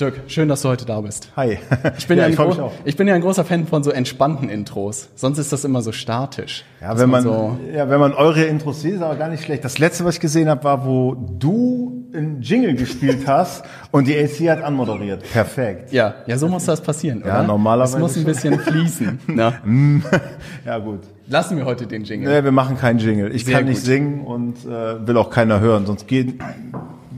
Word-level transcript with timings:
Dirk, 0.00 0.14
schön, 0.26 0.48
dass 0.48 0.62
du 0.62 0.68
heute 0.68 0.84
da 0.84 1.00
bist. 1.00 1.30
Hi. 1.36 1.58
Ich 1.98 2.06
bin 2.08 2.18
ja, 2.18 2.26
ja, 2.26 2.30
ich, 2.30 2.58
ich, 2.84 2.96
bin 2.96 3.08
ja 3.08 3.14
ein 3.14 3.20
großer 3.20 3.44
Fan 3.44 3.66
von 3.66 3.82
so 3.82 3.90
entspannten 3.90 4.48
Intros. 4.48 5.08
Sonst 5.14 5.38
ist 5.38 5.52
das 5.52 5.64
immer 5.64 5.82
so 5.82 5.92
statisch. 5.92 6.64
Ja, 6.80 6.98
wenn 6.98 7.10
man, 7.10 7.22
so 7.22 7.58
ja, 7.74 7.88
wenn 7.88 8.00
man 8.00 8.12
eure 8.12 8.44
Intros 8.44 8.82
sieht, 8.82 8.94
ist 8.94 9.02
aber 9.02 9.16
gar 9.16 9.28
nicht 9.28 9.44
schlecht. 9.44 9.64
Das 9.64 9.78
letzte, 9.78 10.04
was 10.04 10.16
ich 10.16 10.20
gesehen 10.20 10.48
habe, 10.48 10.64
war, 10.64 10.86
wo 10.86 11.14
du 11.14 12.06
einen 12.14 12.40
Jingle 12.42 12.74
gespielt 12.74 13.26
hast 13.26 13.64
und 13.90 14.06
die 14.06 14.16
AC 14.18 14.50
hat 14.50 14.62
anmoderiert. 14.62 15.22
Perfekt. 15.30 15.92
Ja, 15.92 16.14
ja, 16.26 16.38
so 16.38 16.48
muss 16.48 16.64
das 16.64 16.80
passieren, 16.80 17.22
oder? 17.22 17.28
Ja, 17.28 17.42
normalerweise. 17.42 17.96
Es 17.96 18.00
muss 18.00 18.16
ein 18.16 18.24
bisschen 18.24 18.58
fließen. 18.58 19.20
ja. 19.36 19.54
ja, 20.64 20.78
gut. 20.78 21.00
Lassen 21.28 21.56
wir 21.56 21.64
heute 21.64 21.86
den 21.86 22.04
Jingle. 22.04 22.32
Nee, 22.32 22.44
wir 22.44 22.52
machen 22.52 22.76
keinen 22.76 22.98
Jingle. 22.98 23.34
Ich 23.34 23.44
Sehr 23.44 23.56
kann 23.56 23.66
nicht 23.66 23.78
gut. 23.78 23.86
singen 23.86 24.20
und 24.22 24.64
äh, 24.64 25.06
will 25.06 25.16
auch 25.16 25.30
keiner 25.30 25.60
hören, 25.60 25.86
sonst 25.86 26.06
geht 26.06 26.38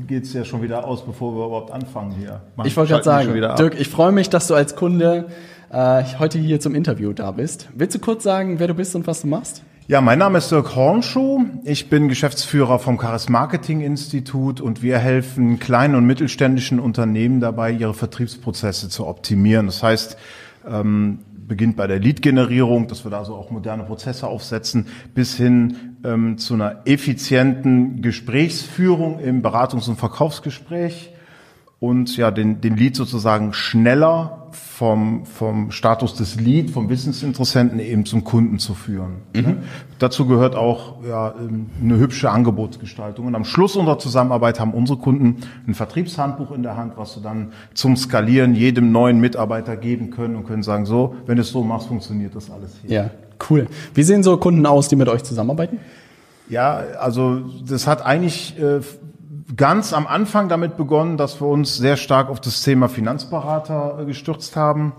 geht's 0.06 0.32
ja 0.32 0.44
schon 0.44 0.62
wieder 0.62 0.84
aus, 0.84 1.04
bevor 1.04 1.34
wir 1.34 1.46
überhaupt 1.46 1.70
anfangen 1.70 2.12
hier. 2.12 2.40
Man 2.56 2.66
ich 2.66 2.76
wollte 2.76 2.92
gerade 2.92 3.04
sagen, 3.04 3.32
Dirk, 3.32 3.78
ich 3.78 3.88
freue 3.88 4.12
mich, 4.12 4.30
dass 4.30 4.46
du 4.46 4.54
als 4.54 4.76
Kunde 4.76 5.26
äh, 5.70 6.04
heute 6.18 6.38
hier 6.38 6.60
zum 6.60 6.74
Interview 6.74 7.12
da 7.12 7.30
bist. 7.32 7.68
Willst 7.74 7.94
du 7.94 7.98
kurz 7.98 8.22
sagen, 8.22 8.58
wer 8.58 8.68
du 8.68 8.74
bist 8.74 8.94
und 8.94 9.06
was 9.06 9.22
du 9.22 9.26
machst? 9.26 9.62
Ja, 9.86 10.00
mein 10.00 10.18
Name 10.18 10.38
ist 10.38 10.50
Dirk 10.50 10.76
Hornschuh. 10.76 11.44
Ich 11.64 11.90
bin 11.90 12.08
Geschäftsführer 12.08 12.78
vom 12.78 12.98
Charis 12.98 13.28
Marketing 13.28 13.82
Institut 13.82 14.62
und 14.62 14.82
wir 14.82 14.98
helfen 14.98 15.58
kleinen 15.58 15.94
und 15.94 16.06
mittelständischen 16.06 16.80
Unternehmen 16.80 17.40
dabei, 17.40 17.70
ihre 17.70 17.92
Vertriebsprozesse 17.92 18.88
zu 18.88 19.06
optimieren. 19.06 19.66
Das 19.66 19.82
heißt, 19.82 20.16
ähm, 20.66 21.18
beginnt 21.46 21.76
bei 21.76 21.86
der 21.86 21.98
Lead-Generierung, 21.98 22.88
dass 22.88 23.04
wir 23.04 23.10
da 23.10 23.24
so 23.24 23.34
auch 23.34 23.50
moderne 23.50 23.84
Prozesse 23.84 24.26
aufsetzen, 24.26 24.86
bis 25.14 25.36
hin 25.36 25.96
ähm, 26.04 26.38
zu 26.38 26.54
einer 26.54 26.82
effizienten 26.84 28.02
Gesprächsführung 28.02 29.20
im 29.20 29.42
Beratungs- 29.42 29.88
und 29.88 29.96
Verkaufsgespräch 29.96 31.13
und 31.84 32.16
ja 32.16 32.30
den, 32.30 32.62
den 32.62 32.76
Lead 32.76 32.96
sozusagen 32.96 33.52
schneller 33.52 34.48
vom, 34.52 35.26
vom 35.26 35.70
Status 35.70 36.14
des 36.14 36.40
Lead, 36.40 36.70
vom 36.70 36.88
Wissensinteressenten 36.88 37.78
eben 37.78 38.06
zum 38.06 38.24
Kunden 38.24 38.58
zu 38.58 38.72
führen. 38.72 39.16
Mhm. 39.34 39.58
Dazu 39.98 40.26
gehört 40.26 40.56
auch 40.56 41.04
ja, 41.06 41.34
eine 41.82 41.98
hübsche 41.98 42.30
Angebotsgestaltung. 42.30 43.26
Und 43.26 43.34
am 43.34 43.44
Schluss 43.44 43.76
unserer 43.76 43.98
Zusammenarbeit 43.98 44.60
haben 44.60 44.72
unsere 44.72 44.98
Kunden 44.98 45.42
ein 45.66 45.74
Vertriebshandbuch 45.74 46.52
in 46.52 46.62
der 46.62 46.76
Hand, 46.76 46.94
was 46.96 47.14
sie 47.14 47.20
dann 47.20 47.52
zum 47.74 47.96
Skalieren 47.96 48.54
jedem 48.54 48.90
neuen 48.90 49.20
Mitarbeiter 49.20 49.76
geben 49.76 50.10
können 50.10 50.36
und 50.36 50.46
können 50.46 50.62
sagen, 50.62 50.86
so, 50.86 51.14
wenn 51.26 51.36
du 51.36 51.42
es 51.42 51.50
so 51.50 51.62
machst, 51.62 51.88
funktioniert 51.88 52.34
das 52.34 52.50
alles 52.50 52.76
hier. 52.82 52.90
Ja, 52.90 53.10
cool. 53.50 53.66
Wie 53.92 54.02
sehen 54.02 54.22
so 54.22 54.36
Kunden 54.38 54.64
aus, 54.64 54.88
die 54.88 54.96
mit 54.96 55.08
euch 55.08 55.22
zusammenarbeiten? 55.22 55.78
Ja, 56.48 56.76
also 56.98 57.42
das 57.68 57.86
hat 57.86 58.04
eigentlich 58.04 58.58
äh, 58.58 58.80
ganz 59.56 59.92
am 59.92 60.06
Anfang 60.06 60.48
damit 60.48 60.76
begonnen, 60.76 61.16
dass 61.16 61.40
wir 61.40 61.46
uns 61.46 61.76
sehr 61.76 61.96
stark 61.96 62.28
auf 62.28 62.40
das 62.40 62.62
Thema 62.62 62.88
Finanzberater 62.88 63.98
äh, 64.00 64.04
gestürzt 64.04 64.56
haben 64.56 64.92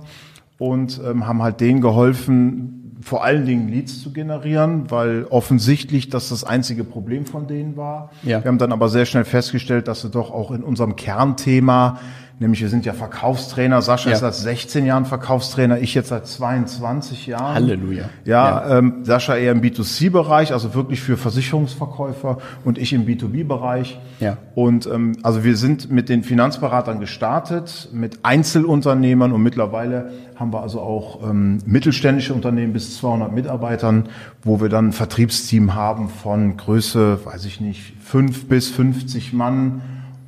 und 0.58 1.02
ähm, 1.06 1.28
haben 1.28 1.42
halt 1.42 1.60
denen 1.62 1.82
geholfen, 1.82 2.86
vor 3.02 3.24
allen 3.24 3.46
Dingen 3.46 3.68
Leads 3.68 4.02
zu 4.02 4.14
generieren, 4.14 4.90
weil 4.90 5.26
offensichtlich 5.30 6.10
das 6.10 6.30
das 6.30 6.44
einzige 6.44 6.84
Problem 6.84 7.26
von 7.26 7.46
denen 7.46 7.78
war. 7.78 8.10
Ja. 8.24 8.44
Wir 8.44 8.48
haben 8.48 8.58
dann 8.58 8.72
aber 8.72 8.90
sehr 8.90 9.06
schnell 9.06 9.26
festgestellt, 9.26 9.88
dass 9.88 10.02
sie 10.02 10.10
doch 10.10 10.32
auch 10.32 10.52
in 10.52 10.64
unserem 10.64 10.96
Kernthema 10.96 12.00
Nämlich 12.38 12.62
wir 12.62 12.68
sind 12.68 12.86
ja 12.86 12.92
Verkaufstrainer. 12.92 13.82
Sascha 13.82 14.10
ja. 14.10 14.16
ist 14.16 14.20
seit 14.20 14.36
16 14.36 14.86
Jahren 14.86 15.06
Verkaufstrainer, 15.06 15.80
ich 15.80 15.94
jetzt 15.94 16.10
seit 16.10 16.28
22 16.28 17.28
Jahren. 17.28 17.56
Halleluja. 17.56 18.10
Ja, 18.26 18.70
ja. 18.70 18.78
Ähm, 18.78 19.06
Sascha 19.06 19.38
eher 19.38 19.54
im 19.54 19.62
B2C-Bereich, 19.62 20.52
also 20.52 20.74
wirklich 20.74 21.00
für 21.00 21.16
Versicherungsverkäufer 21.16 22.40
und 22.66 22.78
ich 22.78 22.92
im 22.92 23.06
B2B-Bereich. 23.06 24.00
Ja. 24.20 24.38
Und 24.54 24.86
ähm, 24.86 25.14
also 25.24 25.46
wir 25.46 25.56
sind 25.56 25.90
mit 25.90 26.10
den 26.10 26.24
Finanzberatern 26.24 27.00
gestartet, 27.00 27.90
mit 27.94 28.20
Einzelunternehmern 28.24 29.32
und 29.32 29.42
mittlerweile 29.42 30.12
haben 30.36 30.52
wir 30.52 30.62
also 30.62 30.82
auch 30.82 31.24
ähm, 31.30 31.60
mittelständische 31.66 32.34
Unternehmen 32.34 32.74
bis 32.74 32.98
200 32.98 33.32
Mitarbeitern, 33.32 34.10
wo 34.44 34.60
wir 34.60 34.68
dann 34.68 34.90
ein 34.90 34.92
Vertriebsteam 34.92 35.74
haben 35.74 36.10
von 36.10 36.58
Größe, 36.58 37.26
weiß 37.26 37.46
ich 37.46 37.62
nicht, 37.62 37.94
fünf 38.04 38.50
bis 38.50 38.70
50 38.70 39.32
Mann 39.32 39.82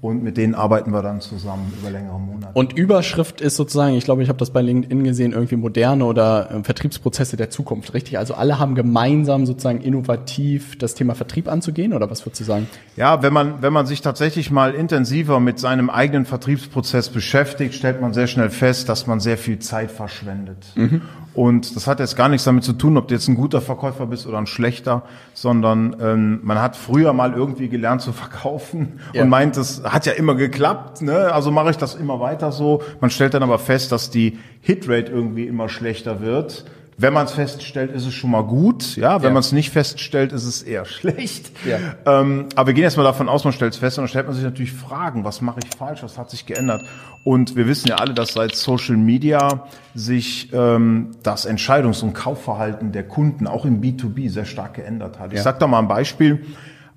und 0.07 0.23
mit 0.23 0.37
denen 0.37 0.55
arbeiten 0.55 0.91
wir 0.91 1.01
dann 1.01 1.19
zusammen 1.19 1.73
über 1.77 1.91
längere 1.91 2.17
Monate. 2.17 2.51
Und 2.53 2.77
Überschrift 2.77 3.41
ist 3.41 3.57
sozusagen, 3.57 3.95
ich 3.95 4.05
glaube, 4.05 4.23
ich 4.23 4.29
habe 4.29 4.39
das 4.39 4.51
bei 4.51 4.61
LinkedIn 4.61 5.03
gesehen, 5.03 5.33
irgendwie 5.33 5.57
moderne 5.57 6.05
oder 6.05 6.49
äh, 6.49 6.63
Vertriebsprozesse 6.63 7.35
der 7.35 7.49
Zukunft, 7.49 7.93
richtig? 7.93 8.17
Also 8.17 8.33
alle 8.33 8.57
haben 8.57 8.73
gemeinsam 8.73 9.45
sozusagen 9.45 9.81
innovativ 9.81 10.77
das 10.77 10.95
Thema 10.95 11.13
Vertrieb 11.13 11.49
anzugehen 11.49 11.93
oder 11.93 12.09
was 12.09 12.25
würdest 12.25 12.39
du 12.39 12.45
sagen? 12.45 12.67
Ja, 12.95 13.21
wenn 13.21 13.33
man, 13.33 13.61
wenn 13.61 13.73
man 13.73 13.85
sich 13.85 14.01
tatsächlich 14.01 14.49
mal 14.49 14.73
intensiver 14.73 15.41
mit 15.41 15.59
seinem 15.59 15.89
eigenen 15.89 16.25
Vertriebsprozess 16.25 17.09
beschäftigt, 17.09 17.73
stellt 17.73 17.99
man 17.99 18.13
sehr 18.13 18.27
schnell 18.27 18.49
fest, 18.49 18.87
dass 18.87 19.07
man 19.07 19.19
sehr 19.19 19.37
viel 19.37 19.59
Zeit 19.59 19.91
verschwendet. 19.91 20.67
Mhm. 20.75 21.01
Und 21.37 21.75
das 21.75 21.85
hat 21.85 21.99
jetzt 21.99 22.15
gar 22.15 22.29
nichts 22.29 22.45
damit 22.45 22.63
zu 22.63 22.73
tun, 22.73 22.97
ob 22.97 23.09
du 23.09 23.13
jetzt 23.13 23.27
ein 23.27 23.35
guter 23.35 23.61
Verkäufer 23.61 24.07
bist 24.07 24.25
oder 24.25 24.39
ein 24.39 24.47
schlechter, 24.47 25.03
sondern 25.35 25.95
ähm, 26.01 26.39
man 26.41 26.59
hat 26.59 26.75
früher 26.75 27.13
mal 27.13 27.33
irgendwie 27.33 27.69
gelernt 27.69 28.01
zu 28.01 28.11
verkaufen 28.11 28.99
ja. 29.13 29.21
und 29.21 29.29
meint, 29.29 29.55
es 29.55 29.83
hat 29.97 30.05
ja 30.05 30.13
immer 30.13 30.35
geklappt, 30.35 31.01
ne? 31.01 31.33
also 31.33 31.51
mache 31.51 31.71
ich 31.71 31.77
das 31.77 31.95
immer 31.95 32.19
weiter 32.19 32.51
so. 32.51 32.81
Man 33.01 33.09
stellt 33.09 33.33
dann 33.33 33.43
aber 33.43 33.59
fest, 33.59 33.91
dass 33.91 34.09
die 34.09 34.37
Hitrate 34.61 35.11
irgendwie 35.11 35.47
immer 35.47 35.69
schlechter 35.69 36.21
wird 36.21 36.65
wenn 36.99 37.13
man 37.13 37.27
es 37.27 37.31
feststellt, 37.31 37.91
ist 37.91 38.07
es 38.07 38.13
schon 38.15 38.31
mal 38.31 38.43
gut. 38.43 38.95
Ja, 38.97 39.21
wenn 39.21 39.29
ja. 39.29 39.33
man 39.33 39.41
es 39.41 39.51
nicht 39.51 39.69
feststellt, 39.69 40.33
ist 40.33 40.45
es 40.45 40.63
eher 40.63 40.85
schlecht. 40.85 41.51
Ja. 41.63 41.77
Ähm, 42.05 42.47
aber 42.55 42.67
wir 42.67 42.73
gehen 42.73 42.83
erstmal 42.83 43.05
davon 43.05 43.29
aus, 43.29 43.43
man 43.43 43.53
stellt 43.53 43.73
es 43.73 43.79
fest 43.79 43.99
und 43.99 44.03
dann 44.03 44.09
stellt 44.09 44.25
man 44.25 44.35
sich 44.35 44.43
natürlich 44.43 44.71
Fragen, 44.71 45.23
was 45.23 45.41
mache 45.41 45.59
ich 45.63 45.77
falsch, 45.77 46.01
was 46.01 46.17
hat 46.17 46.31
sich 46.31 46.47
geändert? 46.47 46.83
Und 47.23 47.55
wir 47.55 47.67
wissen 47.67 47.87
ja 47.87 47.97
alle, 47.97 48.15
dass 48.15 48.33
seit 48.33 48.55
Social 48.55 48.97
Media 48.97 49.67
sich 49.93 50.51
ähm, 50.53 51.11
das 51.21 51.47
Entscheidungs- 51.47 52.01
und 52.01 52.13
Kaufverhalten 52.13 52.91
der 52.91 53.03
Kunden 53.07 53.45
auch 53.45 53.65
im 53.65 53.79
B2B 53.79 54.31
sehr 54.31 54.45
stark 54.45 54.73
geändert 54.73 55.19
hat. 55.19 55.31
Ich 55.31 55.37
ja. 55.37 55.43
sage 55.43 55.59
da 55.59 55.67
mal 55.67 55.79
ein 55.79 55.87
Beispiel. 55.87 56.45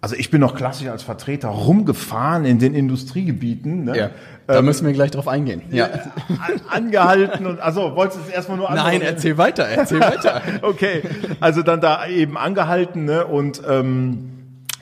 Also 0.03 0.17
ich 0.17 0.31
bin 0.31 0.41
noch 0.41 0.55
klassisch 0.55 0.89
als 0.89 1.03
Vertreter 1.03 1.49
rumgefahren 1.49 2.47
in 2.47 2.59
den 2.59 2.75
Industriegebieten. 2.75 3.85
Ne? 3.85 3.97
Ja, 3.99 4.11
da 4.47 4.61
ähm, 4.61 4.65
müssen 4.65 4.87
wir 4.87 4.95
gleich 4.95 5.11
drauf 5.11 5.29
eingehen. 5.29 5.61
Ja. 5.71 5.91
Angehalten 6.71 7.47
und 7.47 7.61
also 7.61 7.95
wolltest 7.97 8.21
du 8.21 8.29
es 8.29 8.35
erstmal 8.35 8.57
nur 8.57 8.71
anhalten? 8.71 9.01
Nein, 9.01 9.15
erzähl 9.15 9.37
weiter, 9.37 9.65
erzähl 9.65 10.01
weiter. 10.01 10.41
okay, 10.63 11.03
also 11.41 11.63
dann 11.63 11.83
da 11.83 12.07
eben 12.07 12.39
angehalten 12.39 13.05
ne? 13.05 13.27
und 13.27 13.61
ähm, 13.69 14.31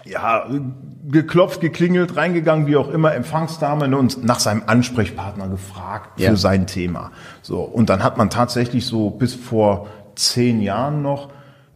ja 0.04 0.46
geklopft, 1.10 1.60
geklingelt, 1.60 2.16
reingegangen, 2.16 2.66
wie 2.66 2.76
auch 2.76 2.90
immer, 2.90 3.14
Empfangsdame 3.14 3.88
ne, 3.88 3.96
und 3.96 4.24
nach 4.24 4.38
seinem 4.38 4.62
Ansprechpartner 4.66 5.48
gefragt 5.48 6.20
für 6.20 6.22
ja. 6.22 6.36
sein 6.36 6.66
Thema. 6.66 7.10
So 7.42 7.60
und 7.60 7.90
dann 7.90 8.04
hat 8.04 8.18
man 8.18 8.30
tatsächlich 8.30 8.86
so 8.86 9.10
bis 9.10 9.34
vor 9.34 9.88
zehn 10.14 10.60
Jahren 10.60 11.02
noch 11.02 11.30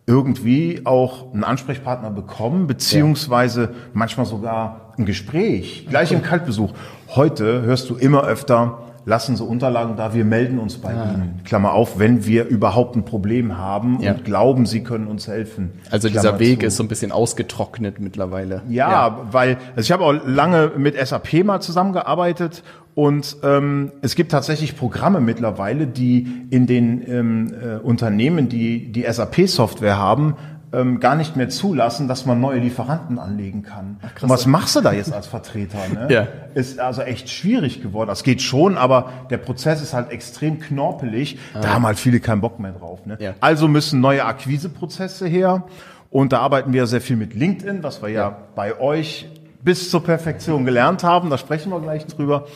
irgendwie 0.06 0.82
auch 0.84 1.32
einen 1.32 1.44
Ansprechpartner 1.44 2.10
bekommen, 2.10 2.66
beziehungsweise 2.66 3.62
ja. 3.62 3.70
manchmal 3.92 4.26
sogar 4.26 4.92
ein 4.98 5.06
Gespräch, 5.06 5.86
gleich 5.88 6.12
im 6.12 6.22
Kaltbesuch. 6.22 6.72
Heute 7.14 7.62
hörst 7.62 7.88
du 7.88 7.94
immer 7.94 8.24
öfter, 8.24 8.78
lassen 9.04 9.36
Sie 9.36 9.44
Unterlagen 9.44 9.96
da, 9.96 10.14
wir 10.14 10.24
melden 10.24 10.58
uns 10.58 10.78
bei 10.78 10.90
ah. 10.90 11.12
Ihnen. 11.12 11.40
Klammer 11.44 11.72
auf, 11.72 11.98
wenn 11.98 12.26
wir 12.26 12.46
überhaupt 12.46 12.96
ein 12.96 13.04
Problem 13.04 13.58
haben 13.58 14.00
ja. 14.00 14.12
und 14.12 14.24
glauben, 14.24 14.66
Sie 14.66 14.82
können 14.82 15.06
uns 15.06 15.28
helfen. 15.28 15.72
Also 15.90 16.08
Klammer 16.08 16.22
dieser 16.22 16.38
Weg 16.38 16.60
zu. 16.60 16.66
ist 16.66 16.76
so 16.76 16.82
ein 16.82 16.88
bisschen 16.88 17.12
ausgetrocknet 17.12 18.00
mittlerweile. 18.00 18.62
Ja, 18.68 18.90
ja. 18.90 19.18
weil 19.30 19.58
also 19.76 19.80
ich 19.80 19.92
habe 19.92 20.04
auch 20.04 20.14
lange 20.26 20.72
mit 20.76 20.96
SAP 20.96 21.44
mal 21.44 21.60
zusammengearbeitet 21.60 22.62
und 22.94 23.38
ähm, 23.42 23.92
es 24.02 24.14
gibt 24.14 24.32
tatsächlich 24.32 24.76
Programme 24.76 25.20
mittlerweile, 25.20 25.86
die 25.86 26.46
in 26.50 26.66
den 26.66 27.02
ähm, 27.10 27.54
äh, 27.54 27.76
Unternehmen, 27.76 28.48
die 28.48 28.92
die 28.92 29.10
SAP-Software 29.10 29.96
haben, 29.96 30.36
ähm, 30.74 31.00
gar 31.00 31.16
nicht 31.16 31.36
mehr 31.36 31.48
zulassen, 31.48 32.08
dass 32.08 32.26
man 32.26 32.40
neue 32.40 32.58
Lieferanten 32.58 33.18
anlegen 33.18 33.62
kann. 33.62 33.98
Ach, 34.02 34.22
Und 34.22 34.28
was 34.28 34.46
machst 34.46 34.76
du 34.76 34.80
da 34.80 34.92
jetzt 34.92 35.12
als 35.12 35.26
Vertreter? 35.26 35.78
Ne? 35.92 36.08
ja. 36.10 36.28
Ist 36.54 36.80
also 36.80 37.02
echt 37.02 37.28
schwierig 37.28 37.82
geworden. 37.82 38.08
Das 38.08 38.24
geht 38.24 38.42
schon, 38.42 38.78
aber 38.78 39.10
der 39.30 39.38
Prozess 39.38 39.82
ist 39.82 39.94
halt 39.94 40.10
extrem 40.10 40.60
knorpelig. 40.60 41.38
Ah. 41.54 41.60
Da 41.60 41.74
haben 41.74 41.86
halt 41.86 41.98
viele 41.98 42.20
keinen 42.20 42.40
Bock 42.40 42.58
mehr 42.58 42.72
drauf. 42.72 43.04
Ne? 43.04 43.16
Ja. 43.20 43.34
Also 43.40 43.68
müssen 43.68 44.00
neue 44.00 44.24
Akquiseprozesse 44.24 45.26
her. 45.26 45.64
Und 46.10 46.32
da 46.32 46.40
arbeiten 46.40 46.72
wir 46.74 46.86
sehr 46.86 47.00
viel 47.00 47.16
mit 47.16 47.34
LinkedIn, 47.34 47.82
was 47.82 48.02
wir 48.02 48.10
ja, 48.10 48.20
ja 48.20 48.36
bei 48.54 48.78
euch 48.78 49.28
bis 49.62 49.90
zur 49.90 50.04
Perfektion 50.04 50.64
gelernt 50.64 51.04
haben. 51.04 51.30
Da 51.30 51.38
sprechen 51.38 51.70
wir 51.70 51.80
gleich 51.80 52.06
drüber. 52.06 52.46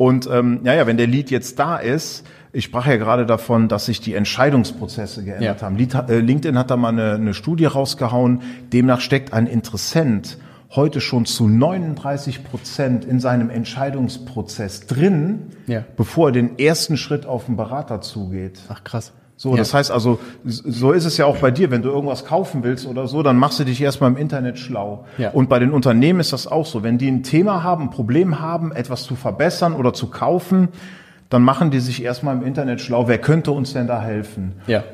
Und 0.00 0.26
ähm, 0.32 0.60
ja, 0.64 0.72
ja, 0.72 0.86
wenn 0.86 0.96
der 0.96 1.06
Lead 1.06 1.30
jetzt 1.30 1.58
da 1.58 1.76
ist, 1.76 2.24
Ich 2.52 2.64
sprach 2.64 2.86
ja 2.86 2.96
gerade 2.96 3.26
davon, 3.26 3.68
dass 3.68 3.84
sich 3.84 4.00
die 4.00 4.14
Entscheidungsprozesse 4.14 5.22
geändert 5.22 5.60
Ja. 5.60 5.66
haben. 5.66 5.76
Äh, 6.08 6.18
LinkedIn 6.20 6.58
hat 6.58 6.70
da 6.70 6.76
mal 6.78 6.88
eine, 6.88 7.12
eine 7.12 7.34
Studie 7.34 7.66
rausgehauen. 7.66 8.40
Demnach 8.72 9.00
steckt 9.02 9.32
ein 9.34 9.46
Interessent 9.46 10.38
heute 10.74 11.00
schon 11.00 11.26
zu 11.26 11.46
39 11.48 12.42
Prozent 12.44 13.04
in 13.04 13.20
seinem 13.20 13.50
Entscheidungsprozess 13.50 14.86
drin, 14.86 15.40
Ja. 15.66 15.84
bevor 15.96 16.28
er 16.28 16.32
den 16.32 16.58
ersten 16.58 16.96
Schritt 16.96 17.26
auf 17.26 17.44
den 17.46 17.56
Berater 17.56 18.00
zugeht. 18.00 18.58
Ach 18.68 18.82
krass. 18.84 19.12
So, 19.40 19.52
Ja. 19.52 19.56
das 19.56 19.72
heißt 19.72 19.90
also, 19.90 20.18
so 20.44 20.92
ist 20.92 21.06
es 21.06 21.16
ja 21.16 21.24
auch 21.24 21.38
bei 21.38 21.50
dir, 21.50 21.70
wenn 21.70 21.80
du 21.80 21.88
irgendwas 21.88 22.26
kaufen 22.26 22.62
willst 22.62 22.86
oder 22.86 23.06
so, 23.08 23.22
dann 23.22 23.38
machst 23.38 23.58
du 23.58 23.64
dich 23.64 23.80
erstmal 23.80 24.10
im 24.10 24.18
Internet 24.18 24.58
schlau. 24.58 25.06
Ja. 25.16 25.30
Und 25.30 25.48
bei 25.48 25.58
den 25.58 25.70
Unternehmen 25.70 26.20
ist 26.20 26.34
das 26.34 26.46
auch 26.46 26.66
so. 26.66 26.82
Wenn 26.82 26.98
die 26.98 27.08
ein 27.10 27.22
Thema 27.22 27.62
haben, 27.62 27.84
ein 27.84 27.90
Problem 27.90 28.40
haben, 28.40 28.70
etwas 28.70 29.04
zu 29.04 29.16
verbessern 29.16 29.72
oder 29.72 29.94
zu 29.94 30.08
kaufen, 30.08 30.68
dann 31.30 31.40
machen 31.40 31.70
die 31.70 31.80
sich 31.80 32.04
erstmal 32.04 32.36
im 32.36 32.42
Internet 32.44 32.82
schlau. 32.82 33.08
Wer 33.08 33.16
könnte 33.16 33.52
uns 33.52 33.72
denn 33.72 33.86
da 33.86 34.02
helfen? 34.02 34.56
Ja. 34.66 34.84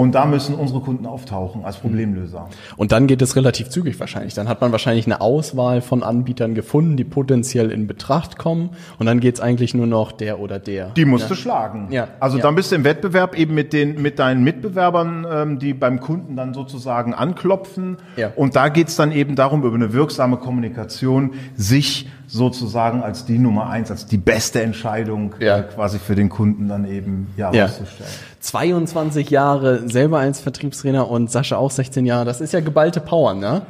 Und 0.00 0.14
da 0.14 0.24
müssen 0.24 0.54
unsere 0.54 0.80
Kunden 0.80 1.04
auftauchen 1.04 1.64
als 1.64 1.76
Problemlöser. 1.76 2.48
Und 2.76 2.90
dann 2.92 3.06
geht 3.06 3.20
es 3.20 3.36
relativ 3.36 3.68
zügig 3.68 4.00
wahrscheinlich. 4.00 4.32
Dann 4.32 4.48
hat 4.48 4.60
man 4.62 4.72
wahrscheinlich 4.72 5.04
eine 5.04 5.20
Auswahl 5.20 5.82
von 5.82 6.02
Anbietern 6.02 6.54
gefunden, 6.54 6.96
die 6.96 7.04
potenziell 7.04 7.70
in 7.70 7.86
Betracht 7.86 8.38
kommen. 8.38 8.70
Und 8.98 9.04
dann 9.04 9.20
geht 9.20 9.34
es 9.34 9.40
eigentlich 9.42 9.74
nur 9.74 9.86
noch 9.86 10.12
der 10.12 10.40
oder 10.40 10.58
der. 10.58 10.86
Die 10.90 11.04
musst 11.04 11.30
du 11.30 11.34
schlagen. 11.34 11.88
Ja. 11.90 12.08
Also 12.18 12.38
Ja. 12.38 12.44
dann 12.44 12.54
bist 12.54 12.72
du 12.72 12.76
im 12.76 12.84
Wettbewerb 12.84 13.36
eben 13.38 13.54
mit 13.54 13.74
den 13.74 14.00
mit 14.00 14.18
deinen 14.18 14.42
Mitbewerbern, 14.42 15.26
ähm, 15.30 15.58
die 15.58 15.74
beim 15.74 16.00
Kunden 16.00 16.34
dann 16.34 16.54
sozusagen 16.54 17.12
anklopfen. 17.12 17.98
Ja. 18.16 18.32
Und 18.36 18.56
da 18.56 18.70
geht's 18.70 18.96
dann 18.96 19.12
eben 19.12 19.36
darum, 19.36 19.62
über 19.64 19.74
eine 19.74 19.92
wirksame 19.92 20.38
Kommunikation 20.38 21.34
sich 21.56 22.08
sozusagen 22.30 23.02
als 23.02 23.24
die 23.24 23.38
Nummer 23.38 23.68
eins, 23.68 23.90
als 23.90 24.06
die 24.06 24.16
beste 24.18 24.62
Entscheidung 24.62 25.34
Ja. 25.40 25.58
äh, 25.58 25.62
quasi 25.62 25.98
für 25.98 26.14
den 26.14 26.28
Kunden 26.28 26.68
dann 26.68 26.84
eben 26.84 27.28
ja, 27.36 27.52
Ja. 27.52 27.66
herauszustellen. 27.66 28.10
22 28.40 29.30
Jahre 29.30 29.88
selber 29.88 30.20
als 30.20 30.40
Vertriebstrainer 30.40 31.10
und 31.10 31.30
Sascha 31.30 31.56
auch 31.56 31.70
16 31.70 32.06
Jahre. 32.06 32.24
Das 32.24 32.40
ist 32.40 32.52
ja 32.52 32.60
geballte 32.60 33.00
Power, 33.00 33.34
ne? 33.34 33.62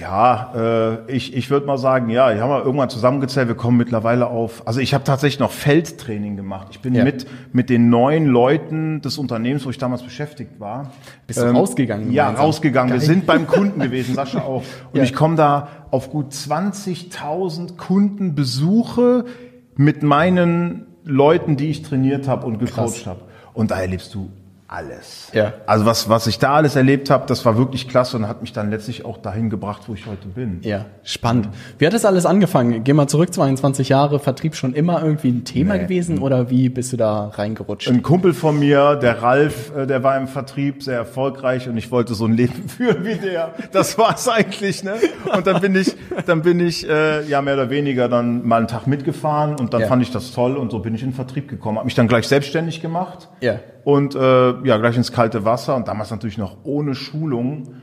Ja, 0.00 0.52
äh, 1.06 1.12
ich, 1.12 1.36
ich 1.36 1.50
würde 1.50 1.66
mal 1.66 1.76
sagen, 1.76 2.08
ja, 2.08 2.32
ich 2.32 2.40
habe 2.40 2.52
mal 2.52 2.62
irgendwann 2.62 2.88
zusammengezählt, 2.88 3.48
wir 3.48 3.54
kommen 3.54 3.76
mittlerweile 3.76 4.26
auf, 4.28 4.66
also 4.66 4.80
ich 4.80 4.94
habe 4.94 5.04
tatsächlich 5.04 5.40
noch 5.40 5.50
Feldtraining 5.50 6.36
gemacht. 6.36 6.68
Ich 6.70 6.80
bin 6.80 6.94
Ja. 6.94 7.04
mit, 7.04 7.26
mit 7.52 7.68
den 7.68 7.90
neuen 7.90 8.24
Leuten 8.24 9.02
des 9.02 9.18
Unternehmens, 9.18 9.66
wo 9.66 9.70
ich 9.70 9.76
damals 9.76 10.02
beschäftigt 10.02 10.58
war. 10.58 10.92
Bist 11.26 11.38
du 11.38 11.44
rausgegangen 11.54 12.12
Ja, 12.12 12.24
gemeinsam? 12.24 12.46
rausgegangen. 12.46 12.92
Wir 12.94 13.00
sind 13.00 13.26
beim 13.26 13.46
Kunden 13.46 13.80
gewesen, 13.82 14.14
Sascha 14.14 14.40
auch. 14.40 14.62
Und 14.92 14.96
Ja. 14.98 15.02
ich 15.02 15.12
komme 15.14 15.36
da 15.36 15.68
auf 15.90 16.10
gut 16.10 16.32
20.000 16.32 17.76
Kundenbesuche 17.76 19.26
mit 19.76 20.02
meinen 20.02 20.86
Leuten, 21.04 21.56
die 21.58 21.68
ich 21.68 21.82
trainiert 21.82 22.26
habe 22.26 22.46
und 22.46 22.58
gecoacht 22.58 23.06
habe. 23.06 23.20
Und 23.52 23.70
da 23.70 23.80
erlebst 23.80 24.14
du 24.14 24.30
alles. 24.70 25.30
Ja. 25.32 25.54
Also 25.66 25.84
was, 25.84 26.08
was 26.08 26.28
ich 26.28 26.38
da 26.38 26.54
alles 26.54 26.76
erlebt 26.76 27.10
habe, 27.10 27.26
das 27.26 27.44
war 27.44 27.58
wirklich 27.58 27.88
klasse 27.88 28.16
und 28.16 28.28
hat 28.28 28.40
mich 28.40 28.52
dann 28.52 28.70
letztlich 28.70 29.04
auch 29.04 29.18
dahin 29.18 29.50
gebracht, 29.50 29.82
wo 29.88 29.94
ich 29.94 30.06
heute 30.06 30.28
bin. 30.28 30.60
Ja, 30.62 30.86
spannend. 31.02 31.48
Wie 31.78 31.86
hat 31.86 31.92
das 31.92 32.04
alles 32.04 32.24
angefangen? 32.24 32.84
Geh 32.84 32.92
mal 32.92 33.08
zurück, 33.08 33.34
22 33.34 33.88
Jahre, 33.88 34.20
Vertrieb 34.20 34.54
schon 34.54 34.72
immer 34.74 35.02
irgendwie 35.02 35.30
ein 35.30 35.44
Thema 35.44 35.74
Nee. 35.74 35.80
gewesen 35.84 36.18
oder 36.20 36.50
wie 36.50 36.68
bist 36.68 36.92
du 36.92 36.96
da 36.96 37.28
reingerutscht? 37.28 37.88
Ein 37.88 38.02
Kumpel 38.02 38.32
von 38.32 38.58
mir, 38.60 38.94
der 38.94 39.22
Ralf, 39.22 39.72
äh, 39.76 39.86
der 39.88 40.04
war 40.04 40.16
im 40.16 40.28
Vertrieb 40.28 40.84
sehr 40.84 40.96
erfolgreich 40.98 41.68
und 41.68 41.76
ich 41.76 41.90
wollte 41.90 42.14
so 42.14 42.26
ein 42.26 42.34
Leben 42.34 42.68
führen 42.68 43.04
wie 43.04 43.16
der. 43.16 43.54
Das 43.72 43.98
war's 43.98 44.28
eigentlich, 44.28 44.84
ne? 44.84 44.94
Und 45.34 45.48
dann 45.48 45.60
bin 45.60 45.74
ich, 45.74 45.96
dann 46.26 46.42
bin 46.42 46.60
ich 46.60 46.88
äh, 46.88 47.24
ja 47.26 47.42
mehr 47.42 47.54
oder 47.54 47.70
weniger 47.70 48.08
dann 48.08 48.46
mal 48.46 48.58
einen 48.58 48.68
Tag 48.68 48.86
mitgefahren 48.86 49.56
und 49.58 49.74
dann 49.74 49.80
Ja. 49.80 49.86
fand 49.88 50.02
ich 50.02 50.12
das 50.12 50.30
toll 50.30 50.56
und 50.56 50.70
so 50.70 50.78
bin 50.78 50.94
ich 50.94 51.02
in 51.02 51.08
den 51.10 51.14
Vertrieb 51.16 51.48
gekommen. 51.48 51.78
Habe 51.78 51.86
mich 51.86 51.94
dann 51.96 52.06
gleich 52.06 52.28
selbstständig 52.28 52.80
gemacht 52.80 53.28
Ja. 53.40 53.56
Und 53.84 54.14
äh, 54.14 54.18
ja 54.66 54.76
gleich 54.78 54.96
ins 54.96 55.12
kalte 55.12 55.44
Wasser 55.44 55.76
und 55.76 55.88
damals 55.88 56.10
natürlich 56.10 56.38
noch 56.38 56.58
ohne 56.64 56.94
Schulung. 56.94 57.74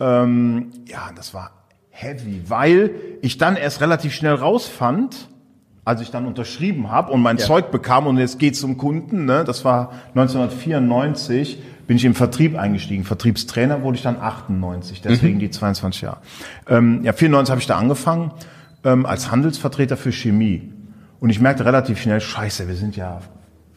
Ähm, 0.00 0.70
ja, 0.86 1.10
das 1.16 1.32
war 1.34 1.50
heavy, 1.90 2.42
weil 2.48 2.90
ich 3.22 3.38
dann 3.38 3.56
erst 3.56 3.80
relativ 3.80 4.12
schnell 4.12 4.34
rausfand, 4.34 5.28
als 5.84 6.00
ich 6.02 6.10
dann 6.10 6.26
unterschrieben 6.26 6.90
habe 6.90 7.12
und 7.12 7.22
mein 7.22 7.38
Ja. 7.38 7.44
Zeug 7.46 7.70
bekam 7.70 8.06
und 8.06 8.18
jetzt 8.18 8.38
geht's 8.38 8.60
zum 8.60 8.76
Kunden, 8.76 9.24
ne, 9.24 9.44
das 9.44 9.64
war 9.64 9.92
1994, 10.14 11.58
bin 11.86 11.96
ich 11.96 12.04
im 12.04 12.14
Vertrieb 12.14 12.58
eingestiegen. 12.58 13.04
Vertriebstrainer 13.04 13.82
wurde 13.82 13.96
ich 13.96 14.02
dann 14.02 14.20
98, 14.20 15.00
deswegen 15.02 15.38
die 15.38 15.50
22 15.50 16.02
Jahre. 16.02 16.18
Ähm, 16.68 17.02
ja, 17.04 17.12
94 17.12 17.50
habe 17.50 17.60
ich 17.60 17.66
da 17.66 17.78
angefangen 17.78 18.32
ähm, 18.84 19.06
als 19.06 19.30
Handelsvertreter 19.30 19.96
für 19.96 20.12
Chemie. 20.12 20.72
Und 21.20 21.30
ich 21.30 21.40
merkte 21.40 21.64
relativ 21.64 22.00
schnell, 22.00 22.20
scheiße, 22.20 22.68
wir 22.68 22.74
sind 22.74 22.96
ja 22.96 23.20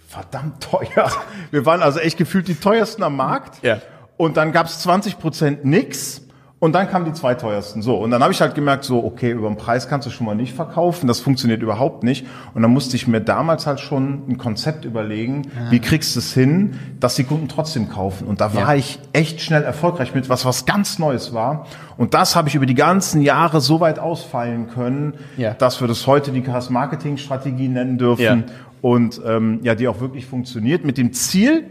verdammt 0.10 0.62
teuer. 0.64 1.10
Wir 1.52 1.66
waren 1.66 1.82
also 1.84 2.00
echt 2.00 2.18
gefühlt 2.18 2.48
die 2.48 2.56
teuersten 2.56 3.04
am 3.04 3.16
Markt. 3.16 3.64
Ja. 3.64 3.78
Und 4.18 4.38
dann 4.38 4.52
gab's 4.52 4.80
20 4.82 5.20
Prozent 5.20 5.66
nix. 5.66 6.22
Und 6.62 6.74
dann 6.74 6.90
kamen 6.90 7.06
die 7.06 7.14
zwei 7.14 7.36
teuersten. 7.36 7.82
So, 7.82 7.96
und 7.96 8.12
dann 8.12 8.22
habe 8.22 8.34
ich 8.34 8.42
halt 8.42 8.54
gemerkt, 8.54 8.84
so, 8.84 9.02
okay, 9.02 9.32
über 9.32 9.48
den 9.48 9.56
Preis 9.56 9.88
kannst 9.88 10.06
du 10.08 10.12
schon 10.12 10.26
mal 10.26 10.36
nicht 10.36 10.54
verkaufen, 10.54 11.08
das 11.08 11.22
funktioniert 11.22 11.62
überhaupt 11.62 12.04
nicht. 12.04 12.28
Und 12.54 12.64
dann 12.64 12.72
musste 12.72 12.98
ich 12.98 13.08
mir 13.08 13.22
damals 13.22 13.66
halt 13.66 13.80
schon 13.80 14.24
ein 14.28 14.38
Konzept 14.38 14.84
überlegen, 14.84 15.44
wie 15.70 15.80
kriegst 15.80 16.16
du 16.16 16.20
es 16.20 16.34
hin, 16.34 16.78
dass 17.00 17.16
die 17.16 17.24
Kunden 17.24 17.48
trotzdem 17.48 17.88
kaufen. 17.88 18.28
Und 18.28 18.42
da 18.42 18.54
war 18.54 18.62
Ja. 18.62 18.74
ich 18.74 19.00
echt 19.14 19.40
schnell 19.40 19.64
erfolgreich 19.64 20.14
mit, 20.14 20.28
was 20.28 20.44
was 20.44 20.66
ganz 20.66 21.00
Neues 21.00 21.34
war. 21.34 21.66
Und 21.96 22.14
das 22.14 22.36
habe 22.36 22.50
ich 22.50 22.56
über 22.56 22.66
die 22.66 22.76
ganzen 22.76 23.22
Jahre 23.22 23.62
so 23.62 23.80
weit 23.80 23.98
ausfeilen 23.98 24.68
können, 24.68 25.14
Ja. 25.38 25.54
dass 25.54 25.80
wir 25.80 25.88
das 25.88 26.08
heute 26.08 26.34
die 26.34 26.44
Marketing-Strategie 26.70 27.70
nennen 27.70 27.98
dürfen. 27.98 28.22
Ja. 28.22 28.38
Und 28.82 29.22
ähm, 29.26 29.60
ja, 29.64 29.76
die 29.76 29.88
auch 29.88 30.00
wirklich 30.00 30.26
funktioniert 30.26 30.86
mit 30.86 30.98
dem 30.98 31.14
Ziel, 31.14 31.66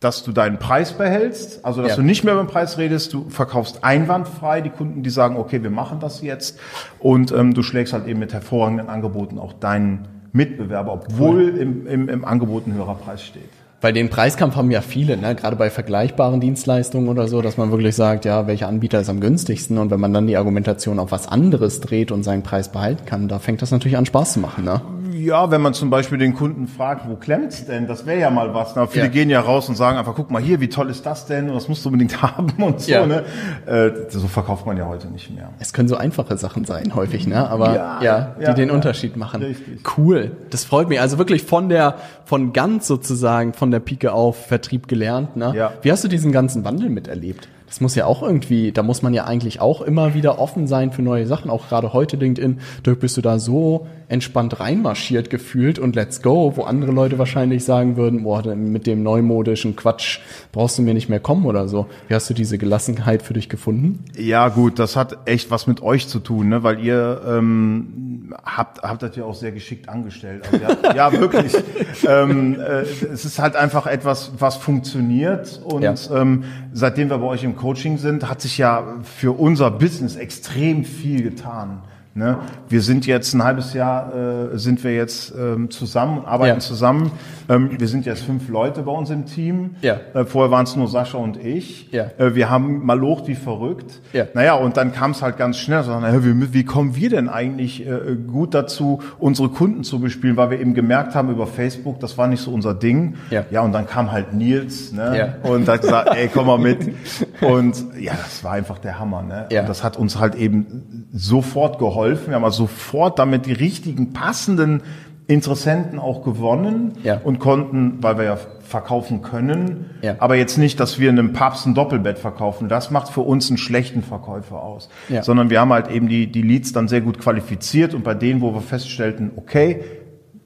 dass 0.00 0.22
du 0.22 0.32
deinen 0.32 0.58
Preis 0.58 0.92
behältst, 0.92 1.64
also 1.64 1.80
dass 1.80 1.92
Ja. 1.92 1.96
du 1.96 2.02
nicht 2.02 2.22
mehr 2.22 2.34
über 2.34 2.42
den 2.44 2.48
Preis 2.48 2.76
redest, 2.78 3.12
du 3.14 3.28
verkaufst 3.30 3.82
einwandfrei 3.82 4.60
die 4.60 4.68
Kunden, 4.70 5.02
die 5.02 5.10
sagen, 5.10 5.36
okay, 5.36 5.62
wir 5.62 5.70
machen 5.70 6.00
das 6.00 6.20
jetzt 6.22 6.58
und 6.98 7.32
ähm, 7.32 7.54
du 7.54 7.62
schlägst 7.62 7.92
halt 7.94 8.06
eben 8.06 8.20
mit 8.20 8.32
hervorragenden 8.32 8.88
Angeboten 8.88 9.38
auch 9.38 9.54
deinen 9.54 10.06
Mitbewerber, 10.32 10.92
obwohl 10.92 11.48
im, 11.58 11.86
im, 11.86 12.08
im 12.10 12.24
Angebot 12.26 12.66
ein 12.66 12.74
höherer 12.74 12.96
Preis 12.96 13.24
steht. 13.24 13.48
Weil 13.80 13.92
den 13.92 14.08
Preiskampf 14.10 14.56
haben 14.56 14.70
ja 14.70 14.80
viele, 14.80 15.16
ne? 15.16 15.34
gerade 15.34 15.56
bei 15.56 15.70
vergleichbaren 15.70 16.40
Dienstleistungen 16.40 17.08
oder 17.08 17.28
so, 17.28 17.40
dass 17.42 17.56
man 17.56 17.70
wirklich 17.70 17.94
sagt, 17.94 18.24
ja, 18.24 18.46
welcher 18.46 18.68
Anbieter 18.68 19.00
ist 19.00 19.08
am 19.08 19.20
günstigsten 19.20 19.78
und 19.78 19.90
wenn 19.90 20.00
man 20.00 20.12
dann 20.12 20.26
die 20.26 20.36
Argumentation 20.36 20.98
auf 20.98 21.10
was 21.12 21.26
anderes 21.28 21.80
dreht 21.80 22.10
und 22.10 22.22
seinen 22.22 22.42
Preis 22.42 22.70
behalten 22.70 23.04
kann, 23.06 23.28
da 23.28 23.38
fängt 23.38 23.62
das 23.62 23.70
natürlich 23.70 23.96
an 23.96 24.06
Spaß 24.06 24.34
zu 24.34 24.40
machen. 24.40 24.64
Ne? 24.64 24.80
Ja, 25.16 25.50
wenn 25.50 25.62
man 25.62 25.72
zum 25.72 25.88
Beispiel 25.88 26.18
den 26.18 26.34
Kunden 26.34 26.66
fragt, 26.68 27.08
wo 27.08 27.16
klemmt's 27.16 27.64
denn? 27.64 27.86
Das 27.86 28.04
wäre 28.04 28.20
ja 28.20 28.30
mal 28.30 28.52
was. 28.52 28.76
Na, 28.76 28.86
viele 28.86 29.06
Ja. 29.06 29.10
gehen 29.10 29.30
ja 29.30 29.40
raus 29.40 29.68
und 29.68 29.74
sagen 29.74 29.96
einfach, 29.96 30.14
guck 30.14 30.30
mal 30.30 30.42
hier, 30.42 30.60
wie 30.60 30.68
toll 30.68 30.90
ist 30.90 31.06
das 31.06 31.24
denn? 31.26 31.48
Und 31.48 31.54
das 31.54 31.68
musst 31.68 31.84
du 31.84 31.88
unbedingt 31.88 32.20
haben 32.22 32.52
und 32.62 32.80
so. 32.80 32.90
Ja. 32.92 33.06
Ne? 33.06 33.24
Äh, 33.66 33.90
so 34.10 34.26
verkauft 34.28 34.66
man 34.66 34.76
ja 34.76 34.86
heute 34.86 35.08
nicht 35.08 35.30
mehr. 35.34 35.50
Es 35.58 35.72
können 35.72 35.88
so 35.88 35.96
einfache 35.96 36.36
Sachen 36.36 36.64
sein, 36.64 36.94
häufig, 36.94 37.26
ne? 37.26 37.48
Aber 37.48 37.74
ja, 37.74 38.02
Ja, 38.02 38.34
die 38.52 38.54
den. 38.54 38.70
Unterschied 38.70 39.16
machen. 39.16 39.42
Richtig. 39.42 39.80
Cool. 39.96 40.32
Das 40.50 40.64
freut 40.64 40.88
mich. 40.88 41.00
Also 41.00 41.16
wirklich 41.18 41.44
von 41.44 41.68
der, 41.68 41.94
von 42.24 42.52
ganz 42.52 42.86
sozusagen, 42.86 43.52
von 43.54 43.70
der 43.70 43.80
Pike 43.80 44.12
auf 44.12 44.46
Vertrieb 44.46 44.86
gelernt, 44.88 45.36
ne? 45.36 45.52
Ja. 45.56 45.72
Wie 45.82 45.90
hast 45.90 46.04
du 46.04 46.08
diesen 46.08 46.30
ganzen 46.32 46.64
Wandel 46.64 46.90
miterlebt? 46.90 47.48
Das 47.66 47.80
muss 47.80 47.94
ja 47.94 48.06
auch 48.06 48.22
irgendwie, 48.22 48.72
da 48.72 48.82
muss 48.82 49.02
man 49.02 49.12
ja 49.12 49.24
eigentlich 49.24 49.60
auch 49.60 49.82
immer 49.82 50.14
wieder 50.14 50.38
offen 50.38 50.66
sein 50.66 50.92
für 50.92 51.02
neue 51.02 51.26
Sachen. 51.26 51.50
Auch 51.50 51.68
gerade 51.68 51.92
heute 51.92 52.16
LinkedIn, 52.16 52.60
Dirk, 52.84 53.00
bist 53.00 53.16
du 53.16 53.22
da 53.22 53.38
so 53.38 53.86
entspannt 54.08 54.60
reinmarschiert 54.60 55.30
gefühlt 55.30 55.78
und 55.78 55.96
let's 55.96 56.22
go, 56.22 56.52
wo 56.56 56.62
andere 56.62 56.92
Leute 56.92 57.18
wahrscheinlich 57.18 57.64
sagen 57.64 57.96
würden, 57.96 58.22
boah, 58.22 58.42
mit 58.54 58.86
dem 58.86 59.02
neumodischen 59.02 59.74
Quatsch 59.74 60.20
brauchst 60.52 60.78
du 60.78 60.82
mir 60.82 60.94
nicht 60.94 61.08
mehr 61.08 61.18
kommen 61.18 61.44
oder 61.44 61.66
so. 61.66 61.86
Wie 62.06 62.14
hast 62.14 62.30
du 62.30 62.34
diese 62.34 62.56
Gelassenheit 62.56 63.22
für 63.22 63.34
dich 63.34 63.48
gefunden? 63.48 64.04
Ja, 64.16 64.48
gut, 64.48 64.78
das 64.78 64.94
hat 64.94 65.18
echt 65.28 65.50
was 65.50 65.66
mit 65.66 65.82
euch 65.82 66.06
zu 66.06 66.20
tun, 66.20 66.48
ne? 66.48 66.62
weil 66.62 66.78
ihr 66.80 67.20
ähm, 67.26 68.15
habt, 68.44 68.82
habt 68.82 69.02
das 69.02 69.14
ja 69.16 69.24
auch 69.24 69.34
sehr 69.34 69.52
geschickt 69.52 69.88
angestellt. 69.88 70.44
Also, 70.50 70.64
ja, 70.86 70.94
ja, 70.94 71.12
wirklich. 71.12 71.54
ähm, 72.08 72.58
äh, 72.60 72.80
es 72.82 73.24
ist 73.24 73.38
halt 73.38 73.56
einfach 73.56 73.86
etwas, 73.86 74.32
was 74.38 74.56
funktioniert 74.56 75.60
und 75.64 75.82
Ja. 75.82 75.94
ähm, 76.14 76.44
seitdem 76.72 77.10
wir 77.10 77.18
bei 77.18 77.26
euch 77.26 77.44
im 77.44 77.56
Coaching 77.56 77.98
sind, 77.98 78.28
hat 78.28 78.40
sich 78.40 78.58
ja 78.58 78.82
für 79.02 79.32
unser 79.38 79.70
Business 79.70 80.16
extrem 80.16 80.84
viel 80.84 81.22
getan. 81.22 81.82
Ne? 82.16 82.38
Wir 82.70 82.80
sind 82.80 83.06
jetzt 83.06 83.34
ein 83.34 83.44
halbes 83.44 83.74
Jahr, 83.74 84.14
äh, 84.54 84.58
sind 84.58 84.82
wir 84.82 84.94
jetzt 84.94 85.34
ähm, 85.38 85.70
zusammen, 85.70 86.24
arbeiten 86.24 86.54
Ja. 86.54 86.58
zusammen. 86.60 87.10
Ähm, 87.48 87.70
wir 87.78 87.88
sind 87.88 88.06
jetzt 88.06 88.22
fünf 88.24 88.48
Leute 88.48 88.82
bei 88.82 88.90
uns 88.90 89.10
im 89.10 89.26
Team. 89.26 89.76
Ja. 89.82 90.00
Äh, 90.14 90.24
vorher 90.24 90.50
waren 90.50 90.64
es 90.64 90.74
nur 90.76 90.88
Sascha 90.88 91.18
und 91.18 91.36
ich. 91.36 91.92
Ja. 91.92 92.06
Äh, 92.16 92.34
wir 92.34 92.48
haben 92.48 92.86
malocht 92.86 93.28
wie 93.28 93.34
verrückt. 93.34 94.00
Ja. 94.14 94.24
Naja, 94.32 94.54
und 94.54 94.78
dann 94.78 94.92
kam 94.92 95.10
es 95.10 95.20
halt 95.20 95.36
ganz 95.36 95.58
schnell, 95.58 95.82
so, 95.82 96.00
naja, 96.00 96.24
wie, 96.24 96.54
wie 96.54 96.64
kommen 96.64 96.96
wir 96.96 97.10
denn 97.10 97.28
eigentlich 97.28 97.86
äh, 97.86 98.16
gut 98.26 98.54
dazu, 98.54 99.02
unsere 99.18 99.50
Kunden 99.50 99.84
zu 99.84 100.00
bespielen, 100.00 100.38
weil 100.38 100.50
wir 100.50 100.58
eben 100.58 100.72
gemerkt 100.72 101.14
haben 101.14 101.30
über 101.30 101.46
Facebook, 101.46 102.00
das 102.00 102.16
war 102.16 102.28
nicht 102.28 102.40
so 102.40 102.50
unser 102.50 102.72
Ding. 102.72 103.16
Ja. 103.28 103.44
ja 103.50 103.60
und 103.60 103.72
dann 103.72 103.86
kam 103.86 104.10
halt 104.10 104.32
Nils 104.32 104.90
ne? 104.92 105.18
Ja. 105.44 105.50
und 105.50 105.68
hat 105.68 105.82
gesagt, 105.82 106.16
ey, 106.16 106.30
komm 106.32 106.46
mal 106.46 106.58
mit. 106.58 106.78
Und 107.40 107.84
ja, 107.98 108.12
das 108.14 108.42
war 108.44 108.52
einfach 108.52 108.78
der 108.78 108.98
Hammer. 108.98 109.22
Ne? 109.22 109.46
Ja. 109.50 109.60
Und 109.62 109.68
das 109.68 109.82
hat 109.84 109.96
uns 109.96 110.18
halt 110.18 110.34
eben 110.34 111.08
sofort 111.12 111.78
geholfen. 111.78 112.28
Wir 112.28 112.34
haben 112.36 112.44
also 112.44 112.64
sofort 112.64 113.18
damit 113.18 113.46
die 113.46 113.52
richtigen, 113.52 114.12
passenden 114.12 114.82
Interessenten 115.28 115.98
auch 115.98 116.22
gewonnen 116.22 116.92
Ja. 117.02 117.20
und 117.22 117.40
konnten, 117.40 117.98
weil 118.00 118.16
wir 118.16 118.24
ja 118.24 118.36
verkaufen 118.60 119.22
können, 119.22 119.86
Ja. 120.02 120.14
aber 120.18 120.36
jetzt 120.36 120.56
nicht, 120.56 120.78
dass 120.78 121.00
wir 121.00 121.08
einem 121.10 121.32
Papst 121.32 121.66
ein 121.66 121.74
Doppelbett 121.74 122.18
verkaufen. 122.18 122.68
Das 122.68 122.90
macht 122.92 123.08
für 123.08 123.22
uns 123.22 123.48
einen 123.48 123.58
schlechten 123.58 124.02
Verkäufer 124.02 124.62
aus. 124.62 124.88
Ja. 125.08 125.22
Sondern 125.24 125.50
wir 125.50 125.60
haben 125.60 125.72
halt 125.72 125.88
eben 125.90 126.08
die, 126.08 126.30
die 126.30 126.42
Leads 126.42 126.72
dann 126.72 126.86
sehr 126.86 127.00
gut 127.00 127.18
qualifiziert 127.18 127.92
und 127.92 128.04
bei 128.04 128.14
denen, 128.14 128.40
wo 128.40 128.54
wir 128.54 128.60
feststellten, 128.60 129.32
okay, 129.36 129.82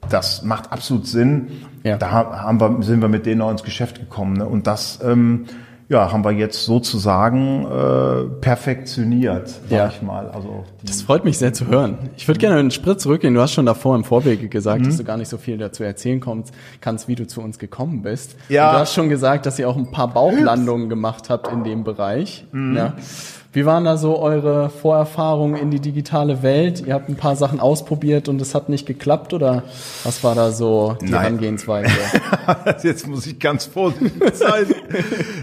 das 0.09 0.41
macht 0.41 0.71
absolut 0.71 1.05
Sinn, 1.05 1.49
Ja. 1.83 1.97
da 1.97 2.11
ha- 2.11 2.41
haben 2.41 2.59
wir, 2.59 2.81
sind 2.81 3.01
wir 3.01 3.07
mit 3.07 3.27
denen 3.27 3.41
auch 3.41 3.51
ins 3.51 3.63
Geschäft 3.63 3.99
gekommen. 3.99 4.33
Ne? 4.33 4.47
Und 4.47 4.65
das 4.65 4.99
ähm, 5.03 5.45
ja, 5.91 6.09
haben 6.11 6.23
wir 6.23 6.31
jetzt 6.31 6.63
sozusagen 6.63 7.65
äh, 7.65 8.23
perfektioniert, 8.39 9.49
sag 9.49 9.69
Ja. 9.71 9.87
ich 9.89 10.01
mal. 10.01 10.29
Also 10.29 10.63
Das 10.83 11.01
freut 11.01 11.25
mich 11.25 11.37
sehr 11.37 11.51
zu 11.53 11.67
hören. 11.67 11.97
Ich 12.15 12.27
würde 12.29 12.39
gerne 12.39 12.55
einen 12.57 12.71
Schritt 12.71 13.01
zurückgehen. 13.01 13.33
Du 13.33 13.41
hast 13.41 13.51
schon 13.51 13.65
davor 13.65 13.95
im 13.97 14.05
Vorwege 14.05 14.47
gesagt, 14.47 14.81
Mhm. 14.81 14.85
dass 14.85 14.97
du 14.97 15.03
gar 15.03 15.17
nicht 15.17 15.27
so 15.29 15.37
viel 15.37 15.57
dazu 15.57 15.83
erzählen 15.83 16.21
kommst, 16.21 16.53
kannst, 16.79 17.09
wie 17.09 17.15
du 17.15 17.27
zu 17.27 17.41
uns 17.41 17.59
gekommen 17.59 18.01
bist. 18.03 18.37
Ja. 18.47 18.69
Und 18.69 18.75
du 18.75 18.79
hast 18.79 18.93
schon 18.93 19.09
gesagt, 19.09 19.45
dass 19.45 19.59
ihr 19.59 19.67
auch 19.67 19.75
ein 19.75 19.91
paar 19.91 20.07
Bauchlandungen 20.07 20.87
gemacht 20.87 21.29
habt 21.29 21.49
in 21.51 21.65
dem 21.65 21.83
Bereich. 21.83 22.45
Mhm. 22.53 22.77
Ja. 22.77 22.93
Wie 23.53 23.65
waren 23.65 23.83
da 23.83 23.97
so 23.97 24.17
eure 24.17 24.69
Vorerfahrungen 24.69 25.57
in 25.61 25.71
die 25.71 25.81
digitale 25.81 26.41
Welt? 26.41 26.83
Ihr 26.87 26.93
habt 26.93 27.09
ein 27.09 27.17
paar 27.17 27.35
Sachen 27.35 27.59
ausprobiert 27.59 28.29
und 28.29 28.39
es 28.41 28.55
hat 28.55 28.69
nicht 28.69 28.85
geklappt 28.85 29.33
oder 29.33 29.63
was 30.05 30.23
war 30.23 30.35
da 30.35 30.51
so 30.51 30.95
die 31.01 31.05
Nein. 31.09 31.21
Herangehensweise? 31.21 31.91
Jetzt 32.83 33.07
muss 33.07 33.25
ich 33.27 33.39
ganz 33.39 33.65
vorsichtig 33.65 34.13
sein. 34.35 34.67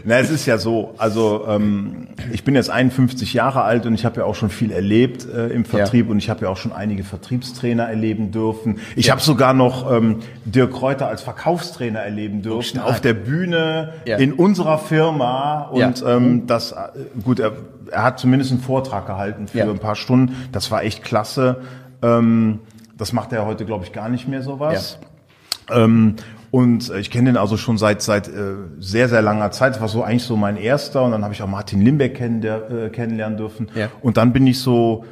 Na, 0.04 0.18
es 0.20 0.30
ist 0.30 0.46
ja 0.46 0.56
so. 0.56 0.94
Also 0.96 1.44
ähm, 1.48 2.08
ich 2.32 2.44
bin 2.44 2.54
jetzt 2.54 2.70
51 2.70 3.34
Jahre 3.34 3.62
alt 3.62 3.84
und 3.84 3.92
ich 3.94 4.06
habe 4.06 4.20
ja 4.20 4.24
auch 4.26 4.34
schon 4.34 4.48
viel 4.48 4.72
erlebt 4.72 5.26
äh, 5.30 5.48
im 5.48 5.66
Vertrieb 5.66 6.08
und 6.08 6.16
ich 6.18 6.30
habe 6.30 6.46
ja 6.46 6.48
auch 6.50 6.56
schon 6.56 6.72
einige 6.72 7.04
Vertriebstrainer 7.04 7.84
erleben 7.88 8.30
dürfen. 8.30 8.78
Ich 8.96 9.10
habe 9.10 9.20
sogar 9.20 9.52
noch 9.52 9.90
ähm, 9.92 10.20
Dirk 10.46 10.72
Kräuter 10.72 11.08
als 11.08 11.20
Verkaufstrainer 11.22 12.00
erleben 12.00 12.40
dürfen 12.40 12.80
auf 12.80 13.00
der 13.02 13.12
Bühne 13.14 13.92
Ja. 14.06 14.16
in 14.16 14.32
unserer 14.32 14.78
Firma 14.78 15.64
und 15.70 16.00
Ja. 16.00 16.16
ähm, 16.16 16.46
das 16.46 16.72
äh, 16.72 16.76
gut. 17.22 17.38
Er, 17.38 17.52
er 17.90 18.02
hat 18.04 18.18
zumindest 18.18 18.50
einen 18.52 18.60
Vortrag 18.60 19.06
gehalten 19.06 19.48
für 19.48 19.58
Ja. 19.58 19.70
ein 19.70 19.78
paar 19.78 19.96
Stunden. 19.96 20.34
Das 20.52 20.70
war 20.70 20.82
echt 20.82 21.02
klasse. 21.02 21.62
Ähm, 22.02 22.60
das 22.96 23.12
macht 23.12 23.32
er 23.32 23.46
heute, 23.46 23.64
glaube 23.64 23.84
ich, 23.84 23.92
gar 23.92 24.08
nicht 24.08 24.28
mehr 24.28 24.42
sowas. 24.42 24.98
Ähm, 25.70 26.16
und 26.50 26.90
äh, 26.90 26.98
ich 27.00 27.10
kenne 27.10 27.30
den 27.30 27.36
also 27.36 27.56
schon 27.56 27.76
seit 27.78 28.00
seit 28.02 28.28
äh, 28.28 28.54
sehr 28.78 29.08
sehr 29.08 29.22
langer 29.22 29.50
Zeit. 29.50 29.74
Das 29.74 29.80
war 29.80 29.88
so 29.88 30.02
eigentlich 30.02 30.22
so 30.24 30.36
mein 30.36 30.56
erster. 30.56 31.02
Und 31.02 31.12
dann 31.12 31.22
habe 31.24 31.34
ich 31.34 31.42
auch 31.42 31.48
Martin 31.48 31.82
Limbeck 31.82 32.16
kenn, 32.16 32.40
der, 32.40 32.70
äh, 32.70 32.88
kennenlernen 32.90 33.36
dürfen. 33.36 33.68
Ja. 33.74 33.88
Und 34.00 34.16
dann 34.16 34.32
bin 34.32 34.46
ich 34.46 34.60
so 34.60 35.04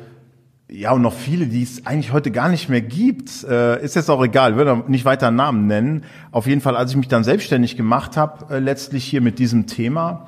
ja 0.68 0.90
und 0.92 1.02
noch 1.02 1.12
viele, 1.12 1.46
die 1.46 1.62
es 1.62 1.86
eigentlich 1.86 2.12
heute 2.12 2.30
gar 2.32 2.48
nicht 2.48 2.68
mehr 2.68 2.80
gibt. 2.80 3.44
Äh, 3.44 3.84
ist 3.84 3.94
jetzt 3.94 4.10
auch 4.10 4.24
egal, 4.24 4.52
ich 4.52 4.56
würde 4.56 4.82
nicht 4.88 5.04
weiter 5.04 5.30
Namen 5.30 5.66
nennen. 5.66 6.04
Auf 6.32 6.46
jeden 6.46 6.60
Fall, 6.60 6.76
als 6.76 6.90
ich 6.90 6.96
mich 6.96 7.08
dann 7.08 7.22
selbstständig 7.22 7.76
gemacht 7.76 8.16
habe, 8.16 8.52
äh, 8.54 8.58
letztlich 8.58 9.04
hier 9.04 9.20
mit 9.20 9.38
diesem 9.38 9.66
Thema. 9.66 10.26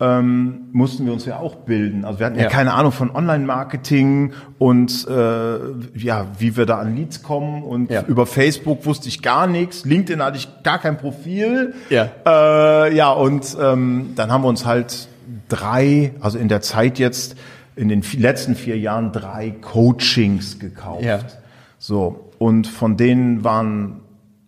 Ähm, 0.00 0.62
mussten 0.72 1.06
wir 1.06 1.12
uns 1.12 1.24
ja 1.24 1.38
auch 1.38 1.54
bilden. 1.54 2.04
Also 2.04 2.18
wir 2.18 2.26
hatten 2.26 2.36
ja, 2.36 2.42
Ja. 2.44 2.48
keine 2.48 2.74
Ahnung 2.74 2.90
von 2.90 3.14
Online-Marketing 3.14 4.32
und 4.58 5.06
äh, 5.08 5.58
ja, 5.96 6.26
wie 6.38 6.56
wir 6.56 6.66
da 6.66 6.78
an 6.78 6.96
Leads 6.96 7.22
kommen. 7.22 7.62
Und 7.62 7.90
Ja. 7.90 8.02
über 8.08 8.26
Facebook 8.26 8.86
wusste 8.86 9.08
ich 9.08 9.22
gar 9.22 9.46
nichts. 9.46 9.84
LinkedIn 9.84 10.20
hatte 10.22 10.36
ich 10.36 10.48
gar 10.64 10.78
kein 10.80 10.96
Profil. 10.98 11.74
Ja. 11.90 12.08
Äh, 12.26 12.94
ja, 12.96 13.10
und 13.12 13.56
ähm, 13.60 14.12
dann 14.16 14.32
haben 14.32 14.42
wir 14.42 14.48
uns 14.48 14.66
halt 14.66 15.08
drei, 15.48 16.12
also 16.20 16.38
in 16.38 16.48
der 16.48 16.60
Zeit 16.60 16.98
jetzt, 16.98 17.36
in 17.76 17.88
den 17.88 18.02
letzten 18.18 18.56
vier 18.56 18.76
Jahren 18.78 19.12
drei 19.12 19.50
Coachings 19.60 20.58
gekauft. 20.58 21.04
Ja. 21.04 21.20
So, 21.78 22.30
und 22.38 22.66
von 22.66 22.96
denen 22.96 23.44
waren, 23.44 24.00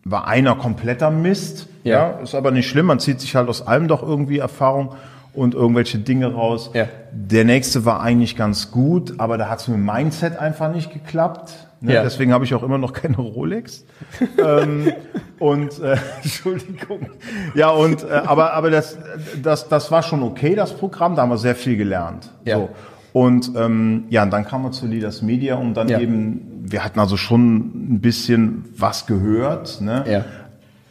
war 0.04 0.26
einer 0.26 0.56
kompletter 0.56 1.10
Mist. 1.12 1.68
Ja. 1.84 1.92
Ja. 1.92 2.10
ist 2.18 2.34
aber 2.34 2.50
nicht 2.50 2.68
schlimm, 2.68 2.86
man 2.86 2.98
zieht 2.98 3.20
sich 3.20 3.36
halt 3.36 3.48
aus 3.48 3.64
allem 3.64 3.86
doch 3.86 4.02
irgendwie 4.02 4.38
Erfahrung 4.38 4.94
und 5.36 5.54
irgendwelche 5.54 5.98
Dinge 5.98 6.32
raus. 6.32 6.70
Ja. 6.74 6.86
Der 7.12 7.44
nächste 7.44 7.84
war 7.84 8.00
eigentlich 8.00 8.36
ganz 8.36 8.70
gut, 8.70 9.14
aber 9.18 9.38
da 9.38 9.48
hat 9.48 9.60
es 9.60 9.68
mit 9.68 9.76
dem 9.76 9.84
Mindset 9.84 10.38
einfach 10.38 10.72
nicht 10.72 10.92
geklappt. 10.92 11.52
Ne? 11.80 11.94
Ja. 11.94 12.02
Deswegen 12.02 12.32
habe 12.32 12.44
ich 12.44 12.54
auch 12.54 12.62
immer 12.62 12.78
noch 12.78 12.92
keine 12.92 13.16
Rolex. 13.16 13.84
ähm, 14.44 14.92
und 15.38 15.78
äh, 15.80 15.96
Entschuldigung. 16.22 17.10
Ja, 17.54 17.70
und 17.70 18.02
äh, 18.02 18.06
aber 18.12 18.54
aber 18.54 18.70
das 18.70 18.98
das 19.42 19.68
das 19.68 19.90
war 19.90 20.02
schon 20.02 20.22
okay, 20.22 20.54
das 20.54 20.72
Programm. 20.72 21.14
Da 21.16 21.22
haben 21.22 21.30
wir 21.30 21.38
sehr 21.38 21.54
viel 21.54 21.76
gelernt. 21.76 22.30
Ja. 22.44 22.56
So. 22.56 22.68
Und 23.12 23.52
ähm, 23.56 24.04
ja, 24.10 24.24
und 24.24 24.30
dann 24.30 24.44
kam 24.44 24.62
man 24.62 24.72
zu 24.72 24.86
Leaders 24.86 25.22
Media 25.22 25.54
und 25.56 25.74
dann 25.74 25.88
Ja. 25.88 26.00
eben, 26.00 26.64
wir 26.70 26.84
hatten 26.84 27.00
also 27.00 27.16
schon 27.16 27.94
ein 27.94 28.00
bisschen 28.00 28.66
was 28.76 29.06
gehört. 29.06 29.80
Ne? 29.80 30.04
Ja. 30.06 30.24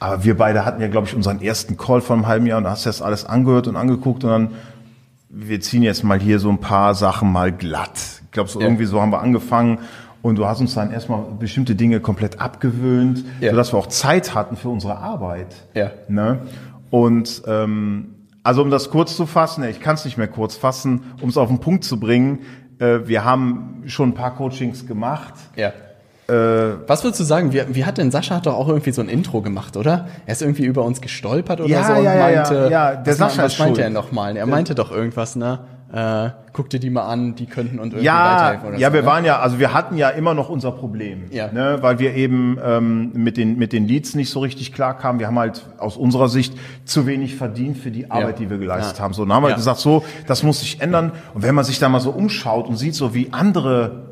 Aber 0.06 0.24
wir 0.24 0.38
beide 0.38 0.66
hatten 0.66 0.82
ja, 0.82 0.88
glaube 0.88 1.08
ich, 1.08 1.16
unseren 1.16 1.42
ersten 1.42 1.78
Call 1.78 2.00
vor 2.02 2.16
einem 2.16 2.28
halben 2.28 2.46
Jahr 2.46 2.60
und 2.60 2.68
hast 2.68 2.86
das 2.86 3.02
alles 3.02 3.26
angehört 3.26 3.68
und 3.68 3.76
angeguckt 3.76 4.24
und 4.24 4.30
dann, 4.30 4.50
wir 5.30 5.60
ziehen 5.62 5.82
jetzt 5.84 6.04
mal 6.04 6.20
hier 6.20 6.38
so 6.40 6.50
ein 6.50 6.60
paar 6.60 6.94
Sachen 6.94 7.32
mal 7.32 7.52
glatt. 7.52 8.22
Ich 8.26 8.32
glaube, 8.32 8.50
so 8.50 8.60
Ja. 8.60 8.68
irgendwie 8.68 8.86
so 8.86 9.02
haben 9.02 9.12
wir 9.12 9.22
angefangen 9.22 9.80
und 10.22 10.36
du 10.38 10.46
hast 10.46 10.60
uns 10.62 10.76
dann 10.76 10.92
erstmal 10.92 11.24
bestimmte 11.40 11.74
Dinge 11.76 12.00
komplett 12.02 12.40
abgewöhnt, 12.40 13.26
Ja. 13.42 13.50
sodass 13.52 13.74
wir 13.74 13.80
auch 13.80 13.88
Zeit 13.88 14.36
hatten 14.36 14.56
für 14.58 14.70
unsere 14.70 14.98
Arbeit. 14.98 15.56
Ja. 15.74 15.92
Ne? 16.08 16.40
Und 16.92 17.42
ähm, 17.48 18.10
also 18.44 18.62
um 18.62 18.70
das 18.70 18.92
kurz 18.92 19.16
zu 19.18 19.26
fassen, 19.26 19.64
ich 19.64 19.80
kann 19.80 19.96
es 19.96 20.06
nicht 20.06 20.18
mehr 20.20 20.28
kurz 20.28 20.56
fassen, 20.56 21.02
um 21.20 21.30
es 21.30 21.38
auf 21.38 21.48
den 21.50 21.60
Punkt 21.60 21.84
zu 21.84 22.00
bringen, 22.00 22.40
äh, 22.78 23.00
wir 23.06 23.26
haben 23.26 23.82
schon 23.88 24.10
ein 24.10 24.14
paar 24.14 24.36
Coachings 24.36 24.86
gemacht. 24.86 25.34
Ja. 25.56 25.74
Was 26.28 27.04
würdest 27.04 27.20
du 27.20 27.24
sagen? 27.24 27.54
Wie, 27.54 27.62
wie 27.70 27.86
hat 27.86 27.98
denn 28.00 28.10
Sascha 28.12 28.36
hat 28.38 28.46
doch 28.48 28.56
auch 28.56 28.68
irgendwie 28.68 28.92
so 28.92 29.02
ein 29.02 29.10
Intro 29.10 29.42
gemacht, 29.42 29.78
oder? 29.78 30.08
Er 30.26 30.32
ist 30.34 30.42
irgendwie 30.42 30.66
über 30.66 30.84
uns 30.84 31.00
gestolpert 31.02 31.60
oder 31.62 31.70
Ja, 31.70 31.84
so 31.84 31.94
und 31.94 32.04
ja, 32.04 32.14
ja, 32.16 32.20
meinte, 32.20 32.56
ja, 32.56 32.70
ja, 32.70 32.96
der 32.96 33.14
was, 33.14 33.18
Sascha 33.18 33.44
was 33.44 33.60
meinte 33.60 33.76
schuld. 33.76 33.84
er 33.84 33.90
nochmal? 33.92 34.36
Er 34.36 34.46
meinte 34.48 34.74
doch 34.76 34.92
irgendwas, 34.92 35.36
ne? 35.36 35.60
Äh, 35.94 36.32
guck 36.52 36.70
dir 36.72 36.80
die 36.80 36.90
mal 36.90 37.04
an, 37.06 37.36
die 37.36 37.46
könnten 37.46 37.78
und 37.80 37.90
irgendwie 37.94 38.06
Ja, 38.06 38.34
weiterhelfen 38.34 38.70
oder 38.70 38.78
ja, 38.80 38.88
so. 38.88 38.94
wir 38.96 39.02
ne? 39.02 39.08
waren 39.08 39.24
ja, 39.24 39.40
also 39.40 39.60
wir 39.60 39.72
hatten 39.74 39.96
ja 39.98 40.10
immer 40.10 40.34
noch 40.34 40.50
unser 40.50 40.72
Problem, 40.72 41.26
Ja. 41.30 41.52
ne, 41.52 41.78
weil 41.82 42.00
wir 42.00 42.16
eben 42.16 42.58
ähm, 42.62 43.12
mit 43.14 43.38
den 43.38 43.58
mit 43.58 43.72
den 43.72 43.88
Leads 43.88 44.16
nicht 44.16 44.32
so 44.32 44.40
richtig 44.40 44.74
klar 44.74 44.98
kamen. 44.98 45.20
Wir 45.20 45.28
haben 45.28 45.38
halt 45.40 45.64
aus 45.78 45.96
unserer 45.96 46.28
Sicht 46.28 46.56
zu 46.86 47.06
wenig 47.06 47.36
verdient 47.36 47.78
für 47.78 47.92
die 47.92 48.10
Arbeit, 48.10 48.40
die 48.40 48.50
wir 48.50 48.58
geleistet 48.58 48.98
Ja. 48.98 49.04
haben. 49.04 49.14
So, 49.14 49.24
dann 49.26 49.34
haben 49.34 49.44
wir 49.44 49.50
Ja. 49.52 49.56
gesagt, 49.56 49.80
so, 49.80 50.04
das 50.26 50.42
muss 50.42 50.60
sich 50.62 50.82
ändern. 50.82 51.12
Und 51.36 51.44
wenn 51.44 51.54
man 51.54 51.64
sich 51.64 51.78
da 51.80 51.88
mal 51.88 52.00
so 52.02 52.10
umschaut 52.10 52.68
und 52.68 52.78
sieht, 52.78 52.96
so 52.96 53.14
wie 53.14 53.30
andere 53.32 54.05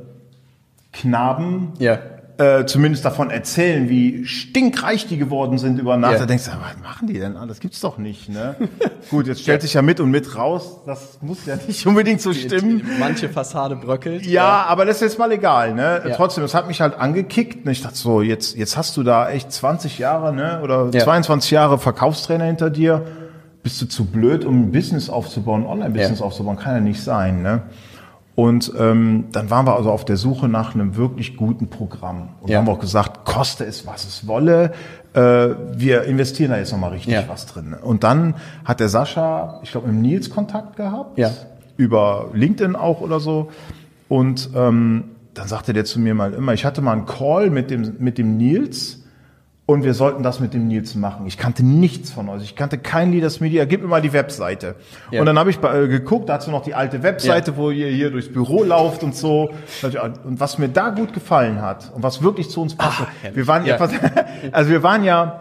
Knaben 0.94 1.74
Ja. 1.80 1.98
äh, 2.38 2.66
zumindest 2.66 3.04
davon 3.06 3.30
erzählen, 3.30 3.90
wie 3.90 4.26
stinkreich 4.26 5.08
die 5.08 5.18
geworden 5.18 5.58
sind 5.58 5.80
über 5.80 5.98
Nacht. 5.98 6.14
Ja. 6.14 6.20
Da 6.20 6.26
denkst 6.26 6.46
du, 6.46 6.52
was 6.52 6.82
machen 6.84 7.08
die 7.08 7.20
denn? 7.20 7.36
Das 7.48 7.60
gibt's 7.60 7.80
doch 7.82 7.98
nicht. 7.98 8.30
Ne? 8.30 8.56
Gut, 9.10 9.28
jetzt 9.28 9.42
stellt 9.42 9.62
sich 9.62 9.74
ja 9.74 9.82
mit 9.82 10.00
und 10.00 10.10
mit 10.12 10.36
raus. 10.36 10.80
Das 10.86 11.20
muss 11.22 11.46
ja 11.46 11.56
nicht 11.68 11.86
unbedingt 11.86 12.22
so 12.22 12.34
stimmen. 12.34 12.84
Manche 13.00 13.30
Fassade 13.30 13.76
bröckelt. 13.76 14.26
Ja, 14.26 14.64
aber 14.68 14.86
das 14.86 14.96
ist 14.98 15.02
jetzt 15.02 15.20
mal 15.20 15.32
egal, 15.32 15.74
ne? 15.76 16.02
Ja. 16.08 16.16
Trotzdem, 16.16 16.44
es 16.44 16.54
hat 16.56 16.68
mich 16.68 16.80
halt 16.82 16.98
angekickt. 17.00 17.66
Und 17.66 17.72
ich 17.72 17.82
dachte 17.84 17.98
so, 17.98 18.22
jetzt, 18.22 18.56
jetzt 18.58 18.78
hast 18.78 18.96
du 18.98 19.04
da 19.04 19.30
echt 19.30 19.52
20 19.52 20.00
Jahre, 20.00 20.34
ne? 20.34 20.62
Oder 20.64 20.90
Ja. 20.94 21.04
22 21.04 21.52
Jahre 21.52 21.78
Verkaufstrainer 21.78 22.46
hinter 22.46 22.70
dir. 22.70 23.04
Bist 23.62 23.82
du 23.82 23.86
zu 23.86 24.06
blöd, 24.06 24.44
um 24.44 24.64
ein 24.64 24.72
Business 24.72 25.10
aufzubauen, 25.10 25.66
Online-Business 25.66 26.20
Ja. 26.20 26.26
aufzubauen? 26.26 26.58
Kann 26.58 26.74
ja 26.76 26.82
nicht 26.82 27.02
sein, 27.02 27.42
ne? 27.42 27.62
Und 28.36 28.74
ähm, 28.80 29.26
dann 29.32 29.50
waren 29.52 29.68
wir 29.68 29.76
also 29.76 29.92
auf 29.92 30.06
der 30.06 30.18
Suche 30.18 30.48
nach 30.48 30.74
einem 30.74 30.96
wirklich 30.96 31.38
guten 31.38 31.68
Programm. 31.68 32.30
Und 32.42 32.50
Ja. 32.50 32.58
haben 32.60 32.70
auch 32.70 32.80
gesagt, 32.80 33.26
koste 33.26 33.64
es, 33.64 33.86
was 33.86 34.06
es 34.06 34.26
wolle. 34.26 34.72
Äh, 35.14 35.20
wir 35.76 36.04
investieren 36.06 36.50
da 36.50 36.58
jetzt 36.58 36.72
nochmal 36.72 36.92
richtig 36.92 37.14
Ja. 37.14 37.24
was 37.28 37.46
drin. 37.46 37.76
Und 37.80 38.04
dann 38.04 38.34
hat 38.66 38.80
der 38.80 38.90
Sascha, 38.90 39.60
ich 39.62 39.72
glaube, 39.72 39.88
mit 39.88 39.96
dem 39.98 40.02
Nils 40.02 40.30
Kontakt 40.32 40.76
gehabt. 40.78 41.18
Ja. 41.20 41.30
Über 41.78 42.32
LinkedIn 42.34 42.76
auch 42.76 43.02
oder 43.02 43.20
so. 43.20 43.52
Und 44.10 44.50
ähm, 44.56 45.04
dann 45.36 45.48
sagte 45.48 45.74
der 45.74 45.86
zu 45.86 46.00
mir 46.00 46.16
mal 46.16 46.34
immer, 46.34 46.54
ich 46.54 46.66
hatte 46.66 46.82
mal 46.82 46.94
einen 46.94 47.06
Call 47.06 47.52
mit 47.52 47.70
dem, 47.70 47.98
mit 48.00 48.18
dem 48.18 48.38
Nils 48.38 49.03
und 49.66 49.84
wir 49.84 49.94
sollten 49.94 50.24
das 50.24 50.40
mit 50.42 50.54
dem 50.54 50.68
Nils 50.68 50.94
machen. 50.96 51.26
Ich 51.26 51.38
kannte 51.38 51.64
nichts 51.64 52.12
von 52.12 52.28
euch. 52.28 52.44
Ich 52.44 52.56
kannte 52.58 52.78
kein 52.78 53.12
Leaders 53.14 53.40
Media. 53.40 53.64
Gib 53.64 53.82
mir 53.82 53.88
mal 53.88 54.02
die 54.02 54.12
Webseite. 54.12 54.76
Ja. 55.10 55.22
Und 55.22 55.26
dann 55.26 55.40
habe 55.40 55.50
ich 55.52 55.60
bei- 55.60 55.84
äh, 55.84 55.88
geguckt, 55.88 56.28
da 56.28 56.34
hast 56.36 56.48
du 56.48 56.52
noch 56.52 56.64
die 56.64 56.74
alte 56.76 57.02
Webseite, 57.02 57.52
Ja. 57.52 57.58
wo 57.58 57.72
ihr 57.72 57.88
hier 57.88 58.12
durchs 58.12 58.28
Büro 58.32 58.64
lauft 58.64 59.04
und 59.04 59.16
so. 59.16 59.52
Und 60.26 60.40
was 60.40 60.58
mir 60.58 60.68
da 60.68 60.90
gut 60.90 61.14
gefallen 61.14 61.62
hat 61.62 61.92
und 61.96 62.04
was 62.04 62.22
wirklich 62.22 62.50
zu 62.50 62.62
uns 62.62 62.76
passte. 62.76 63.08
herrlich. 63.22 63.38
wir 63.38 63.48
waren 63.48 63.66
Ja. 63.66 63.76
etwas, 63.76 63.92
also 64.52 64.70
wir 64.70 64.84
waren 64.84 65.04
ja 65.06 65.40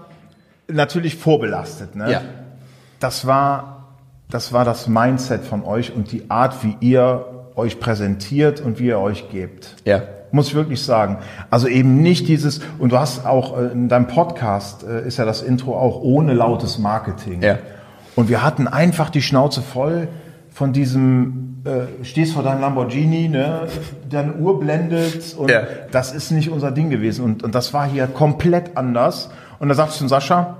natürlich 0.68 1.16
vorbelastet. 1.16 1.96
Ne? 1.96 2.12
Ja. 2.12 2.20
Das 3.00 3.26
war, 3.26 3.88
das 4.30 4.52
war 4.52 4.64
das 4.64 4.86
Mindset 4.86 5.42
von 5.44 5.64
euch 5.64 5.92
und 5.94 6.12
die 6.12 6.30
Art, 6.30 6.62
wie 6.62 6.76
ihr 6.78 7.26
euch 7.56 7.80
präsentiert 7.80 8.60
und 8.60 8.78
wie 8.78 8.86
ihr 8.86 8.98
euch 9.00 9.28
gebt. 9.30 9.74
Ja. 9.84 10.02
Muss 10.32 10.48
ich 10.48 10.54
wirklich 10.54 10.82
sagen. 10.82 11.18
Also 11.50 11.68
eben 11.68 12.02
nicht 12.02 12.26
dieses, 12.26 12.60
und 12.78 12.90
du 12.92 12.98
hast 12.98 13.26
auch 13.26 13.58
äh, 13.58 13.66
in 13.66 13.88
deinem 13.88 14.06
Podcast 14.08 14.82
äh, 14.82 15.06
ist 15.06 15.18
ja 15.18 15.24
das 15.24 15.42
Intro 15.42 15.78
auch 15.78 16.00
ohne 16.00 16.32
lautes 16.32 16.78
Marketing. 16.78 17.42
Ja. 17.42 17.58
Und 18.16 18.28
wir 18.28 18.42
hatten 18.42 18.66
einfach 18.66 19.10
die 19.10 19.22
Schnauze 19.22 19.62
voll 19.62 20.08
von 20.50 20.72
diesem 20.72 21.62
äh, 21.64 22.04
stehst 22.04 22.32
vor 22.34 22.42
deinem 22.42 22.60
Lamborghini, 22.60 23.28
ne, 23.28 23.68
deine 24.08 24.34
Uhr 24.34 24.58
blendet 24.58 25.34
und 25.36 25.50
Ja. 25.50 25.62
das 25.92 26.12
ist 26.12 26.30
nicht 26.30 26.50
unser 26.50 26.72
Ding 26.72 26.90
gewesen. 26.90 27.24
Und, 27.24 27.42
und 27.42 27.54
das 27.54 27.72
war 27.72 27.86
hier 27.86 28.06
komplett 28.06 28.76
anders. 28.76 29.30
Und 29.60 29.68
da 29.68 29.74
sagte 29.74 29.92
ich 29.92 29.98
zu 29.98 30.08
Sascha, 30.08 30.56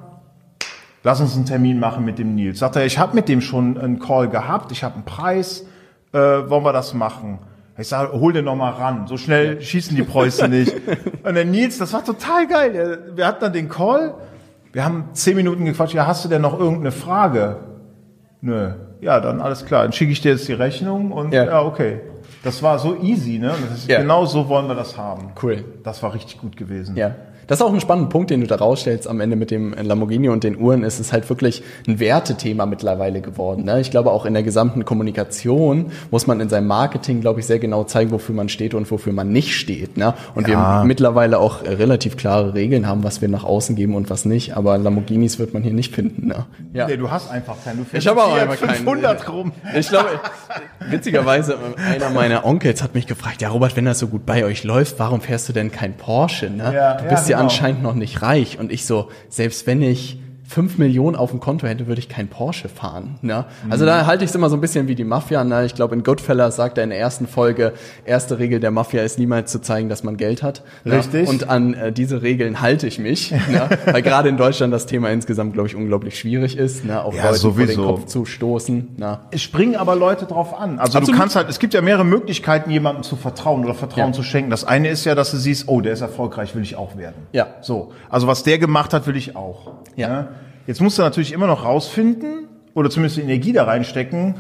lass 1.03 1.21
uns 1.21 1.35
einen 1.35 1.47
Termin 1.47 1.81
machen 1.81 2.05
mit 2.05 2.19
dem 2.19 2.35
Nils. 2.35 2.59
Sagt 2.61 2.77
er, 2.77 2.87
ich 2.87 2.99
habe 2.99 3.15
mit 3.15 3.29
dem 3.29 3.41
schon 3.41 3.77
einen 3.79 3.99
Call 3.99 4.29
gehabt, 4.29 4.71
ich 4.71 4.85
habe 4.85 4.95
einen 4.97 5.05
Preis, 5.05 5.65
äh, 6.13 6.19
wollen 6.19 6.65
wir 6.65 6.73
das 6.73 6.95
machen? 6.95 7.39
Ich 7.79 7.89
sage, 7.89 8.13
hol 8.13 8.33
den 8.33 8.45
noch 8.45 8.55
mal 8.57 8.71
ran. 8.71 9.07
So 9.07 9.17
schnell 9.17 9.61
schießen 9.61 9.97
die 9.97 10.03
Preußen 10.03 10.51
nicht. 10.51 10.75
Und 11.25 11.35
der 11.35 11.45
Nils, 11.45 11.79
das 11.79 11.93
war 11.93 12.05
total 12.05 12.47
geil. 12.47 13.13
Wir 13.15 13.27
hatten 13.27 13.41
dann 13.41 13.53
den 13.53 13.69
Call. 13.69 14.15
Wir 14.73 14.85
haben 14.85 15.09
zehn 15.13 15.37
Minuten 15.37 15.65
gequatscht. 15.65 15.95
Ja, 15.95 16.07
hast 16.07 16.25
du 16.25 16.29
denn 16.29 16.43
noch 16.43 16.59
irgendeine 16.59 16.93
Frage? 16.93 17.57
Nö. 18.43 18.73
Ja, 19.01 19.21
dann 19.21 19.41
alles 19.41 19.65
klar. 19.65 19.83
Dann 19.83 19.93
schicke 19.93 20.13
ich 20.13 20.21
dir 20.21 20.33
jetzt 20.33 20.47
die 20.49 20.53
Rechnung 20.53 21.13
und 21.13 21.33
Ja. 21.33 21.45
ja, 21.45 21.63
okay. 21.63 22.01
Das 22.45 22.63
war 22.63 22.79
so 22.79 22.97
easy, 23.01 23.39
ne? 23.39 23.53
Das 23.69 23.79
ist, 23.79 23.89
Ja. 23.89 24.01
Genau 24.01 24.27
so 24.27 24.49
wollen 24.49 24.67
wir 24.69 24.75
das 24.75 24.99
haben. 24.99 25.33
Cool. 25.43 25.65
Das 25.83 26.03
war 26.03 26.13
richtig 26.15 26.41
gut 26.41 26.57
gewesen. 26.57 26.97
Ja. 26.97 27.15
Das 27.47 27.59
ist 27.59 27.63
auch 27.67 27.73
ein 27.73 27.81
spannender 27.81 28.09
Punkt, 28.11 28.31
den 28.31 28.41
du 28.41 28.47
da 28.47 28.57
rausstellst 28.57 29.09
am 29.09 29.21
Ende 29.21 29.37
mit 29.37 29.51
dem 29.51 29.75
Lamborghini 29.75 30.29
und 30.29 30.45
den 30.45 30.59
Uhren. 30.59 30.85
Es 30.85 31.01
ist 31.01 31.13
halt 31.13 31.29
wirklich 31.29 31.63
ein 31.89 31.99
Wertethema 32.01 32.67
mittlerweile 32.67 33.21
geworden. 33.21 33.65
Ne? 33.65 33.81
Ich 33.81 33.91
glaube, 33.91 34.11
auch 34.11 34.25
in 34.27 34.35
der 34.35 34.43
gesamten 34.43 34.85
Kommunikation 34.85 35.87
muss 36.11 36.27
man 36.27 36.41
in 36.41 36.49
seinem 36.49 36.67
Marketing, 36.67 37.21
glaube 37.21 37.41
ich, 37.41 37.47
sehr 37.47 37.59
genau 37.59 37.85
zeigen, 37.85 38.11
wofür 38.11 38.35
man 38.35 38.49
steht 38.49 38.75
und 38.75 38.91
wofür 38.91 39.13
man 39.13 39.31
nicht 39.33 39.55
steht. 39.55 39.97
Ne? 39.97 40.15
Und 40.35 40.49
Ja. 40.49 40.81
wir 40.81 40.85
mittlerweile 40.87 41.39
auch 41.39 41.63
äh, 41.65 41.71
relativ 41.71 42.17
klare 42.17 42.55
Regeln 42.55 42.87
haben, 42.87 43.05
was 43.05 43.21
wir 43.21 43.29
nach 43.29 43.45
außen 43.45 43.77
geben 43.77 43.95
und 43.95 44.09
was 44.11 44.25
nicht. 44.25 44.57
Aber 44.57 44.79
Lamborghinis 44.79 45.39
wird 45.39 45.53
man 45.55 45.63
hier 45.63 45.73
nicht 45.73 45.95
finden. 45.95 46.29
Ne? 46.29 46.47
Ja. 46.73 46.87
Nee, 46.87 46.97
du 46.97 47.11
hast 47.11 47.31
einfach 47.31 47.57
keinen. 47.65 47.79
Du 47.79 47.85
fährst 47.85 48.05
Ich 48.05 48.09
habe 48.11 48.23
auch 48.23 48.35
einfach 48.35 48.59
keinen. 48.61 48.77
500 48.77 49.29
rum. 49.33 49.53
Ich 49.75 49.89
glaube, 49.89 50.09
witzigerweise, 50.91 51.57
einer 51.91 52.11
meiner 52.11 52.45
Onkels 52.45 52.83
hat 52.83 52.95
mich 52.95 53.07
gefragt, 53.07 53.43
ja 53.43 53.49
Robert, 53.49 53.77
wenn 53.77 53.85
das 53.85 53.99
so 53.99 54.09
gut 54.09 54.27
bei 54.27 54.45
euch 54.45 54.65
läuft, 54.65 54.99
warum 54.99 55.21
fährst 55.21 55.49
du 55.49 55.53
denn 55.53 55.71
kein 55.71 55.95
Porsche? 55.95 56.51
Ne? 56.51 56.73
Ja, 56.75 56.95
du 56.95 57.05
ja, 57.05 57.11
bist 57.11 57.29
ja, 57.29 57.32
genau. 57.33 57.45
anscheinend 57.45 57.83
noch 57.83 57.95
nicht 57.95 58.23
reich. 58.23 58.59
Und 58.59 58.73
ich 58.73 58.87
so, 58.87 59.11
selbst 59.29 59.67
wenn 59.67 59.83
ich 59.83 60.19
fünf 60.45 60.77
Millionen 60.77 61.17
auf 61.17 61.31
dem 61.31 61.41
Konto 61.41 61.67
hätte, 61.67 61.87
würde 61.87 62.01
ich 62.01 62.09
kein 62.09 62.29
Porsche 62.29 62.69
fahren. 62.69 63.19
Ne? 63.23 63.45
Also 63.71 63.85
Mhm. 63.85 63.89
da 63.89 64.07
halte 64.07 64.25
ich 64.25 64.31
es 64.31 64.35
immer 64.35 64.51
so 64.51 64.57
ein 64.57 64.61
bisschen 64.61 64.89
wie 64.89 64.95
die 64.95 65.05
Mafia. 65.05 65.45
Ne? 65.45 65.65
Ich 65.65 65.75
glaube, 65.75 65.95
in 65.95 66.03
Goodfellas 66.03 66.57
sagt 66.57 66.79
er 66.79 66.85
in 66.85 66.91
der 66.91 66.99
ersten 66.99 67.27
Folge, 67.27 67.73
erste 68.05 68.39
Regel 68.39 68.61
der 68.61 68.71
Mafia 68.71 69.03
ist 69.03 69.19
niemals 69.19 69.51
zu 69.53 69.61
zeigen, 69.61 69.89
dass 69.89 70.03
man 70.03 70.17
Geld 70.17 70.43
hat. 70.43 70.63
Ne? 70.85 70.97
Richtig. 70.99 71.29
Und 71.29 71.49
an 71.49 71.75
äh, 71.75 71.93
diese 71.93 72.23
Regeln 72.23 72.61
halte 72.61 72.87
ich 72.87 72.99
mich. 72.99 73.31
ne? 73.31 73.69
Weil 73.87 74.03
gerade 74.03 74.29
in 74.29 74.37
Deutschland 74.37 74.73
das 74.75 74.87
Thema 74.87 75.11
insgesamt, 75.11 75.53
glaube 75.55 75.69
ich, 75.69 75.77
unglaublich 75.77 76.19
schwierig 76.19 76.59
ist, 76.59 76.85
ne? 76.85 77.03
auch 77.03 77.15
Ja, 77.15 77.31
Leuten 77.31 77.41
vor 77.41 77.51
den 77.53 77.67
sowieso. 77.69 77.87
Kopf 77.87 78.05
zu 78.07 78.25
stoßen. 78.25 78.89
Ne? 78.99 79.21
Es 79.31 79.43
springen 79.43 79.77
aber 79.77 79.95
Leute 79.97 80.27
drauf 80.27 80.59
an. 80.59 80.79
Also 80.79 80.99
Absolut. 80.99 81.09
du 81.09 81.21
kannst 81.21 81.37
halt, 81.37 81.49
es 81.49 81.61
gibt 81.61 81.73
ja 81.73 81.81
mehrere 81.81 82.05
Möglichkeiten, 82.05 82.71
jemandem 82.71 83.05
zu 83.05 83.17
vertrauen 83.17 83.65
oder 83.65 83.75
Vertrauen 83.75 84.09
Ja. 84.09 84.13
zu 84.13 84.23
schenken. 84.23 84.51
Das 84.51 84.65
eine 84.65 84.89
ist 84.89 85.05
ja, 85.05 85.15
dass 85.15 85.31
du 85.31 85.37
siehst, 85.39 85.69
oh, 85.69 85.81
der 85.81 85.93
ist 85.93 86.01
erfolgreich, 86.03 86.55
will 86.55 86.63
ich 86.63 86.77
auch 86.77 86.97
werden. 86.99 87.15
Ja. 87.33 87.47
So. 87.61 87.93
Also 88.11 88.27
was 88.27 88.43
der 88.43 88.59
gemacht 88.59 88.93
hat, 88.93 89.07
will 89.07 89.17
ich 89.17 89.37
auch. 89.37 89.71
Ja. 89.97 90.29
Jetzt 90.67 90.81
musst 90.81 90.99
du 90.99 91.03
natürlich 91.03 91.33
immer 91.33 91.47
noch 91.47 91.65
rausfinden 91.65 92.49
oder 92.75 92.91
zumindest 92.91 93.17
die 93.19 93.23
Energie 93.23 93.53
da 93.53 93.65
reinstecken. 93.65 94.35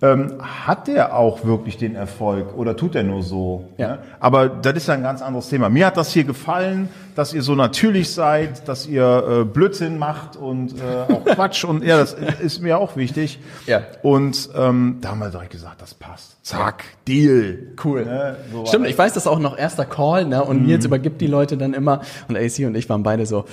Ähm, 0.00 0.34
hat 0.40 0.86
der 0.86 1.16
auch 1.16 1.44
wirklich 1.44 1.76
den 1.76 1.96
Erfolg 1.96 2.56
oder 2.56 2.76
tut 2.76 2.94
er 2.94 3.02
nur 3.02 3.24
so? 3.24 3.64
Ja. 3.78 3.88
Ne? 3.88 3.98
Aber 4.20 4.48
das 4.48 4.74
ist 4.74 4.86
ja 4.86 4.94
ein 4.94 5.02
ganz 5.02 5.22
anderes 5.22 5.48
Thema. 5.48 5.68
Mir 5.70 5.86
hat 5.86 5.96
das 5.96 6.12
hier 6.12 6.22
gefallen, 6.22 6.88
dass 7.16 7.34
ihr 7.34 7.42
so 7.42 7.56
natürlich 7.56 8.12
seid, 8.14 8.68
dass 8.68 8.86
ihr 8.86 9.40
äh, 9.40 9.44
Blödsinn 9.44 9.98
macht 9.98 10.36
und 10.36 10.74
äh, 10.80 11.12
auch 11.12 11.24
Quatsch 11.24 11.64
und 11.64 11.82
ja, 11.82 11.98
das 11.98 12.12
ist 12.14 12.60
mir 12.62 12.78
auch 12.78 12.94
wichtig. 12.94 13.40
Ja. 13.66 13.82
Und 14.02 14.48
ähm, 14.56 14.98
da 15.00 15.08
haben 15.08 15.18
wir 15.18 15.30
direkt 15.30 15.50
gesagt, 15.50 15.82
das 15.82 15.94
passt. 15.94 16.36
Zack, 16.46 16.84
Deal. 17.08 17.58
Cool. 17.82 18.04
Ne, 18.04 18.36
so 18.52 18.66
Stimmt, 18.66 18.86
ich 18.86 18.96
weiß 18.96 19.14
das 19.14 19.26
auch 19.26 19.40
noch 19.40 19.58
erster 19.58 19.84
Call, 19.84 20.26
ne? 20.26 20.44
Und 20.44 20.60
Mhm. 20.60 20.66
Nils 20.66 20.84
übergibt 20.84 21.20
die 21.20 21.26
Leute 21.26 21.56
dann 21.56 21.74
immer 21.74 22.02
und 22.28 22.36
AC 22.36 22.60
und 22.60 22.76
ich 22.76 22.88
waren 22.88 23.02
beide 23.02 23.26
so, 23.26 23.46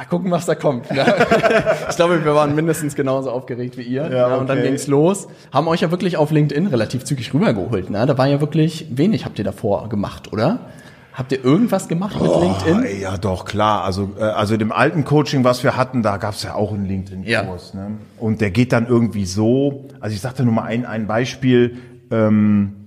mal 0.00 0.06
gucken, 0.06 0.30
was 0.30 0.46
da 0.46 0.54
kommt. 0.54 0.90
Ne? 0.90 1.04
ich 1.90 1.96
glaube, 1.96 2.24
wir 2.24 2.34
waren 2.34 2.54
mindestens 2.54 2.94
genauso 2.94 3.30
aufgeregt 3.30 3.76
wie 3.76 3.82
ihr. 3.82 4.10
Ja, 4.10 4.28
ne? 4.28 4.38
Und 4.38 4.48
dann 4.48 4.58
okay. 4.58 4.68
ging's 4.68 4.86
los. 4.86 5.28
Haben 5.52 5.68
euch 5.68 5.82
ja 5.82 5.90
wirklich 5.90 6.16
auf 6.16 6.30
LinkedIn 6.30 6.68
relativ 6.68 7.04
zügig 7.04 7.34
rübergeholt. 7.34 7.90
Ne? 7.90 8.06
Da 8.06 8.16
war 8.16 8.26
ja 8.26 8.40
wirklich 8.40 8.86
wenig 8.90 9.26
habt 9.26 9.38
ihr 9.38 9.44
davor 9.44 9.90
gemacht, 9.90 10.32
oder? 10.32 10.60
Habt 11.12 11.32
ihr 11.32 11.44
irgendwas 11.44 11.88
gemacht 11.88 12.18
mit 12.18 12.30
Oh, 12.30 12.40
LinkedIn? 12.40 12.82
ey, 12.84 13.02
ja, 13.02 13.18
doch, 13.18 13.44
klar. 13.44 13.84
Also, 13.84 14.12
äh, 14.18 14.22
also 14.22 14.56
dem 14.56 14.72
alten 14.72 15.04
Coaching, 15.04 15.44
was 15.44 15.62
wir 15.64 15.76
hatten, 15.76 16.02
da 16.02 16.16
gab's 16.16 16.44
ja 16.44 16.54
auch 16.54 16.72
einen 16.72 16.86
LinkedIn-Kurs. 16.86 17.74
Ne? 17.74 17.98
Und 18.18 18.40
der 18.40 18.50
geht 18.50 18.72
dann 18.72 18.86
irgendwie 18.86 19.26
so, 19.26 19.84
also 20.00 20.14
ich 20.14 20.22
sagte 20.22 20.44
nur 20.44 20.54
mal 20.54 20.62
ein, 20.62 20.86
ein 20.86 21.06
Beispiel, 21.06 21.76
ähm, 22.10 22.72
äh, 22.72 22.79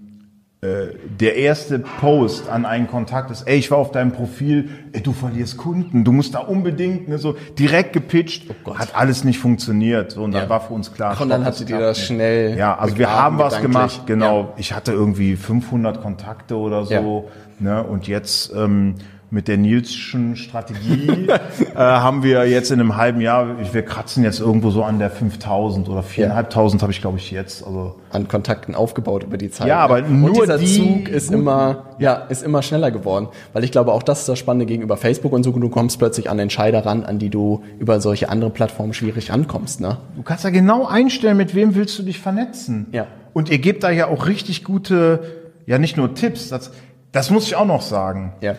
der 1.19 1.35
erste 1.35 1.79
Post 1.79 2.49
an 2.49 2.65
einen 2.65 2.87
Kontakt 2.87 3.31
ist, 3.31 3.43
ey, 3.43 3.57
ich 3.57 3.69
war 3.69 3.77
auf 3.77 3.91
deinem 3.91 4.11
Profil, 4.13 4.69
ey, 4.93 5.01
du 5.01 5.11
verlierst 5.11 5.57
Kunden, 5.57 6.03
du 6.05 6.11
musst 6.11 6.35
da 6.35 6.39
unbedingt, 6.39 7.09
ne, 7.09 7.17
so 7.17 7.35
direkt 7.59 7.91
gepitcht, 7.93 8.45
Gott. 8.63 8.79
hat 8.79 8.95
alles 8.95 9.23
nicht 9.23 9.39
funktioniert. 9.39 10.11
So, 10.11 10.23
und 10.23 10.31
dann 10.31 10.43
Ja. 10.43 10.49
war 10.49 10.61
für 10.61 10.73
uns 10.73 10.93
klar. 10.93 11.19
Und 11.19 11.29
dann 11.29 11.43
hattet 11.43 11.69
ihr 11.69 11.79
das 11.79 11.99
schnell 11.99 12.57
Ja, 12.57 12.77
also 12.77 12.97
wir 12.97 13.11
haben 13.11 13.37
was 13.39 13.61
gemacht, 13.61 14.03
genau. 14.05 14.39
Ja. 14.41 14.53
Ich 14.57 14.73
hatte 14.73 14.93
irgendwie 14.93 15.35
500 15.35 16.01
Kontakte 16.01 16.55
oder 16.57 16.85
so. 16.85 17.29
Ne? 17.59 17.83
Und 17.83 18.07
jetzt 18.07 18.53
ähm, 18.55 18.95
mit 19.33 19.47
der 19.47 19.57
Nilsschen 19.57 20.35
Strategie 20.35 21.27
äh, 21.27 21.75
haben 21.75 22.21
wir 22.21 22.47
jetzt 22.47 22.69
in 22.69 22.79
einem 22.79 22.95
halben 22.97 23.19
Jahr, 23.19 23.73
wir 23.73 23.81
kratzen 23.83 24.23
jetzt 24.23 24.39
irgendwo 24.39 24.69
so 24.69 24.83
an 24.83 24.99
der 24.99 25.09
5000 25.09 25.89
oder 25.89 26.01
4.500 26.01 26.81
habe 26.83 26.91
ich 26.91 27.01
glaube 27.01 27.17
ich 27.17 27.31
jetzt. 27.31 27.65
Also 27.65 27.95
an 28.11 28.27
Kontakten 28.27 28.75
aufgebaut 28.75 29.23
über 29.23 29.37
die 29.37 29.49
Zeit. 29.49 29.67
Ja, 29.67 29.79
aber 29.79 30.01
ne? 30.01 30.07
und 30.07 30.21
nur 30.21 30.33
dieser 30.33 30.59
die 30.59 30.67
Zug 30.67 31.09
ist 31.09 31.29
guten- 31.29 31.41
immer, 31.41 31.95
ja, 31.97 32.13
ist 32.13 32.43
immer 32.43 32.61
schneller 32.61 32.91
geworden, 32.91 33.27
weil 33.53 33.63
ich 33.63 33.71
glaube, 33.71 33.91
auch 33.91 34.03
das 34.03 34.19
ist 34.19 34.29
das 34.29 34.37
Spannende 34.37 34.67
gegenüber 34.67 34.97
Facebook 34.97 35.33
und 35.33 35.41
so. 35.41 35.51
Du 35.51 35.69
kommst 35.69 35.97
plötzlich 35.97 36.29
an 36.29 36.37
Entscheider 36.37 36.85
ran, 36.85 37.03
an 37.03 37.17
die 37.17 37.31
du 37.31 37.63
über 37.79 37.99
solche 38.01 38.29
andere 38.29 38.51
Plattformen 38.51 38.93
schwierig 38.93 39.31
rankommst, 39.31 39.81
ne? 39.81 39.97
du 40.15 40.21
kannst 40.21 40.43
ja 40.43 40.51
genau 40.51 40.85
einstellen, 40.85 41.37
mit 41.37 41.55
wem 41.55 41.73
willst 41.73 41.97
du 41.97 42.03
dich 42.03 42.19
vernetzen. 42.19 42.85
Ja. 42.91 43.07
Und 43.33 43.49
ihr 43.49 43.57
gebt 43.57 43.83
da 43.83 43.89
ja 43.89 44.07
auch 44.09 44.27
richtig 44.27 44.63
gute, 44.63 45.21
ja 45.65 45.79
nicht 45.79 45.97
nur 45.97 46.13
Tipps, 46.13 46.49
das, 46.49 46.71
das 47.11 47.31
muss 47.31 47.47
ich 47.47 47.55
auch 47.55 47.65
noch 47.65 47.81
sagen. 47.81 48.33
Ja. 48.41 48.55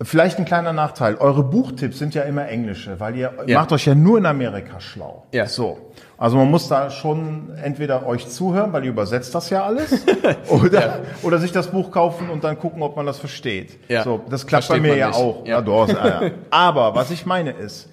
Vielleicht 0.00 0.38
ein 0.38 0.44
kleiner 0.44 0.72
Nachteil. 0.72 1.16
Eure 1.16 1.42
Buchtipps 1.42 1.98
sind 1.98 2.14
ja 2.14 2.22
immer 2.22 2.46
englische, 2.48 3.00
weil 3.00 3.16
ihr 3.16 3.32
Ja. 3.46 3.58
macht 3.60 3.72
euch 3.72 3.84
ja 3.86 3.96
nur 3.96 4.18
in 4.18 4.26
Amerika 4.26 4.78
schlau. 4.80 5.24
Ja. 5.32 5.46
So. 5.46 5.78
Also 6.16 6.36
man 6.36 6.48
muss 6.50 6.68
da 6.68 6.88
schon 6.90 7.50
entweder 7.62 8.06
euch 8.06 8.28
zuhören, 8.28 8.72
weil 8.72 8.84
ihr 8.84 8.90
übersetzt 8.90 9.34
das 9.34 9.50
ja 9.50 9.64
alles, 9.64 10.04
oder, 10.48 11.00
oder 11.22 11.38
sich 11.38 11.50
das 11.50 11.68
Buch 11.68 11.90
kaufen 11.90 12.30
und 12.30 12.44
dann 12.44 12.58
gucken, 12.58 12.82
ob 12.82 12.96
man 12.96 13.06
das 13.06 13.18
versteht. 13.18 13.76
Ja. 13.88 14.04
So, 14.04 14.20
das 14.30 14.46
klappt 14.46 14.64
Versteht 14.66 14.84
bei 14.84 14.88
mir 14.90 14.96
ja 14.96 15.08
nicht. 15.08 15.16
auch. 15.18 15.44
Ja. 15.44 15.56
Ja. 15.56 15.60
doch, 15.62 15.88
ja, 15.88 16.22
ja. 16.22 16.30
Aber 16.50 16.94
was 16.94 17.10
ich 17.10 17.26
meine 17.26 17.50
ist, 17.50 17.88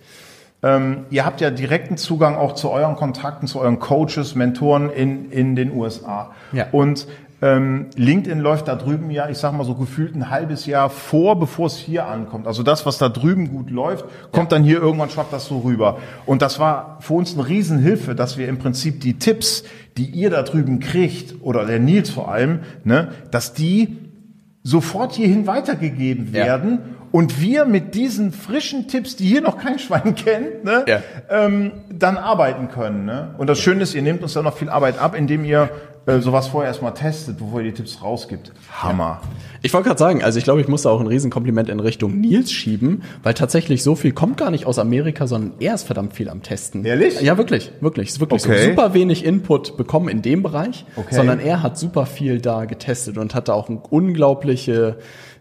ähm, 0.63 1.06
ihr 1.12 1.26
habt 1.26 1.41
ja 1.41 1.50
direkten 1.52 1.98
Zugang 1.98 2.36
auch 2.36 2.54
zu 2.54 2.72
euren 2.72 2.96
Kontakten, 2.96 3.48
zu 3.48 3.60
euren 3.60 3.80
Coaches, 3.80 4.34
Mentoren 4.36 4.89
in, 4.91 5.32
in 5.32 5.56
den 5.56 5.72
USA. 5.72 6.32
Ja. 6.52 6.68
Und 6.72 7.08
ähm, 7.46 7.86
LinkedIn 7.96 8.40
läuft 8.40 8.68
da 8.68 8.76
drüben 8.76 9.12
ja, 9.12 9.30
ich 9.30 9.38
sag 9.38 9.52
mal 9.54 9.66
so 9.66 9.76
gefühlt 9.76 10.16
ein 10.16 10.32
halbes 10.32 10.66
Jahr 10.66 10.90
vor, 10.90 11.38
bevor 11.40 11.68
es 11.68 11.76
hier 11.78 12.08
ankommt. 12.08 12.48
Also 12.48 12.64
das, 12.64 12.86
was 12.88 12.98
da 12.98 13.08
drüben 13.08 13.50
gut 13.52 13.70
läuft, 13.70 14.06
kommt 14.32 14.52
dann 14.52 14.64
hier 14.64 14.82
irgendwann 14.82 15.12
schwappt 15.12 15.32
das 15.32 15.46
so 15.46 15.60
rüber. 15.60 16.00
Und 16.26 16.42
das 16.42 16.58
war 16.58 16.98
für 17.02 17.14
uns 17.14 17.36
eine 17.38 17.48
Riesenhilfe, 17.48 18.16
dass 18.16 18.38
wir 18.38 18.48
im 18.48 18.58
Prinzip 18.58 19.00
die 19.02 19.20
Tipps, 19.20 19.64
die 19.98 20.06
ihr 20.06 20.32
da 20.32 20.42
drüben 20.42 20.80
kriegt, 20.80 21.36
oder 21.42 21.66
der 21.66 21.80
Nils 21.80 22.10
vor 22.10 22.32
allem, 22.32 22.62
ne, 22.84 23.10
dass 23.30 23.54
die 23.54 23.98
sofort 24.64 25.14
hierhin 25.14 25.46
weitergegeben 25.46 26.30
Ja. 26.34 26.46
werden 26.46 26.80
und 27.12 27.40
wir 27.40 27.66
mit 27.66 27.94
diesen 27.94 28.32
frischen 28.32 28.88
Tipps, 28.88 29.16
die 29.16 29.26
hier 29.28 29.42
noch 29.42 29.58
kein 29.60 29.78
Schwein 29.78 30.16
kennt, 30.26 30.64
ne, 30.64 30.84
Ja. 30.88 31.00
ähm, 31.30 31.72
dann 31.94 32.18
arbeiten 32.18 32.70
können. 32.70 33.06
Ne? 33.06 33.36
Und 33.38 33.48
das 33.48 33.60
Schöne 33.60 33.84
ist, 33.84 33.94
ihr 33.94 34.02
nehmt 34.02 34.24
uns 34.24 34.34
dann 34.34 34.44
noch 34.46 34.58
viel 34.58 34.70
Arbeit 34.70 34.98
ab, 35.00 35.16
indem 35.16 35.46
ihr 35.46 35.70
äh, 36.08 36.20
sowas 36.20 36.48
vorher 36.48 36.70
erstmal 36.70 36.94
testet, 36.94 37.38
bevor 37.38 37.60
ihr 37.62 37.72
die 37.72 37.74
Tipps 37.74 38.02
rausgibt. 38.04 38.52
Hammer. 38.72 39.22
Ich 39.63 39.74
wollte 39.74 39.88
gerade 39.88 39.98
sagen, 40.00 40.24
also 40.24 40.38
ich 40.38 40.44
glaube, 40.44 40.62
ich 40.62 40.68
muss 40.68 40.84
da 40.84 40.89
auch 40.91 41.00
ein 41.00 41.08
Riesenkompliment 41.08 41.70
in 41.70 41.80
Richtung 41.80 42.20
Nils 42.20 42.52
schieben, 42.52 43.02
weil 43.24 43.34
tatsächlich 43.34 43.82
so 43.82 43.96
viel 43.96 44.12
kommt 44.12 44.38
gar 44.38 44.52
nicht 44.52 44.65
aus 44.68 44.78
Amerika, 44.78 45.26
sondern 45.26 45.54
er 45.60 45.74
ist 45.74 45.84
verdammt 45.84 46.13
viel 46.13 46.30
am 46.30 46.44
Testen. 46.44 46.86
Ehrlich? 46.86 47.20
Ja, 47.22 47.38
wirklich, 47.39 47.72
wirklich. 47.82 48.10
Ist 48.10 48.20
wirklich 48.20 48.46
Okay. 48.46 48.63
so. 48.63 48.70
Super 48.70 48.94
wenig 48.94 49.26
Input 49.26 49.78
bekommen 49.78 50.08
in 50.10 50.22
dem 50.22 50.44
Bereich, 50.44 50.86
Okay. 50.96 51.15
sondern 51.15 51.39
er 51.39 51.63
hat 51.63 51.78
super 51.78 52.06
viel 52.06 52.39
da 52.39 52.65
getestet 52.65 53.18
und 53.18 53.34
hat 53.34 53.48
da 53.48 53.54
auch 53.54 53.70
eine 53.70 53.80
unglaubliche 53.80 54.98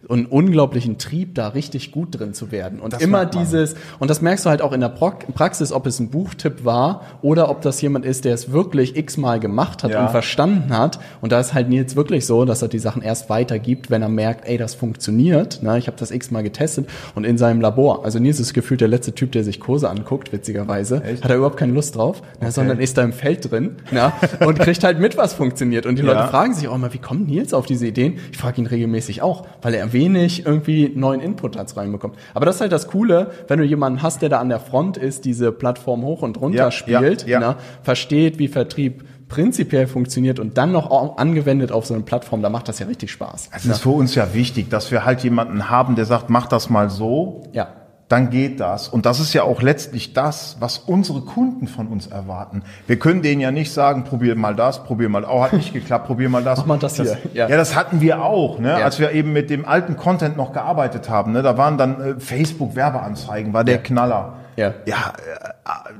einen 0.06 0.26
unglaublichen 0.26 0.98
Trieb, 0.98 1.34
da 1.34 1.48
richtig 1.48 1.90
gut 1.90 2.18
drin 2.18 2.34
zu 2.34 2.52
werden. 2.52 2.78
Und 2.78 2.92
Das 2.92 3.00
immer 3.00 3.24
dieses, 3.24 3.74
und 3.98 4.10
das 4.10 4.20
merkst 4.20 4.44
du 4.44 4.50
halt 4.50 4.60
auch 4.60 4.72
in 4.74 4.82
der 4.82 4.90
Pro 4.90 5.12
Praxis, 5.32 5.72
ob 5.72 5.86
es 5.86 5.98
ein 5.98 6.10
Buchtipp 6.10 6.62
war 6.62 7.00
oder 7.22 7.48
ob 7.48 7.62
das 7.62 7.80
jemand 7.80 8.04
ist, 8.04 8.26
der 8.26 8.34
es 8.34 8.52
wirklich 8.52 8.96
x-mal 8.96 9.40
gemacht 9.40 9.82
hat 9.82 9.92
Ja. 9.92 10.02
und 10.02 10.10
verstanden 10.10 10.53
hat. 10.70 10.98
Und 11.20 11.32
da 11.32 11.40
ist 11.40 11.54
halt 11.54 11.68
Nils 11.68 11.96
wirklich 11.96 12.26
so, 12.26 12.44
dass 12.44 12.62
er 12.62 12.68
die 12.68 12.78
Sachen 12.78 13.02
erst 13.02 13.28
weitergibt, 13.30 13.90
wenn 13.90 14.02
er 14.02 14.08
merkt, 14.08 14.48
ey, 14.48 14.56
das 14.58 14.74
funktioniert. 14.74 15.62
Ne? 15.62 15.78
Ich 15.78 15.86
habe 15.86 15.96
das 15.98 16.10
x-mal 16.10 16.42
getestet 16.42 16.88
und 17.14 17.24
in 17.24 17.38
seinem 17.38 17.60
Labor. 17.60 18.04
Also 18.04 18.18
Nils 18.18 18.40
ist 18.40 18.54
gefühlt 18.54 18.80
der 18.80 18.88
letzte 18.88 19.14
Typ, 19.14 19.32
der 19.32 19.44
sich 19.44 19.60
Kurse 19.60 19.88
anguckt, 19.90 20.32
witzigerweise. 20.32 21.02
Echt? 21.02 21.24
Hat 21.24 21.30
er 21.30 21.36
überhaupt 21.36 21.56
keine 21.56 21.72
Lust 21.72 21.96
drauf, 21.96 22.22
ne? 22.40 22.50
sondern 22.50 22.78
ist 22.80 22.96
da 22.98 23.02
im 23.02 23.12
Feld 23.12 23.50
drin 23.50 23.76
ne? 23.90 24.12
und 24.46 24.58
kriegt 24.58 24.82
halt 24.84 24.98
mit, 25.00 25.16
was 25.16 25.34
funktioniert. 25.34 25.86
Und 25.86 25.96
die 25.98 26.02
Leute 26.02 26.20
Ja. 26.20 26.26
fragen 26.28 26.54
sich 26.54 26.68
auch 26.68 26.74
immer, 26.74 26.92
wie 26.94 26.98
kommt 26.98 27.28
Nils 27.28 27.52
auf 27.54 27.66
diese 27.66 27.86
Ideen? 27.86 28.18
Ich 28.32 28.38
frage 28.38 28.60
ihn 28.60 28.66
regelmäßig 28.66 29.22
auch, 29.22 29.46
weil 29.62 29.74
er 29.74 29.92
wenig 29.92 30.46
irgendwie 30.46 30.92
neuen 30.94 31.20
Input 31.20 31.56
dazu 31.56 31.76
reinbekommt. 31.76 32.16
Aber 32.34 32.46
das 32.46 32.56
ist 32.56 32.60
halt 32.60 32.72
das 32.72 32.88
Coole, 32.88 33.30
wenn 33.48 33.58
du 33.58 33.64
jemanden 33.64 34.02
hast, 34.02 34.22
der 34.22 34.28
da 34.28 34.40
an 34.40 34.48
der 34.48 34.60
Front 34.60 34.96
ist, 34.96 35.24
diese 35.24 35.52
Plattform 35.52 36.02
hoch 36.02 36.22
und 36.22 36.40
runter 36.40 36.58
Ja, 36.58 36.70
spielt, 36.70 37.22
ja, 37.26 37.40
ja. 37.40 37.40
Ne? 37.40 37.56
versteht, 37.82 38.38
wie 38.38 38.48
Vertrieb 38.48 39.04
prinzipiell 39.34 39.88
funktioniert 39.88 40.38
und 40.38 40.56
dann 40.56 40.70
noch 40.70 41.16
angewendet 41.16 41.72
auf 41.72 41.86
so 41.86 41.94
eine 41.94 42.04
Plattform, 42.04 42.40
da 42.40 42.50
macht 42.50 42.68
das 42.68 42.78
ja 42.78 42.86
richtig 42.86 43.10
Spaß. 43.10 43.50
Es 43.52 43.66
ist 43.66 43.80
für 43.80 43.90
uns 43.90 44.14
ja 44.14 44.32
wichtig, 44.32 44.70
dass 44.70 44.92
wir 44.92 45.04
halt 45.04 45.24
jemanden 45.24 45.68
haben, 45.70 45.96
der 45.96 46.04
sagt, 46.04 46.30
mach 46.30 46.46
das 46.46 46.70
mal 46.70 46.88
so. 46.88 47.42
Ja. 47.52 47.66
dann 48.08 48.30
geht 48.30 48.60
das. 48.60 48.88
Und 48.88 49.06
das 49.06 49.18
ist 49.18 49.32
ja 49.32 49.42
auch 49.42 49.60
letztlich 49.60 50.12
das, 50.12 50.58
was 50.60 50.78
unsere 50.78 51.22
Kunden 51.22 51.66
von 51.66 51.88
uns 51.88 52.06
erwarten. 52.06 52.62
Wir 52.86 52.96
können 52.98 53.22
denen 53.22 53.40
ja 53.40 53.50
nicht 53.50 53.72
sagen, 53.72 54.04
probier 54.04 54.36
mal 54.36 54.54
das, 54.54 54.84
probier 54.84 55.08
mal, 55.08 55.24
oh, 55.24 55.42
hat 55.42 55.52
nicht 55.54 55.72
geklappt, 55.72 56.06
probier 56.06 56.28
mal 56.28 56.44
das. 56.44 56.58
Mach 56.60 56.66
mal 56.66 56.78
das 56.78 56.96
hier. 56.96 57.18
Ja. 57.32 57.48
Ja. 57.48 57.56
das 57.56 57.74
hatten 57.74 58.00
wir 58.00 58.22
auch, 58.22 58.60
ne? 58.60 58.68
Ja. 58.68 58.84
als 58.84 59.00
wir 59.00 59.10
eben 59.10 59.32
mit 59.32 59.50
dem 59.50 59.64
alten 59.64 59.96
Content 59.96 60.36
noch 60.36 60.52
gearbeitet 60.52 61.08
haben. 61.08 61.32
Ne? 61.32 61.42
Da 61.42 61.56
waren 61.58 61.76
dann 61.76 62.00
äh, 62.00 62.20
Facebook-Werbeanzeigen, 62.20 63.52
war 63.52 63.64
der 63.64 63.76
Ja. 63.76 63.80
Knaller. 63.82 64.34
Ja. 64.56 64.74
ja 64.86 65.12
äh, 65.16 65.48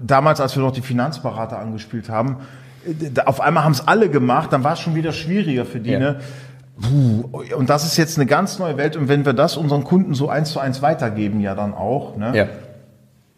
damals, 0.01 0.41
als 0.41 0.55
wir 0.55 0.63
noch 0.63 0.73
die 0.73 0.83
Finanzberater 0.83 1.59
angespielt 1.59 2.09
haben, 2.11 2.37
auf 3.25 3.41
einmal 3.41 3.65
haben 3.65 3.73
es 3.73 3.87
alle 3.87 4.09
gemacht, 4.11 4.53
dann 4.53 4.65
war 4.65 4.75
es 4.75 4.81
schon 4.81 4.95
wieder 4.95 5.13
schwieriger 5.13 5.65
für 5.65 5.81
die. 5.81 5.91
Ja. 5.91 5.99
Ne? 5.99 6.21
Puh, 6.81 7.31
und 7.57 7.71
das 7.71 7.85
ist 7.85 7.97
jetzt 7.97 8.19
eine 8.19 8.27
ganz 8.27 8.59
neue 8.59 8.77
Welt. 8.77 8.97
Und 8.97 9.09
wenn 9.09 9.25
wir 9.25 9.33
das 9.33 9.57
unseren 9.57 9.85
Kunden 9.85 10.15
so 10.15 10.29
eins 10.29 10.51
zu 10.51 10.59
eins 10.61 10.83
weitergeben, 10.83 11.41
ja 11.41 11.55
dann 11.55 11.73
auch, 11.75 12.17
ne, 12.17 12.37
Ja. 12.37 12.47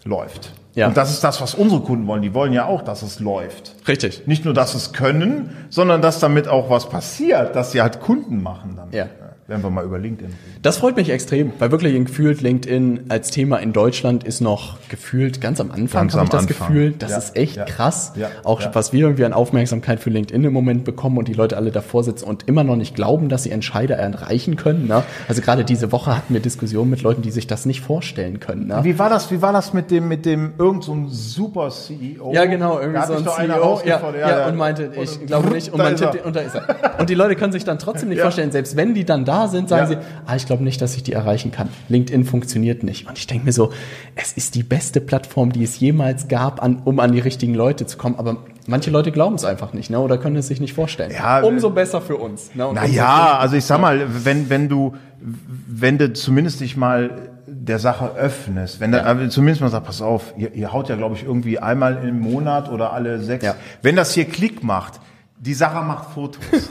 läuft. 0.05 0.53
Ja. 0.75 0.89
Und 0.89 0.97
das 0.97 1.11
ist 1.11 1.25
das, 1.25 1.41
was 1.41 1.55
unsere 1.55 1.81
Kunden 1.81 2.07
wollen. 2.07 2.23
Die 2.23 2.35
wollen 2.35 2.53
ja 2.53 2.67
auch, 2.67 2.83
dass 2.83 3.03
es 3.03 3.19
läuft. 3.19 3.75
Richtig. 3.89 4.27
Nicht 4.27 4.45
nur, 4.45 4.53
dass 4.55 4.75
es 4.75 4.93
können, 4.93 5.51
sondern 5.71 6.03
dass 6.03 6.21
damit 6.21 6.49
auch 6.49 6.71
was 6.71 6.89
passiert, 6.89 7.57
dass 7.57 7.73
sie 7.73 7.81
halt 7.83 8.01
Kunden 8.01 8.43
machen 8.43 8.77
dann. 8.77 8.93
Ja. 8.93 9.07
Wenn 9.49 9.63
wir 9.63 9.71
mal 9.71 9.85
über 9.85 9.97
LinkedIn. 9.97 10.35
Das 10.63 10.79
freut 10.79 10.97
mich 10.97 11.09
extrem, 11.09 11.53
weil 11.61 11.71
wirklich 11.71 11.95
gefühlt 12.05 12.41
LinkedIn 12.41 13.05
als 13.11 13.31
Thema 13.31 13.59
in 13.59 13.73
Deutschland 13.73 14.25
ist 14.25 14.41
noch 14.41 14.79
gefühlt 14.89 15.41
ganz 15.41 15.61
am 15.61 15.71
Anfang, 15.71 16.13
habe 16.13 16.25
ich 16.25 16.31
das 16.31 16.41
Anfang. 16.43 16.47
Gefühl. 16.69 16.95
Das 16.99 17.13
Ja, 17.13 17.19
ist 17.19 17.37
echt 17.37 17.57
ja, 17.57 17.65
krass. 17.65 18.13
ja, 18.17 18.29
Auch 18.43 18.61
was 18.73 18.93
wir 18.93 19.03
irgendwie 19.03 19.25
an 19.25 19.33
Aufmerksamkeit 19.33 20.01
für 20.01 20.11
LinkedIn 20.11 20.43
im 20.43 20.53
Moment 20.53 20.83
bekommen 20.85 21.17
und 21.17 21.29
die 21.29 21.33
Leute 21.33 21.57
alle 21.57 21.71
davor 21.71 22.03
sitzen 22.03 22.25
und 22.25 22.49
immer 22.49 22.65
noch 22.65 22.75
nicht 22.75 22.97
glauben, 22.97 23.29
dass 23.29 23.45
sie 23.45 23.53
Entscheider 23.53 23.95
erreichen 23.95 24.57
können. 24.57 24.89
Ne? 24.89 25.05
Also 25.29 25.43
gerade 25.43 25.65
diese 25.65 25.93
Woche 25.93 26.17
hatten 26.17 26.35
wir 26.35 26.41
Diskussionen 26.41 26.91
mit 26.91 27.03
Leuten, 27.03 27.23
die 27.23 27.31
sich 27.31 27.47
das 27.47 27.67
nicht 27.67 27.83
vorstellen 27.83 28.41
können. 28.41 28.67
Ne? 28.67 28.81
Wie 28.83 28.99
war 28.99 29.11
das, 29.11 29.31
wie 29.31 29.43
war 29.43 29.53
das 29.53 29.73
mit 29.73 29.93
dem, 29.93 30.09
mit 30.09 30.27
dem, 30.27 30.55
irgend 30.59 30.83
so 30.83 30.93
ein 30.93 31.07
super 31.09 31.71
CEO? 31.71 32.33
Ja, 32.33 32.47
genau, 32.47 32.81
irgendwie 32.81 32.99
Da 32.99 33.07
so 33.07 33.15
ein 33.15 33.25
doch 33.25 33.37
CEO, 33.39 33.81
ja, 33.87 34.47
und 34.49 34.57
meinte, 34.57 34.91
ich 35.01 35.25
glaube 35.25 35.51
nicht, 35.51 35.73
und, 35.73 35.79
da 35.79 35.85
man 35.85 35.95
ist 35.95 36.01
tippt, 36.01 36.27
und 36.27 36.35
da 36.35 36.41
ist 36.41 36.57
er. 36.57 36.99
Und 36.99 37.09
die 37.11 37.15
Leute 37.15 37.37
können 37.37 37.53
sich 37.53 37.63
dann 37.63 37.79
trotzdem 37.79 38.09
nicht 38.09 38.21
vorstellen, 38.21 38.51
selbst 38.51 38.77
wenn 38.77 38.93
die 38.95 39.05
dann 39.05 39.25
da 39.25 39.36
sind, 39.49 39.69
sagen 39.69 39.93
Ja. 39.93 40.01
sie, 40.01 40.07
ah, 40.27 40.37
ich 40.37 40.47
glaube 40.47 40.65
nicht, 40.65 40.81
dass 40.81 40.97
ich 40.97 41.03
die 41.03 41.13
erreichen 41.13 41.53
kann. 41.53 41.69
LinkedIn 41.89 42.25
funktioniert 42.25 42.83
nicht. 42.83 43.07
Und 43.09 43.19
ich 43.19 43.27
denke 43.27 43.45
mir 43.47 43.53
so, 43.53 43.73
es 44.15 44.33
ist 44.33 44.55
die 44.55 44.63
beste 44.63 45.01
Plattform, 45.01 45.53
die 45.53 45.63
es 45.63 45.79
jemals 45.79 46.29
gab, 46.29 46.63
an, 46.63 46.81
um 46.85 46.99
an 47.01 47.13
die 47.13 47.21
richtigen 47.21 47.55
Leute 47.55 47.87
zu 47.87 47.97
kommen, 47.99 48.17
aber 48.19 48.39
manche 48.67 48.91
Leute 48.91 49.13
glauben 49.13 49.37
es 49.37 49.45
einfach 49.45 49.73
nicht, 49.73 49.91
ne, 49.91 50.01
oder 50.01 50.19
können 50.19 50.37
es 50.37 50.49
sich 50.49 50.61
nicht 50.61 50.75
vorstellen. 50.75 51.13
Ja, 51.13 51.41
Umso 51.43 51.71
besser 51.71 52.01
für 52.01 52.17
uns. 52.17 52.55
Ne, 52.55 52.69
Naja, 52.73 53.39
also 53.39 53.57
ich 53.57 53.65
sag 53.65 53.81
mal, 53.81 54.07
wenn, 54.25 54.49
wenn 54.51 54.69
du, 54.69 54.95
wenn 55.21 55.99
du 55.99 56.13
zumindest 56.13 56.61
dich 56.61 56.77
mal 56.77 57.31
der 57.47 57.79
Sache 57.79 58.13
öffnest, 58.17 58.81
wenn 58.81 58.93
du 58.93 59.05
aber 59.05 59.29
zumindest 59.29 59.61
mal 59.61 59.71
sagst, 59.71 59.87
pass 59.87 60.03
auf, 60.03 60.35
ihr, 60.37 60.53
ihr 60.55 60.73
haut 60.73 60.89
ja, 60.89 60.97
glaube 60.97 61.15
ich, 61.15 61.25
irgendwie 61.25 61.59
einmal 61.59 62.05
im 62.07 62.19
Monat 62.21 62.71
oder 62.71 62.93
alle 62.93 63.21
sechs. 63.21 63.45
Ja. 63.45 63.55
Wenn 63.83 63.95
das 63.97 64.13
hier 64.15 64.25
Klick 64.25 64.63
macht, 64.65 65.01
die 65.39 65.55
Sache 65.55 65.85
macht 65.85 66.11
Fotos. 66.15 66.43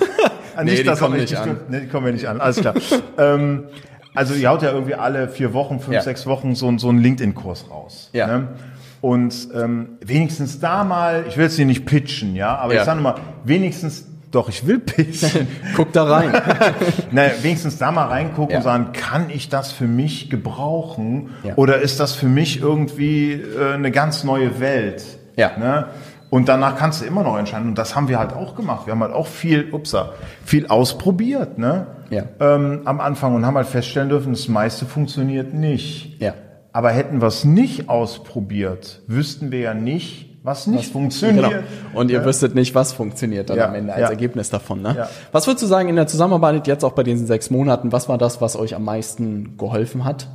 Ah, 0.56 0.64
Nee, 0.64 0.76
die 0.76 0.84
dass 0.84 1.00
kommen 1.00 1.20
nicht 1.20 1.36
an. 1.36 1.58
Nee, 1.70 1.82
die 1.82 1.88
kommen 1.88 2.08
ja 2.08 2.14
nicht 2.14 2.28
an, 2.28 2.40
alles 2.42 2.58
klar. 2.62 2.74
ähm, 3.18 3.64
also 4.14 4.34
ihr 4.34 4.50
haut 4.50 4.62
ja 4.62 4.72
irgendwie 4.72 4.96
alle 4.96 5.28
vier 5.28 5.54
Wochen, 5.54 5.80
fünf, 5.80 5.94
Ja. 5.96 6.02
sechs 6.02 6.26
Wochen 6.26 6.56
so, 6.56 6.76
so 6.78 6.90
einen 6.90 7.00
LinkedIn-Kurs 7.00 7.66
raus. 7.70 8.10
Ja. 8.14 8.28
Ne? 8.28 8.48
Und 9.02 9.50
ähm, 9.54 9.98
wenigstens 10.04 10.60
da 10.60 10.84
mal, 10.84 11.26
ich 11.28 11.38
will 11.38 11.44
jetzt 11.44 11.58
hier 11.58 11.66
nicht 11.66 11.86
pitchen, 11.86 12.36
ja, 12.36 12.56
aber 12.56 12.74
Ja. 12.74 12.80
ich 12.80 12.86
sage 12.86 13.02
mal, 13.02 13.16
wenigstens, 13.44 14.06
doch, 14.32 14.50
ich 14.50 14.66
will 14.66 14.80
pitchen. 14.80 15.48
Guck 15.76 15.92
da 15.94 16.06
rein. 16.06 16.32
naja, 17.12 17.32
wenigstens 17.42 17.78
da 17.78 17.92
mal 17.92 18.06
reingucken 18.06 18.52
Ja. 18.52 18.58
und 18.58 18.64
sagen, 18.64 18.88
kann 18.94 19.30
ich 19.30 19.50
das 19.50 19.72
für 19.72 19.86
mich 19.88 20.30
gebrauchen? 20.30 21.32
Ja. 21.44 21.54
Oder 21.58 21.82
ist 21.82 22.00
das 22.00 22.14
für 22.14 22.28
mich 22.28 22.62
irgendwie 22.62 23.34
äh, 23.34 23.74
eine 23.74 23.92
ganz 23.92 24.24
neue 24.24 24.60
Welt? 24.60 25.04
Ja. 25.36 25.52
Ne? 25.58 25.86
Und 26.30 26.50
danach 26.50 26.76
kannst 26.76 27.02
du 27.02 27.06
immer 27.06 27.24
noch 27.24 27.38
entscheiden. 27.38 27.70
Und 27.70 27.78
das 27.78 27.96
haben 27.96 28.08
wir 28.08 28.20
halt 28.20 28.34
auch 28.34 28.56
gemacht. 28.56 28.88
Wir 28.88 28.94
haben 28.94 29.02
halt 29.02 29.14
auch 29.14 29.28
viel, 29.28 29.72
upsa, 29.72 30.14
viel 30.44 30.68
ausprobiert, 30.68 31.58
ne? 31.58 31.88
Ja. 32.10 32.24
Ähm, 32.40 32.82
am 32.86 33.00
Anfang 33.00 33.36
und 33.36 33.46
haben 33.46 33.56
halt 33.56 33.68
feststellen 33.68 34.10
dürfen, 34.10 34.34
das 34.34 34.48
meiste 34.48 34.86
funktioniert 34.86 35.54
nicht. 35.54 36.22
Ja. 36.22 36.34
Aber 36.72 36.92
hätten 36.92 37.22
wir 37.22 37.28
es 37.28 37.46
nicht 37.46 37.90
ausprobiert, 37.90 39.02
wüssten 39.08 39.52
wir 39.52 39.60
ja 39.60 39.74
nicht, 39.74 40.36
was 40.44 40.68
nicht 40.68 40.92
funktioniert. 40.92 41.50
Genau. 41.50 41.64
Und 41.94 42.12
ihr 42.12 42.24
wüsstet 42.24 42.54
nicht, 42.54 42.76
was 42.76 42.94
funktioniert 42.94 43.50
dann 43.50 43.58
Ja, 43.58 43.68
am 43.68 43.76
Ende 43.76 43.94
als 43.94 44.02
ja. 44.02 44.10
Ergebnis 44.10 44.50
davon. 44.50 44.82
Ne? 44.82 44.94
Ja. 44.96 45.10
Was 45.32 45.48
würdest 45.48 45.64
du 45.64 45.68
sagen 45.68 45.90
in 45.90 45.96
der 45.96 46.06
Zusammenarbeit 46.06 46.68
jetzt 46.68 46.86
auch 46.86 46.92
bei 46.92 47.02
diesen 47.02 47.26
sechs 47.26 47.50
Monaten, 47.50 47.92
was 47.92 48.10
war 48.10 48.18
das, 48.18 48.42
was 48.42 48.56
euch 48.56 48.76
am 48.76 48.84
meisten 48.84 49.58
geholfen 49.58 50.06
hat? 50.06 50.28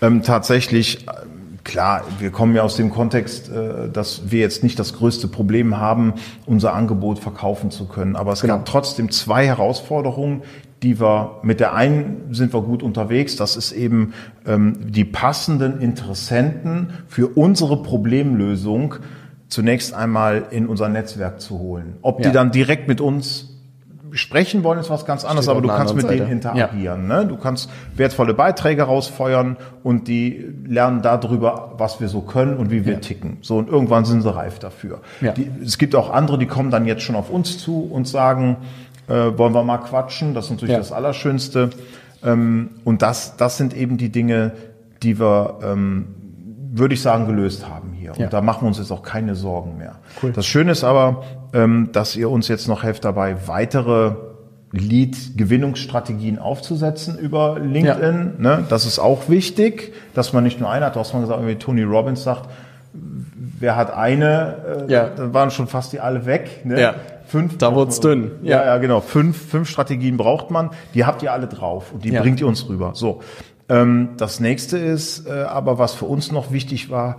Ähm, 0.00 0.22
tatsächlich, 0.22 1.06
äh, 1.06 1.12
klar, 1.64 2.02
wir 2.18 2.30
kommen 2.30 2.54
ja 2.54 2.62
aus 2.62 2.76
dem 2.76 2.90
Kontext, 2.90 3.48
äh, 3.50 3.88
dass 3.90 4.30
wir 4.30 4.40
jetzt 4.40 4.62
nicht 4.62 4.78
das 4.78 4.94
größte 4.94 5.28
Problem 5.28 5.78
haben, 5.78 6.14
unser 6.46 6.74
Angebot 6.74 7.18
verkaufen 7.18 7.70
zu 7.70 7.86
können. 7.86 8.16
Aber 8.16 8.32
es 8.32 8.40
Genau. 8.40 8.54
gab 8.56 8.66
trotzdem 8.66 9.10
zwei 9.10 9.46
Herausforderungen, 9.46 10.42
die 10.82 10.98
wir, 11.00 11.38
mit 11.42 11.60
der 11.60 11.74
einen 11.74 12.34
sind 12.34 12.52
wir 12.52 12.62
gut 12.62 12.82
unterwegs, 12.82 13.36
das 13.36 13.56
ist 13.56 13.70
eben 13.72 14.14
ähm, 14.46 14.78
die 14.90 15.04
passenden 15.04 15.80
Interessenten 15.80 16.90
für 17.06 17.28
unsere 17.28 17.82
Problemlösung 17.82 18.96
zunächst 19.48 19.94
einmal 19.94 20.46
in 20.50 20.66
unser 20.66 20.88
Netzwerk 20.88 21.40
zu 21.40 21.58
holen. 21.58 21.98
Ob 22.02 22.18
Ja. 22.20 22.28
die 22.30 22.34
dann 22.34 22.50
direkt 22.50 22.88
mit 22.88 23.00
uns 23.00 23.51
sprechen 24.12 24.62
wollen, 24.64 24.78
ist 24.78 24.90
was 24.90 25.04
ganz 25.06 25.24
anderes, 25.24 25.48
aber 25.48 25.60
du 25.60 25.68
kannst 25.68 25.94
mit 25.94 26.04
anderen 26.04 26.28
denen 26.28 26.42
Seite. 26.42 26.58
Ja. 26.58 26.66
interagieren. 26.66 27.06
Ne? 27.08 27.26
Du 27.26 27.36
kannst 27.36 27.70
wertvolle 27.96 28.34
Beiträge 28.34 28.82
rausfeuern 28.84 29.56
und 29.82 30.08
die 30.08 30.44
lernen 30.66 31.02
darüber, 31.02 31.72
was 31.78 32.00
wir 32.00 32.08
so 32.08 32.20
können 32.20 32.56
und 32.56 32.70
wie 32.70 32.84
wir 32.84 32.94
Ja. 32.94 32.98
ticken. 33.00 33.38
So 33.40 33.56
und 33.58 33.68
irgendwann 33.68 34.04
sind 34.04 34.22
sie 34.22 34.34
reif 34.34 34.58
dafür. 34.58 35.00
Ja. 35.20 35.32
Die, 35.32 35.50
es 35.64 35.78
gibt 35.78 35.94
auch 35.94 36.10
andere, 36.12 36.38
die 36.38 36.46
kommen 36.46 36.70
dann 36.70 36.86
jetzt 36.86 37.02
schon 37.02 37.16
auf 37.16 37.30
uns 37.30 37.58
zu 37.58 37.80
und 37.90 38.06
sagen, 38.06 38.58
äh, 39.08 39.14
wollen 39.36 39.54
wir 39.54 39.64
mal 39.64 39.78
quatschen? 39.78 40.34
Das 40.34 40.44
ist 40.46 40.50
natürlich 40.52 40.76
das 40.76 40.92
Allerschönste. 40.92 41.70
Ähm, 42.24 42.70
und 42.84 43.02
das, 43.02 43.36
das 43.36 43.56
sind 43.56 43.74
eben 43.76 43.96
die 43.96 44.10
Dinge, 44.10 44.52
die 45.02 45.18
wir, 45.18 45.58
ähm, 45.64 46.06
würde 46.74 46.94
ich 46.94 47.02
sagen, 47.02 47.26
gelöst 47.26 47.68
haben 47.68 47.92
hier. 47.92 48.12
Ja. 48.16 48.24
Und 48.24 48.32
da 48.32 48.40
machen 48.40 48.62
wir 48.62 48.68
uns 48.68 48.78
jetzt 48.78 48.90
auch 48.90 49.02
keine 49.02 49.34
Sorgen 49.34 49.76
mehr. 49.76 49.96
Cool. 50.22 50.32
Das 50.32 50.46
Schöne 50.46 50.72
ist 50.72 50.84
aber, 50.84 51.22
ähm, 51.52 51.90
dass 51.92 52.16
ihr 52.16 52.30
uns 52.30 52.48
jetzt 52.48 52.66
noch 52.66 52.82
helft 52.82 53.04
dabei, 53.04 53.36
weitere 53.46 54.12
Lead-Gewinnungsstrategien 54.72 56.38
aufzusetzen 56.38 57.18
über 57.18 57.58
LinkedIn. 57.58 58.34
Ne? 58.38 58.64
Das 58.68 58.86
ist 58.86 58.98
auch 58.98 59.28
wichtig, 59.28 59.92
dass 60.14 60.32
man 60.32 60.44
nicht 60.44 60.60
nur 60.60 60.70
eine 60.70 60.86
hat. 60.86 60.96
Du 60.96 61.00
hast 61.00 61.12
mal 61.12 61.20
gesagt, 61.20 61.46
wie 61.46 61.54
Tony 61.56 61.82
Robbins 61.82 62.22
sagt, 62.22 62.48
wer 62.94 63.76
hat 63.76 63.92
eine, 63.94 64.86
äh, 64.88 64.92
Ja. 64.92 65.08
dann 65.08 65.34
waren 65.34 65.50
schon 65.50 65.66
fast 65.66 65.92
die 65.92 66.00
alle 66.00 66.26
weg. 66.26 66.64
Ne? 66.64 66.80
Ja. 66.80 66.94
Fünf 67.26 67.56
Da 67.58 67.70
man- 67.70 67.88
dünn. 68.02 68.30
Ja. 68.42 68.58
Ja. 68.60 68.64
ja, 68.66 68.78
genau. 68.78 69.00
Fünf, 69.00 69.36
fünf 69.50 69.68
Strategien 69.68 70.16
braucht 70.16 70.50
man. 70.50 70.70
Die 70.94 71.04
habt 71.06 71.22
ihr 71.22 71.32
alle 71.32 71.46
drauf 71.46 71.92
und 71.92 72.04
die 72.04 72.10
Ja. 72.10 72.20
bringt 72.20 72.40
ihr 72.40 72.46
uns 72.46 72.68
rüber. 72.68 72.90
So. 72.94 73.20
Ähm, 73.68 74.10
das 74.16 74.40
nächste 74.40 74.78
ist 74.78 75.26
äh, 75.26 75.42
aber, 75.42 75.78
was 75.78 75.94
für 75.94 76.04
uns 76.06 76.32
noch 76.32 76.52
wichtig 76.52 76.90
war, 76.90 77.18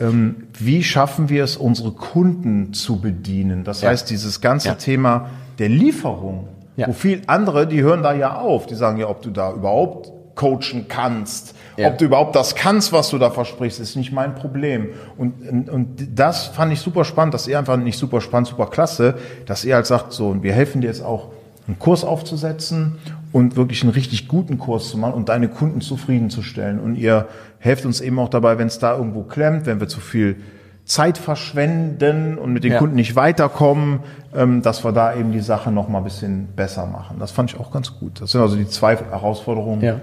ähm, 0.00 0.48
wie 0.58 0.82
schaffen 0.82 1.28
wir 1.28 1.44
es, 1.44 1.56
unsere 1.56 1.92
Kunden 1.92 2.72
zu 2.72 3.00
bedienen? 3.00 3.62
Das 3.64 3.82
Ja. 3.82 3.90
heißt, 3.90 4.08
dieses 4.10 4.40
ganze 4.40 4.68
Ja. 4.68 4.74
Thema 4.74 5.30
der 5.58 5.68
Lieferung, 5.68 6.48
Ja. 6.76 6.88
wo 6.88 6.92
viel 6.92 7.22
andere, 7.26 7.66
die 7.66 7.82
hören 7.82 8.02
da 8.02 8.14
ja 8.14 8.36
auf. 8.36 8.66
Die 8.66 8.74
sagen 8.74 8.98
ja, 8.98 9.08
ob 9.08 9.22
du 9.22 9.30
da 9.30 9.52
überhaupt 9.52 10.10
coachen 10.34 10.86
kannst, 10.88 11.54
ob 11.78 11.98
du 11.98 12.06
überhaupt 12.06 12.34
das 12.34 12.54
kannst, 12.54 12.90
was 12.92 13.10
du 13.10 13.18
da 13.18 13.30
versprichst, 13.30 13.78
ist 13.80 13.96
nicht 13.96 14.12
mein 14.12 14.34
Problem. 14.34 14.88
Und, 15.18 15.46
und, 15.46 15.68
und 15.68 16.18
das 16.18 16.46
fand 16.46 16.72
ich 16.72 16.80
super 16.80 17.04
spannend, 17.04 17.34
dass 17.34 17.46
ihr 17.46 17.58
einfach 17.58 17.76
nicht 17.76 17.98
super 17.98 18.22
spannend, 18.22 18.48
super 18.48 18.66
klasse, 18.66 19.14
dass 19.44 19.62
ihr 19.64 19.74
halt 19.74 19.86
sagt, 19.86 20.12
so, 20.14 20.28
und 20.28 20.42
wir 20.42 20.54
helfen 20.54 20.80
dir 20.80 20.86
jetzt 20.86 21.02
auch, 21.04 21.28
einen 21.68 21.78
Kurs 21.78 22.02
aufzusetzen 22.02 22.96
und 23.32 23.56
wirklich 23.56 23.82
einen 23.82 23.92
richtig 23.92 24.28
guten 24.28 24.58
Kurs 24.58 24.90
zu 24.90 24.98
machen 24.98 25.14
und 25.14 25.28
deine 25.28 25.48
Kunden 25.48 25.80
zufriedenzustellen. 25.80 26.78
Und 26.78 26.96
ihr 26.96 27.26
helft 27.58 27.86
uns 27.86 28.00
eben 28.00 28.18
auch 28.18 28.28
dabei, 28.28 28.58
wenn 28.58 28.66
es 28.66 28.78
da 28.78 28.96
irgendwo 28.96 29.22
klemmt, 29.22 29.66
wenn 29.66 29.80
wir 29.80 29.88
zu 29.88 30.00
viel 30.00 30.36
Zeit 30.84 31.16
verschwenden 31.16 32.38
und 32.38 32.52
mit 32.52 32.64
den 32.64 32.72
Ja. 32.72 32.78
Kunden 32.78 32.96
nicht 32.96 33.14
weiterkommen, 33.14 34.00
ähm, 34.34 34.62
dass 34.62 34.84
wir 34.84 34.92
da 34.92 35.14
eben 35.14 35.30
die 35.32 35.40
Sache 35.40 35.70
noch 35.70 35.88
mal 35.88 35.98
ein 35.98 36.04
bisschen 36.04 36.48
besser 36.56 36.86
machen. 36.86 37.18
Das 37.20 37.30
fand 37.30 37.52
ich 37.52 37.60
auch 37.60 37.70
ganz 37.70 37.98
gut. 37.98 38.20
Das 38.20 38.32
sind 38.32 38.40
also 38.40 38.56
die 38.56 38.66
zwei 38.66 38.96
Herausforderungen, 38.96 39.80
Ja. 39.80 40.00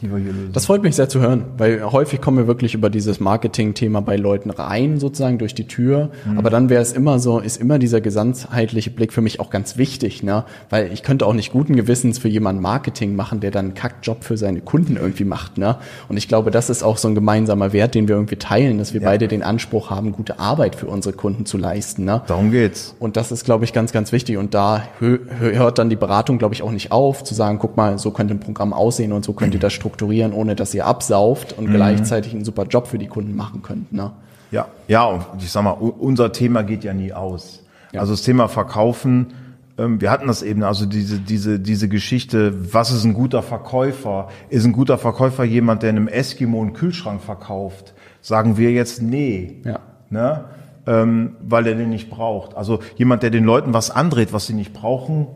Die 0.00 0.10
wir 0.10 0.18
hier 0.18 0.32
lösen. 0.32 0.52
Das 0.52 0.66
freut 0.66 0.82
mich 0.82 0.94
sehr 0.96 1.08
zu 1.08 1.20
hören, 1.20 1.44
weil 1.56 1.82
häufig 1.90 2.20
kommen 2.20 2.38
wir 2.38 2.46
wirklich 2.46 2.74
über 2.74 2.90
dieses 2.90 3.20
Marketing-Thema 3.20 4.00
bei 4.00 4.16
Leuten 4.16 4.50
rein, 4.50 4.98
sozusagen 5.00 5.38
durch 5.38 5.54
die 5.54 5.66
Tür. 5.66 6.10
Mhm. 6.24 6.38
Aber 6.38 6.50
dann 6.50 6.68
wäre 6.68 6.82
es 6.82 6.92
immer 6.92 7.18
so, 7.18 7.38
ist 7.40 7.56
immer 7.60 7.78
dieser 7.78 8.00
gesamtheitliche 8.00 8.90
Blick 8.90 9.12
für 9.12 9.20
mich 9.22 9.40
auch 9.40 9.50
ganz 9.50 9.76
wichtig, 9.76 10.22
ne? 10.22 10.44
Weil 10.70 10.92
ich 10.92 11.02
könnte 11.02 11.26
auch 11.26 11.32
nicht 11.32 11.52
guten 11.52 11.74
Gewissens 11.76 12.18
für 12.18 12.28
jemanden 12.28 12.62
Marketing 12.62 13.16
machen, 13.16 13.40
der 13.40 13.50
dann 13.50 13.66
einen 13.66 13.74
Kackjob 13.74 14.24
für 14.24 14.36
seine 14.36 14.60
Kunden 14.60 14.96
irgendwie 14.96 15.24
macht, 15.24 15.58
ne? 15.58 15.76
Und 16.08 16.16
ich 16.16 16.28
glaube, 16.28 16.50
das 16.50 16.70
ist 16.70 16.82
auch 16.82 16.96
so 16.98 17.08
ein 17.08 17.14
gemeinsamer 17.14 17.72
Wert, 17.72 17.94
den 17.94 18.08
wir 18.08 18.14
irgendwie 18.16 18.36
teilen, 18.36 18.78
dass 18.78 18.94
wir 18.94 19.00
Ja. 19.00 19.08
beide 19.08 19.28
den 19.28 19.42
Anspruch 19.42 19.90
haben, 19.90 20.12
gute 20.12 20.38
Arbeit 20.38 20.74
für 20.76 20.86
unsere 20.86 21.14
Kunden 21.14 21.46
zu 21.46 21.58
leisten, 21.58 22.04
ne? 22.04 22.22
Darum 22.26 22.50
geht's. 22.50 22.94
Und 22.98 23.16
das 23.16 23.32
ist, 23.32 23.44
glaube 23.44 23.64
ich, 23.64 23.72
ganz, 23.72 23.92
ganz 23.92 24.12
wichtig. 24.12 24.36
Und 24.36 24.54
da 24.54 24.82
hö- 25.00 25.18
hö- 25.40 25.54
hört 25.56 25.78
dann 25.78 25.90
die 25.90 25.96
Beratung, 25.96 26.38
glaube 26.38 26.54
ich, 26.54 26.62
auch 26.62 26.70
nicht 26.72 26.92
auf, 26.92 27.24
zu 27.24 27.34
sagen, 27.34 27.58
guck 27.58 27.76
mal, 27.76 27.98
so 27.98 28.10
könnte 28.10 28.34
ein 28.34 28.40
Programm 28.40 28.72
aussehen 28.72 29.12
und 29.12 29.24
so 29.24 29.32
könnt 29.32 29.54
ihr 29.54 29.60
das 29.60 29.72
strukturieren, 29.72 29.87
ohne 30.32 30.54
dass 30.54 30.74
ihr 30.74 30.86
absauft 30.86 31.56
und 31.56 31.70
gleichzeitig 31.70 32.34
einen 32.34 32.44
super 32.44 32.64
Job 32.64 32.86
für 32.86 32.98
die 32.98 33.08
Kunden 33.08 33.36
machen 33.36 33.62
könnt. 33.62 33.92
Ne? 33.92 34.12
Ja, 34.50 34.66
ja, 34.86 35.04
und 35.04 35.24
ich 35.38 35.50
sag 35.50 35.62
mal, 35.62 35.72
unser 35.72 36.32
Thema 36.32 36.62
geht 36.62 36.84
ja 36.84 36.94
nie 36.94 37.12
aus. 37.12 37.62
Also 37.94 38.12
das 38.12 38.22
Thema 38.22 38.48
Verkaufen, 38.48 39.32
ähm, 39.78 40.00
wir 40.00 40.10
hatten 40.10 40.26
das 40.26 40.42
eben, 40.42 40.62
also 40.62 40.86
diese, 40.86 41.18
diese, 41.18 41.60
diese 41.60 41.88
Geschichte, 41.88 42.74
was 42.74 42.90
ist 42.90 43.04
ein 43.04 43.14
guter 43.14 43.42
Verkäufer? 43.42 44.28
Ist 44.50 44.66
ein 44.66 44.72
guter 44.72 44.98
Verkäufer 44.98 45.44
jemand, 45.44 45.82
der 45.82 45.90
einem 45.90 46.08
Eskimo 46.08 46.60
einen 46.60 46.72
Kühlschrank 46.72 47.22
verkauft? 47.22 47.94
Sagen 48.20 48.58
wir 48.58 48.72
jetzt 48.72 49.00
nee. 49.00 49.62
Ja. 49.64 49.78
Ne? 50.10 50.44
Ähm, 50.86 51.36
weil 51.40 51.66
er 51.66 51.74
den 51.74 51.90
nicht 51.90 52.10
braucht. 52.10 52.56
Also 52.56 52.80
jemand, 52.96 53.22
der 53.22 53.30
den 53.30 53.44
Leuten 53.44 53.72
was 53.72 53.90
andreht, 53.90 54.32
was 54.32 54.46
sie 54.46 54.54
nicht 54.54 54.72
brauchen, 54.72 55.26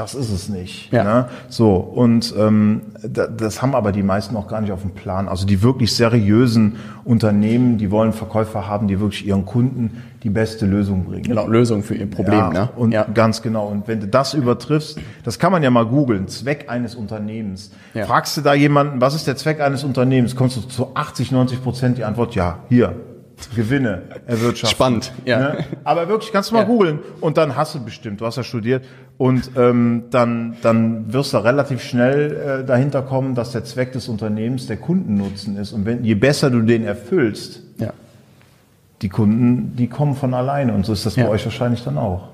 das 0.00 0.14
ist 0.14 0.30
es 0.30 0.48
nicht. 0.48 0.90
Ja. 0.92 1.04
Ne? 1.04 1.28
So, 1.50 1.74
und 1.74 2.34
ähm, 2.38 2.82
da, 3.02 3.26
das 3.26 3.60
haben 3.60 3.74
aber 3.74 3.92
die 3.92 4.02
meisten 4.02 4.34
auch 4.34 4.48
gar 4.48 4.62
nicht 4.62 4.72
auf 4.72 4.80
dem 4.80 4.92
Plan. 4.92 5.28
Also 5.28 5.46
die 5.46 5.62
wirklich 5.62 5.94
seriösen 5.94 6.76
Unternehmen, 7.04 7.76
die 7.76 7.90
wollen 7.90 8.14
Verkäufer 8.14 8.66
haben, 8.66 8.88
die 8.88 8.98
wirklich 8.98 9.26
ihren 9.26 9.44
Kunden 9.44 10.02
die 10.22 10.30
beste 10.30 10.64
Lösung 10.64 11.04
bringen. 11.04 11.24
Genau, 11.24 11.46
Lösung 11.46 11.82
für 11.82 11.94
ihr 11.94 12.08
Problem. 12.08 12.38
Ja, 12.38 12.50
ne? 12.50 12.68
Und 12.76 12.92
ja. 12.92 13.04
ganz 13.12 13.42
genau. 13.42 13.66
Und 13.66 13.88
wenn 13.88 14.00
du 14.00 14.06
das 14.06 14.32
übertriffst, 14.32 14.98
das 15.22 15.38
kann 15.38 15.52
man 15.52 15.62
ja 15.62 15.70
mal 15.70 15.84
googeln, 15.84 16.28
Zweck 16.28 16.66
eines 16.68 16.94
Unternehmens. 16.94 17.70
Ja. 17.92 18.06
Fragst 18.06 18.36
du 18.38 18.40
da 18.40 18.54
jemanden, 18.54 19.02
was 19.02 19.14
ist 19.14 19.26
der 19.26 19.36
Zweck 19.36 19.60
eines 19.60 19.84
Unternehmens, 19.84 20.34
kommst 20.34 20.56
du 20.56 20.62
zu 20.62 20.94
80, 20.94 21.30
90 21.30 21.62
Prozent 21.62 21.98
die 21.98 22.04
Antwort, 22.04 22.34
ja, 22.34 22.60
hier, 22.70 22.96
Gewinne 23.54 24.02
erwirtschaften. 24.26 24.76
Spannend, 24.76 25.12
ja. 25.24 25.38
Ne? 25.38 25.64
Aber 25.84 26.08
wirklich, 26.08 26.32
kannst 26.32 26.50
du 26.50 26.54
mal 26.54 26.62
Ja. 26.62 26.66
googeln 26.66 26.98
und 27.20 27.36
dann 27.36 27.56
hast 27.56 27.74
du 27.74 27.84
bestimmt, 27.84 28.20
du 28.20 28.26
hast 28.26 28.36
ja 28.36 28.42
studiert 28.42 28.84
und 29.18 29.50
ähm, 29.56 30.04
dann, 30.10 30.56
dann 30.62 31.12
wirst 31.12 31.32
du 31.34 31.38
relativ 31.38 31.82
schnell 31.82 32.60
äh, 32.62 32.66
dahinter 32.66 33.02
kommen, 33.02 33.34
dass 33.34 33.52
der 33.52 33.64
Zweck 33.64 33.92
des 33.92 34.08
Unternehmens 34.08 34.66
der 34.66 34.76
Kundennutzen 34.78 35.56
ist. 35.56 35.72
Und 35.72 35.84
wenn, 35.86 36.04
je 36.04 36.14
besser 36.14 36.50
du 36.50 36.60
den 36.62 36.84
erfüllst, 36.84 37.62
ja. 37.78 37.92
die 39.02 39.08
Kunden, 39.08 39.74
die 39.76 39.88
kommen 39.88 40.14
von 40.14 40.34
alleine 40.34 40.72
und 40.74 40.86
so 40.86 40.92
ist 40.92 41.06
das 41.06 41.16
Ja. 41.16 41.24
bei 41.24 41.30
euch 41.30 41.44
wahrscheinlich 41.44 41.82
dann 41.84 41.98
auch. 41.98 42.28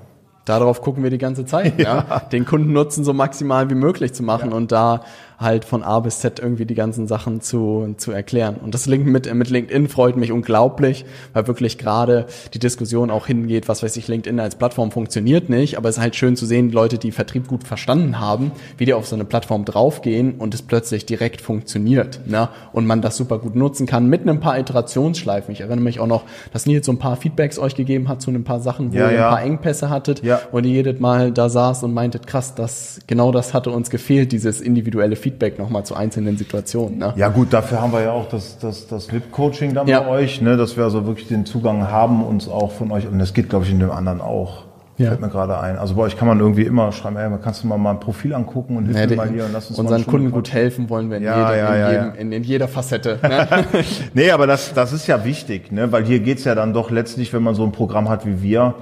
Darauf 0.45 0.81
gucken 0.81 1.03
wir 1.03 1.09
die 1.09 1.17
ganze 1.17 1.45
Zeit, 1.45 1.77
ja. 1.79 2.21
den 2.31 2.45
Kundennutzen 2.45 3.03
so 3.03 3.11
maximal 3.13 3.69
wie 3.69 3.75
möglich 3.75 4.13
zu 4.13 4.23
machen 4.23 4.53
und 4.53 4.71
da 4.71 5.01
halt 5.39 5.65
von 5.65 5.83
A 5.83 5.99
bis 5.99 6.19
Z 6.19 6.39
irgendwie 6.39 6.65
die 6.65 6.73
ganzen 6.73 7.07
Sachen 7.07 7.41
zu, 7.41 7.93
zu 7.97 8.11
erklären. 8.11 8.55
Und 8.55 8.73
das 8.73 8.87
Link 8.87 9.05
mit, 9.05 9.31
mit 9.33 9.49
LinkedIn 9.49 9.87
freut 9.87 10.17
mich 10.17 10.31
unglaublich, 10.31 11.05
weil 11.33 11.47
wirklich 11.47 11.77
gerade 11.77 12.25
die 12.55 12.59
Diskussion 12.59 13.11
auch 13.11 13.27
hingeht, 13.27 13.67
was 13.67 13.83
weiß 13.83 13.95
ich, 13.97 14.07
LinkedIn 14.07 14.39
als 14.39 14.55
Plattform 14.55 14.89
funktioniert 14.89 15.47
nicht, 15.49 15.77
aber 15.77 15.89
es 15.89 15.97
ist 15.97 16.01
halt 16.01 16.15
schön 16.15 16.35
zu 16.35 16.47
sehen, 16.47 16.71
Leute, 16.71 16.97
die 16.97 17.11
Vertrieb 17.11 17.47
gut 17.47 17.63
verstanden 17.65 18.19
haben, 18.19 18.51
wie 18.77 18.85
die 18.85 18.93
auf 18.95 19.05
so 19.07 19.15
eine 19.15 19.25
Plattform 19.25 19.63
draufgehen 19.63 20.35
und 20.39 20.55
es 20.55 20.63
plötzlich 20.63 21.05
direkt 21.05 21.41
funktioniert, 21.41 22.21
ne? 22.25 22.49
Und 22.73 22.87
man 22.87 23.01
das 23.03 23.15
super 23.15 23.37
gut 23.37 23.55
nutzen 23.55 23.85
kann 23.85 24.07
mit 24.07 24.27
ein 24.27 24.39
paar 24.39 24.57
Iterationsschleifen. 24.57 25.51
Ich 25.53 25.61
erinnere 25.61 25.81
mich 25.81 25.99
auch 25.99 26.07
noch, 26.07 26.23
dass 26.51 26.65
Nils 26.65 26.85
so 26.87 26.91
ein 26.91 26.97
paar 26.99 27.15
Feedbacks 27.15 27.59
euch 27.59 27.75
gegeben 27.75 28.07
hat 28.07 28.23
zu 28.23 28.31
ein 28.31 28.43
paar 28.43 28.59
Sachen, 28.59 28.91
wo 28.91 28.97
Ja, 28.97 29.09
ihr 29.11 29.17
ja. 29.17 29.27
ein 29.29 29.35
paar 29.35 29.43
Engpässe 29.43 29.89
hattet 29.91 30.23
Ja. 30.23 30.41
und 30.51 30.65
ihr 30.65 30.71
jedes 30.71 30.99
Mal 30.99 31.31
da 31.31 31.47
saß 31.49 31.83
und 31.83 31.93
meintet, 31.93 32.25
krass, 32.25 32.55
das, 32.55 32.99
genau 33.05 33.31
das 33.31 33.53
hatte 33.53 33.69
uns 33.69 33.91
gefehlt, 33.91 34.31
dieses 34.31 34.61
individuelle 34.61 35.15
Feedback 35.15 35.26
nochmal 35.57 35.83
zu 35.85 35.95
einzelnen 35.95 36.37
Situationen. 36.37 36.97
Ne? 36.99 37.13
Ja 37.15 37.29
gut, 37.29 37.53
dafür 37.53 37.81
haben 37.81 37.91
wir 37.93 38.01
ja 38.01 38.11
auch 38.11 38.27
das, 38.29 38.57
das, 38.59 38.87
das 38.87 39.11
VIP-Coaching 39.11 39.73
dann 39.73 39.87
Ja. 39.87 40.01
bei 40.01 40.07
euch, 40.09 40.41
ne, 40.41 40.57
dass 40.57 40.77
wir 40.77 40.83
also 40.83 41.05
wirklich 41.07 41.27
den 41.27 41.45
Zugang 41.45 41.89
haben, 41.89 42.23
uns 42.23 42.47
auch 42.47 42.71
von 42.71 42.91
euch, 42.91 43.07
und 43.07 43.19
das 43.19 43.33
geht, 43.33 43.49
glaube 43.49 43.65
ich, 43.65 43.71
in 43.71 43.79
dem 43.79 43.91
anderen 43.91 44.21
auch. 44.21 44.63
Ja. 44.97 45.09
Fällt 45.09 45.21
mir 45.21 45.29
gerade 45.29 45.59
ein. 45.59 45.77
Also 45.77 45.93
bei 45.93 46.01
euch 46.01 46.17
kann 46.17 46.27
man 46.27 46.39
irgendwie 46.39 46.63
immer 46.63 46.91
schreiben, 46.91 47.17
ey, 47.17 47.29
kannst 47.43 47.63
du 47.63 47.67
mal 47.67 47.77
mein 47.77 47.99
Profil 47.99 48.33
angucken 48.33 48.77
und 48.77 48.85
hilf 48.85 48.97
Ja, 48.99 49.05
mir 49.05 49.15
mal 49.15 49.29
hier 49.29 49.45
und 49.45 49.53
lass 49.53 49.67
uns 49.69 49.77
mal 49.77 49.83
unseren 49.83 50.01
Stunde 50.01 50.17
Kunden 50.21 50.31
gut 50.31 50.51
helfen 50.51 50.89
wollen 50.89 51.11
wir 51.11 51.17
in, 51.17 51.23
Ja, 51.23 51.51
jeder, 51.51 51.55
ja, 51.57 51.73
in, 51.73 51.79
ja, 51.79 51.91
jedem, 51.91 52.05
ja. 52.07 52.11
In, 52.21 52.31
in 52.31 52.43
jeder 52.43 52.67
Facette. 52.67 53.19
Ne? 53.21 53.47
Nee, 54.15 54.31
aber 54.31 54.47
das, 54.47 54.73
das 54.73 54.93
ist 54.93 55.05
ja 55.05 55.23
wichtig, 55.23 55.71
ne? 55.71 55.91
weil 55.91 56.03
hier 56.05 56.19
geht's 56.19 56.45
ja 56.45 56.55
dann 56.55 56.73
doch 56.73 56.89
letztlich, 56.89 57.31
wenn 57.31 57.43
man 57.43 57.53
so 57.53 57.63
ein 57.63 57.71
Programm 57.73 58.09
hat 58.09 58.25
wie 58.25 58.41
wir, 58.41 58.73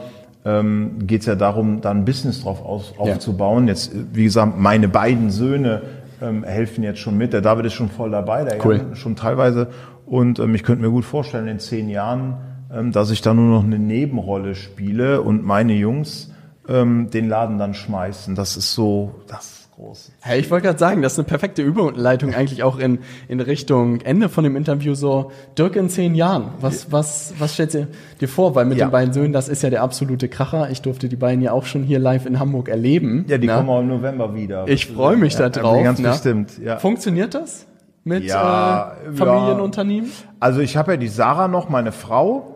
ähm, 0.45 0.99
geht's 1.05 1.25
ja 1.25 1.35
darum, 1.35 1.81
da 1.81 1.91
ein 1.91 2.05
Business 2.05 2.43
drauf 2.43 2.63
aus, 2.63 2.93
Ja. 2.95 3.11
aufzubauen. 3.11 3.67
Jetzt, 3.67 3.93
äh, 3.93 3.97
wie 4.13 4.23
gesagt, 4.23 4.57
meine 4.57 4.87
beiden 4.87 5.31
Söhne 5.31 5.81
ähm, 6.21 6.43
helfen 6.43 6.83
jetzt 6.83 6.99
schon 6.99 7.17
mit. 7.17 7.33
Der 7.33 7.41
David 7.41 7.65
ist 7.65 7.73
schon 7.73 7.89
voll 7.89 8.11
dabei, 8.11 8.43
der 8.43 8.63
Cool. 8.63 8.77
Jan 8.77 8.95
schon 8.95 9.15
teilweise. 9.15 9.67
Und 10.05 10.39
ähm, 10.39 10.55
ich 10.55 10.63
könnte 10.63 10.83
mir 10.83 10.91
gut 10.91 11.05
vorstellen, 11.05 11.47
in 11.47 11.59
zehn 11.59 11.89
Jahren, 11.89 12.37
ähm, 12.71 12.91
dass 12.91 13.11
ich 13.11 13.21
da 13.21 13.33
nur 13.33 13.57
noch 13.57 13.63
eine 13.63 13.79
Nebenrolle 13.79 14.55
spiele 14.55 15.21
und 15.21 15.43
meine 15.43 15.73
Jungs 15.73 16.31
ähm, 16.67 17.09
den 17.09 17.29
Laden 17.29 17.57
dann 17.57 17.73
schmeißen. 17.73 18.35
Das 18.35 18.57
ist 18.57 18.73
so, 18.73 19.15
das 19.27 19.64
groß. 19.75 20.11
Hey, 20.21 20.39
ich 20.39 20.49
wollte 20.49 20.67
gerade 20.67 20.79
sagen, 20.79 21.01
das 21.01 21.13
ist 21.13 21.19
eine 21.19 21.27
perfekte 21.27 21.61
Überleitung 21.61 22.33
eigentlich 22.33 22.63
auch 22.63 22.77
in, 22.79 22.99
in 23.27 23.39
Richtung 23.39 24.01
Ende 24.01 24.29
von 24.29 24.43
dem 24.43 24.55
Interview 24.55 24.95
so, 24.95 25.31
Dirk 25.57 25.75
in 25.75 25.89
zehn 25.89 26.15
Jahren, 26.15 26.49
was, 26.61 26.91
was, 26.91 27.33
was 27.39 27.53
stellst 27.53 27.75
du 27.75 27.87
dir 28.21 28.27
vor? 28.27 28.55
Weil 28.55 28.65
mit 28.65 28.77
Ja. 28.77 28.87
den 28.87 28.91
beiden 28.91 29.13
Söhnen, 29.13 29.33
das 29.33 29.49
ist 29.49 29.63
ja 29.63 29.69
der 29.69 29.81
absolute 29.83 30.29
Kracher. 30.29 30.69
Ich 30.71 30.81
durfte 30.81 31.09
die 31.09 31.15
beiden 31.15 31.41
ja 31.41 31.51
auch 31.51 31.65
schon 31.65 31.83
hier 31.83 31.99
live 31.99 32.25
in 32.25 32.39
Hamburg 32.39 32.69
erleben. 32.69 33.25
Ja, 33.27 33.37
die 33.37 33.47
ne? 33.47 33.53
kommen 33.55 33.69
auch 33.69 33.81
im 33.81 33.87
November 33.87 34.33
wieder. 34.33 34.67
Ich 34.67 34.87
freue 34.87 35.17
mich 35.17 35.33
Ja, 35.33 35.49
da 35.49 35.61
drauf. 35.61 35.83
Ganz 35.83 35.99
ne? 35.99 36.09
bestimmt, 36.09 36.57
ja. 36.57 36.77
Funktioniert 36.77 37.33
das 37.33 37.65
mit 38.03 38.23
Ja, 38.23 38.93
äh, 39.05 39.11
Familienunternehmen? 39.13 40.09
Also 40.39 40.61
ich 40.61 40.77
habe 40.77 40.91
ja 40.93 40.97
die 40.97 41.07
Sarah 41.07 41.47
noch, 41.47 41.69
meine 41.69 41.91
Frau. 41.91 42.54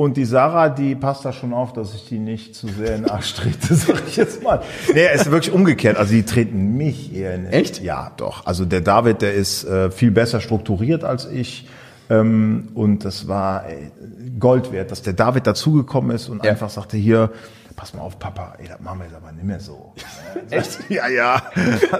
Und 0.00 0.16
die 0.16 0.24
Sarah, 0.24 0.70
die 0.70 0.94
passt 0.94 1.26
da 1.26 1.32
schon 1.34 1.52
auf, 1.52 1.74
dass 1.74 1.94
ich 1.94 2.08
die 2.08 2.18
nicht 2.18 2.54
zu 2.54 2.68
sehr 2.68 2.96
in 2.96 3.02
den 3.02 3.10
Arsch 3.10 3.34
trete, 3.34 3.74
sag 3.74 4.02
ich 4.08 4.16
jetzt 4.16 4.42
mal. 4.42 4.62
Nee, 4.94 5.04
es 5.12 5.22
ist 5.26 5.30
wirklich 5.30 5.52
umgekehrt. 5.54 5.98
Also 5.98 6.14
die 6.14 6.22
treten 6.22 6.78
mich 6.78 7.14
eher 7.14 7.34
in 7.34 7.44
den 7.44 7.52
Echt? 7.52 7.82
Ja, 7.82 8.10
doch. 8.16 8.46
Also 8.46 8.64
der 8.64 8.80
David, 8.80 9.20
der 9.20 9.34
ist 9.34 9.64
äh, 9.64 9.90
viel 9.90 10.10
besser 10.10 10.40
strukturiert 10.40 11.04
als 11.04 11.26
ich. 11.30 11.68
Ähm, 12.08 12.68
und 12.72 13.04
das 13.04 13.28
war 13.28 13.66
ey, 13.68 13.90
Gold 14.38 14.72
wert, 14.72 14.90
dass 14.90 15.02
der 15.02 15.12
David 15.12 15.46
dazugekommen 15.46 16.12
ist 16.16 16.30
und 16.30 16.42
Ja. 16.46 16.52
einfach 16.52 16.70
sagte, 16.70 16.96
hier, 16.96 17.30
pass 17.76 17.94
mal 17.94 18.02
auf, 18.02 18.18
Papa, 18.18 18.54
ey, 18.58 18.68
das 18.68 18.80
machen 18.80 18.98
wir 19.00 19.06
jetzt 19.06 19.16
aber 19.16 19.32
nicht 19.32 19.44
mehr 19.44 19.60
so. 19.60 19.92
Echt? 20.50 20.78
Ja, 20.90 21.08
ja. 21.08 21.42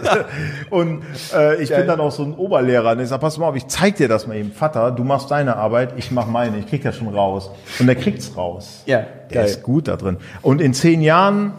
und 0.71 1.03
äh, 1.35 1.63
ich 1.63 1.71
bin 1.71 1.87
dann 1.87 2.01
auch 2.01 2.13
so 2.13 2.23
ein 2.25 2.35
Oberlehrer. 2.35 2.93
Und 2.93 3.01
ich 3.01 3.09
sag, 3.09 3.21
pass 3.21 3.39
mal 3.39 3.47
auf, 3.49 3.57
ich 3.57 3.67
zeig 3.69 3.97
dir 3.97 4.09
das 4.09 4.27
mal 4.27 4.37
eben. 4.37 4.53
Vater, 4.53 4.91
du 4.91 5.05
machst 5.05 5.31
deine 5.31 5.57
Arbeit, 5.57 5.95
ich 5.97 6.11
mach 6.11 6.27
meine. 6.27 6.59
Ich 6.59 6.67
krieg 6.67 6.83
das 6.83 6.97
schon 6.97 7.09
raus. 7.09 7.51
Und 7.79 7.87
der 7.87 7.97
kriegt's 7.97 8.37
raus. 8.37 8.83
Ja, 8.87 8.99
Der 9.31 9.43
geil. 9.43 9.45
ist 9.47 9.63
gut 9.63 9.89
da 9.89 9.97
drin. 9.97 10.19
Und 10.43 10.61
in 10.61 10.75
zehn 10.75 11.01
Jahren 11.03 11.53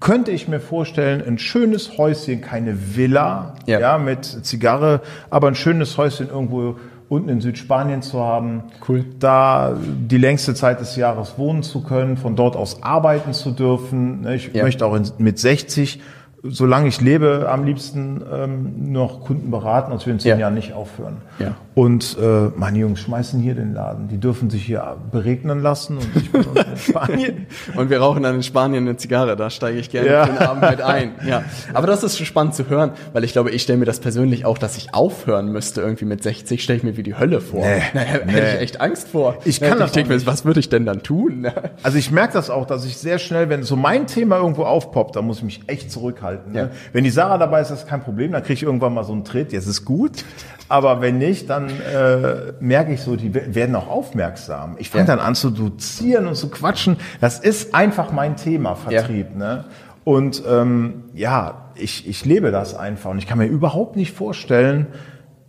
könnte 0.00 0.32
ich 0.32 0.48
mir 0.48 0.60
vorstellen, 0.60 1.22
ein 1.26 1.38
schönes 1.38 1.96
Häuschen, 1.96 2.40
keine 2.40 2.96
Villa, 2.96 3.54
Ja. 3.66 3.80
ja. 3.80 3.98
mit 3.98 4.24
Zigarre, 4.24 5.00
aber 5.30 5.48
ein 5.48 5.54
schönes 5.54 5.96
Häuschen 5.96 6.28
irgendwo 6.28 6.76
unten 7.14 7.28
in 7.28 7.40
Südspanien 7.40 8.02
zu 8.02 8.20
haben. 8.20 8.64
Cool. 8.88 9.04
Da 9.18 9.74
die 9.76 10.18
längste 10.18 10.54
Zeit 10.54 10.80
des 10.80 10.96
Jahres 10.96 11.34
wohnen 11.38 11.62
zu 11.62 11.82
können, 11.82 12.16
von 12.16 12.36
dort 12.36 12.56
aus 12.56 12.82
arbeiten 12.82 13.32
zu 13.32 13.50
dürfen. 13.50 14.22
Ne, 14.22 14.34
Ich 14.36 14.50
Ja. 14.52 14.62
möchte 14.64 14.84
auch 14.86 14.94
in, 14.94 15.04
mit 15.18 15.38
60, 15.38 16.00
solange 16.42 16.88
ich 16.88 17.00
lebe, 17.00 17.48
am 17.50 17.64
liebsten 17.64 18.22
ähm, 18.32 18.92
noch 18.92 19.22
Kunden 19.22 19.50
beraten, 19.50 19.92
als 19.92 20.04
wir 20.04 20.12
in 20.12 20.18
zehn 20.18 20.32
Ja. 20.32 20.38
Jahren 20.38 20.54
nicht 20.54 20.74
aufhören. 20.74 21.16
Ja. 21.38 21.54
Und 21.74 22.16
äh, 22.22 22.50
meine 22.54 22.78
Jungs 22.78 23.00
schmeißen 23.00 23.40
hier 23.40 23.54
den 23.54 23.74
Laden. 23.74 24.06
Die 24.06 24.18
dürfen 24.18 24.48
sich 24.48 24.64
hier 24.64 24.96
beregnen 25.10 25.60
lassen 25.60 25.98
und 25.98 26.08
ich 26.14 26.30
bin 26.30 26.42
in 26.42 26.76
Spanien. 26.76 27.46
und 27.76 27.90
wir 27.90 27.98
rauchen 28.00 28.22
dann 28.22 28.36
in 28.36 28.42
Spanien 28.44 28.86
eine 28.86 28.96
Zigarre. 28.96 29.34
Da 29.34 29.50
steige 29.50 29.78
ich 29.78 29.90
gerne 29.90 30.08
ja. 30.08 30.26
den 30.26 30.38
Abend 30.38 30.70
mit 30.70 30.80
ein. 30.80 31.12
Ja, 31.26 31.42
aber 31.72 31.88
das 31.88 32.04
ist 32.04 32.16
schon 32.16 32.26
spannend 32.26 32.54
zu 32.54 32.68
hören, 32.68 32.92
weil 33.12 33.24
ich 33.24 33.32
glaube, 33.32 33.50
ich 33.50 33.62
stelle 33.62 33.78
mir 33.78 33.86
das 33.86 33.98
persönlich 33.98 34.44
auch, 34.44 34.56
dass 34.56 34.76
ich 34.76 34.94
aufhören 34.94 35.50
müsste 35.50 35.80
irgendwie 35.80 36.04
mit 36.04 36.22
60. 36.22 36.62
Stelle 36.62 36.76
ich 36.76 36.84
mir 36.84 36.96
wie 36.96 37.02
die 37.02 37.18
Hölle 37.18 37.40
vor. 37.40 37.62
Nee, 37.62 37.82
da 37.94 38.00
hätte 38.00 38.26
nee. 38.26 38.54
ich 38.54 38.60
echt 38.60 38.80
Angst 38.80 39.08
vor. 39.08 39.38
Ich 39.44 39.60
kann 39.60 39.78
das 39.80 39.90
ich 39.90 39.94
denke 39.94 40.14
mir, 40.14 40.26
was 40.26 40.44
würde 40.44 40.60
ich 40.60 40.68
denn 40.68 40.86
dann 40.86 41.02
tun? 41.02 41.46
Also 41.82 41.98
ich 41.98 42.10
merke 42.10 42.32
das 42.34 42.50
auch, 42.50 42.66
dass 42.66 42.84
ich 42.84 42.96
sehr 42.96 43.18
schnell, 43.18 43.48
wenn 43.48 43.62
so 43.62 43.76
mein 43.76 44.06
Thema 44.06 44.36
irgendwo 44.36 44.64
aufpoppt, 44.64 45.16
da 45.16 45.22
muss 45.22 45.38
ich 45.38 45.42
mich 45.44 45.60
echt 45.66 45.90
zurückhalten. 45.90 46.52
Ne? 46.52 46.58
Ja. 46.58 46.70
Wenn 46.92 47.04
die 47.04 47.10
Sarah 47.10 47.36
dabei 47.36 47.60
ist, 47.60 47.70
ist 47.70 47.82
das 47.82 47.86
kein 47.86 48.00
Problem. 48.02 48.32
Dann 48.32 48.42
kriege 48.42 48.54
ich 48.54 48.62
irgendwann 48.62 48.94
mal 48.94 49.04
so 49.04 49.12
einen 49.12 49.24
Tritt. 49.24 49.52
Jetzt 49.52 49.66
ist 49.66 49.84
gut. 49.84 50.24
Aber 50.68 51.00
wenn 51.00 51.18
nicht, 51.18 51.50
dann 51.50 51.68
äh, 51.68 52.52
merke 52.60 52.92
ich 52.92 53.02
so, 53.02 53.16
die 53.16 53.34
werden 53.34 53.76
auch 53.76 53.88
aufmerksam. 53.88 54.76
Ich 54.78 54.90
fange 54.90 55.06
ja. 55.06 55.16
dann 55.16 55.24
an 55.24 55.34
zu 55.34 55.50
dozieren 55.50 56.26
und 56.26 56.36
zu 56.36 56.48
quatschen. 56.48 56.96
Das 57.20 57.38
ist 57.38 57.74
einfach 57.74 58.12
mein 58.12 58.36
Thema, 58.36 58.74
Vertrieb. 58.74 59.28
Ja. 59.32 59.38
Ne? 59.38 59.64
Und 60.04 60.42
ähm, 60.48 61.04
ja, 61.14 61.70
ich, 61.74 62.08
ich 62.08 62.24
lebe 62.24 62.50
das 62.50 62.74
einfach. 62.74 63.10
Und 63.10 63.18
ich 63.18 63.26
kann 63.26 63.38
mir 63.38 63.46
überhaupt 63.46 63.96
nicht 63.96 64.12
vorstellen, 64.12 64.86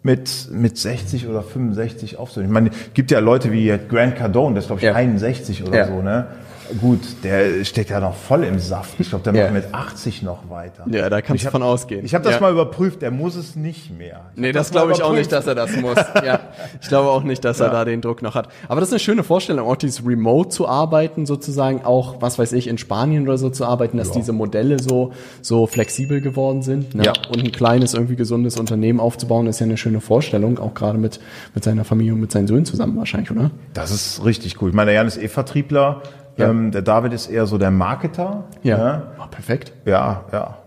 mit, 0.06 0.50
mit 0.52 0.78
60 0.78 1.28
oder 1.28 1.42
65 1.42 2.18
aufzunehmen. 2.18 2.52
Ich 2.52 2.54
meine, 2.54 2.70
gibt 2.94 3.10
ja 3.10 3.18
Leute 3.18 3.52
wie 3.52 3.76
Grant 3.90 4.16
Cardone, 4.16 4.54
der 4.54 4.62
ist 4.62 4.68
glaube 4.68 4.80
ich 4.80 4.86
ja. 4.86 4.94
61 4.94 5.64
oder 5.64 5.88
so, 5.88 6.04
ne? 6.04 6.28
Gut, 6.80 7.00
der 7.24 7.64
steckt 7.64 7.90
ja 7.90 8.00
noch 8.00 8.16
voll 8.16 8.44
im 8.44 8.60
Saft. 8.60 9.00
Ich 9.00 9.10
glaube, 9.10 9.24
der 9.24 9.34
ja. 9.34 9.44
macht 9.44 9.54
mit 9.54 9.74
80 9.74 10.24
noch 10.24 10.50
weiter. 10.50 10.86
Ja, 10.90 11.10
da 11.10 11.22
kannst 11.22 11.46
du 11.46 11.52
von 11.52 11.64
ausgehen. 11.64 12.06
Ich 12.06 12.14
habe 12.14 12.24
das 12.24 12.36
ja. 12.36 12.40
mal 12.42 12.52
überprüft, 12.52 13.02
der 13.02 13.12
muss 13.12 13.36
es 13.36 13.56
nicht 13.56 13.96
mehr. 13.96 14.26
Ich 14.36 14.42
nee, 14.42 14.52
das, 14.52 14.68
das 14.68 14.72
glaube 14.72 14.94
ich 14.94 15.04
auch 15.04 15.14
nicht, 15.14 15.32
dass 15.32 15.48
er 15.48 15.56
das 15.56 15.76
muss. 15.76 15.96
ja, 16.26 16.40
ich 16.82 16.88
glaube 16.88 17.10
auch 17.10 17.24
nicht, 17.24 17.44
dass 17.46 17.60
ja. 17.60 17.66
er 17.66 17.72
da 17.72 17.86
den 17.86 18.02
Druck 18.02 18.22
noch 18.22 18.36
hat. 18.36 18.50
Aber 18.68 18.80
das 18.80 18.90
ist 18.90 18.94
eine 18.94 19.00
schöne 19.00 19.24
Vorstellung, 19.24 19.68
auch 19.68 19.76
dieses 19.76 20.06
Remote 20.06 20.50
zu 20.50 20.68
arbeiten, 20.68 21.26
sozusagen, 21.26 21.84
auch, 21.86 22.22
was 22.22 22.40
weiß 22.40 22.54
ich, 22.54 22.68
in 22.68 22.78
Spanien 22.78 23.24
oder 23.24 23.38
so 23.38 23.50
zu 23.50 23.66
arbeiten, 23.66 23.98
dass 23.98 24.12
diese 24.12 24.34
Modelle 24.34 24.80
so, 24.80 25.12
so 25.42 25.68
flexibel 25.68 26.22
geworden 26.22 26.62
sind. 26.62 26.96
Ne? 26.96 27.06
Ja. 27.06 27.14
Und 27.30 27.44
ein 27.44 27.52
kleines, 27.52 27.94
irgendwie 27.94 28.16
gesundes 28.16 28.58
Unternehmen 28.60 29.00
aufzubauen, 29.00 29.48
ist 29.48 29.60
ja 29.60 29.66
eine 29.66 29.78
schöne 29.78 30.02
Vorstellung, 30.02 30.60
auch 30.60 30.74
gerade 30.74 30.98
mit, 30.98 31.20
mit 31.54 31.64
seiner 31.64 31.84
Familie 31.84 32.14
und 32.14 32.22
mit 32.22 32.32
seinen 32.32 32.48
Söhnen 32.48 32.66
zusammen 32.66 32.98
wahrscheinlich, 32.98 33.32
oder? 33.32 33.52
Das 33.74 33.92
ist 33.92 34.26
richtig 34.26 34.62
cool. 34.62 34.70
Ich 34.70 34.76
meine, 34.76 34.92
der 34.92 34.96
Jan 34.96 35.08
ist 35.08 35.18
eh 35.18 35.28
Vertriebler 35.28 36.02
ja. 36.38 36.50
Ähm, 36.50 36.72
der 36.72 36.82
David 36.82 37.14
ist 37.14 37.28
eher 37.28 37.46
so 37.46 37.58
der 37.58 37.72
Marketer. 37.72 38.44
Ja. 38.64 38.78
ja. 38.78 39.04
Oh, 39.20 39.28
perfekt. 39.30 39.74
Ja, 39.86 40.26
ja, 40.32 40.58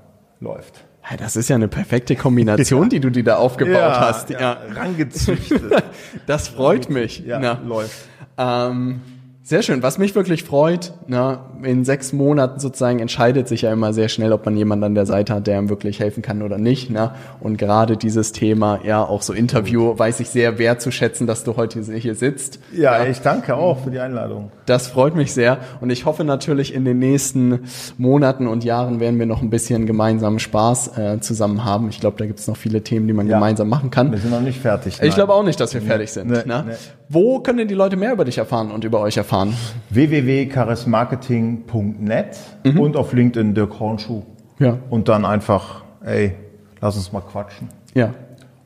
läuft. 0.41 0.85
Das 1.19 1.37
ist 1.37 1.49
ja 1.49 1.57
eine 1.57 1.69
perfekte 1.69 2.17
Kombination, 2.17 2.83
ja. 2.85 2.89
die 2.89 3.01
du 3.01 3.11
dir 3.11 3.25
da 3.25 3.37
aufgebaut 3.37 3.75
ja, 3.75 4.01
hast. 4.01 4.31
Ja, 4.31 4.41
ja. 4.41 4.57
rangezüchtet. 4.75 5.83
das 6.27 6.49
freut 6.49 6.91
mich. 6.91 7.21
Ja, 7.21 7.39
Na. 7.39 7.59
läuft. 7.65 8.09
Ähm, 8.37 9.01
sehr 9.49 9.63
schön. 9.63 9.83
Was 9.83 9.97
mich 9.97 10.15
wirklich 10.15 10.45
freut, 10.45 10.93
na, 11.07 11.47
in 11.63 11.83
sechs 11.87 12.13
Monaten 12.13 12.61
sozusagen 12.61 12.99
entscheidet 12.99 13.49
sich 13.49 13.63
ja 13.63 13.73
immer 13.73 13.95
sehr 13.95 14.11
schnell, 14.11 14.35
ob 14.35 14.45
man 14.45 14.55
jemanden 14.59 14.85
an 14.85 14.95
der 14.95 15.07
Seite 15.07 15.33
hat, 15.33 15.47
der 15.47 15.59
ihm 15.59 15.71
wirklich 15.71 16.01
helfen 16.01 16.23
kann 16.23 16.43
oder 16.43 16.59
nicht. 16.59 16.91
Na? 16.91 17.15
Und 17.41 17.57
gerade 17.57 17.97
dieses 17.97 18.33
Thema, 18.33 18.81
ja, 18.85 19.03
auch 19.03 19.23
so 19.23 19.33
Interview, 19.33 19.99
weiß 19.99 20.21
ich 20.21 20.29
sehr 20.29 20.59
wertzuschätzen, 20.59 21.27
dass 21.27 21.45
du 21.45 21.57
heute 21.57 21.81
hier 21.81 22.15
sitzt. 22.15 22.59
Ja, 22.75 23.03
ja, 23.03 23.09
ich 23.09 23.23
danke 23.23 23.57
auch 23.57 23.85
für 23.85 23.91
die 23.91 24.01
Einladung. 24.01 24.53
Das 24.67 24.89
freut 24.89 25.17
mich 25.17 25.33
sehr. 25.33 25.57
Und 25.81 25.89
ich 25.89 26.05
hoffe 26.05 26.25
natürlich, 26.25 26.75
in 26.75 26.85
den 26.85 26.99
nächsten 26.99 27.61
Monaten 27.97 28.49
und 28.49 28.65
Jahren 28.65 29.01
werden 29.01 29.19
wir 29.19 29.25
noch 29.25 29.41
ein 29.41 29.49
bisschen 29.49 29.87
gemeinsamen 29.87 30.41
Spaß 30.41 30.99
äh, 30.99 31.21
zusammen 31.21 31.65
haben. 31.65 31.89
Ich 31.89 32.01
glaube, 32.01 32.19
da 32.19 32.27
gibt 32.27 32.39
es 32.39 32.49
noch 32.49 32.59
viele 32.59 32.83
Themen, 32.83 33.07
die 33.07 33.15
man 33.15 33.27
ja. 33.27 33.39
gemeinsam 33.39 33.71
machen 33.71 33.91
kann. 33.91 34.13
Wir 34.13 34.19
sind 34.19 34.31
noch 34.31 34.43
nicht 34.43 34.61
fertig. 34.61 34.99
Nein. 34.99 35.09
Ich 35.09 35.15
glaube 35.15 35.33
auch 35.33 35.43
nicht, 35.43 35.59
dass 35.59 35.73
wir 35.73 35.81
nee. 35.81 35.87
fertig 35.87 36.13
sind. 36.13 36.31
Nee. 36.31 36.43
Nee. 36.47 36.75
Wo 37.09 37.41
können 37.41 37.57
denn 37.57 37.69
die 37.69 37.75
Leute 37.75 37.97
mehr 37.97 38.13
über 38.13 38.27
dich 38.27 38.37
erfahren 38.37 38.71
und 38.71 38.85
über 38.85 39.01
euch 39.01 39.17
erfahren? 39.17 39.38
www.charismarketing.net 39.90 42.38
mhm. 42.64 42.81
und 42.81 42.96
auf 42.96 43.12
LinkedIn 43.12 43.55
Dirk 43.55 43.79
Hornschuh. 43.81 44.22
Ja. 44.59 44.79
Und 44.90 45.09
dann 45.09 45.24
einfach, 45.24 45.83
ey, 46.05 46.35
lass 46.81 46.96
uns 46.96 47.12
mal 47.12 47.20
quatschen. 47.20 47.68
Ja. 47.94 48.14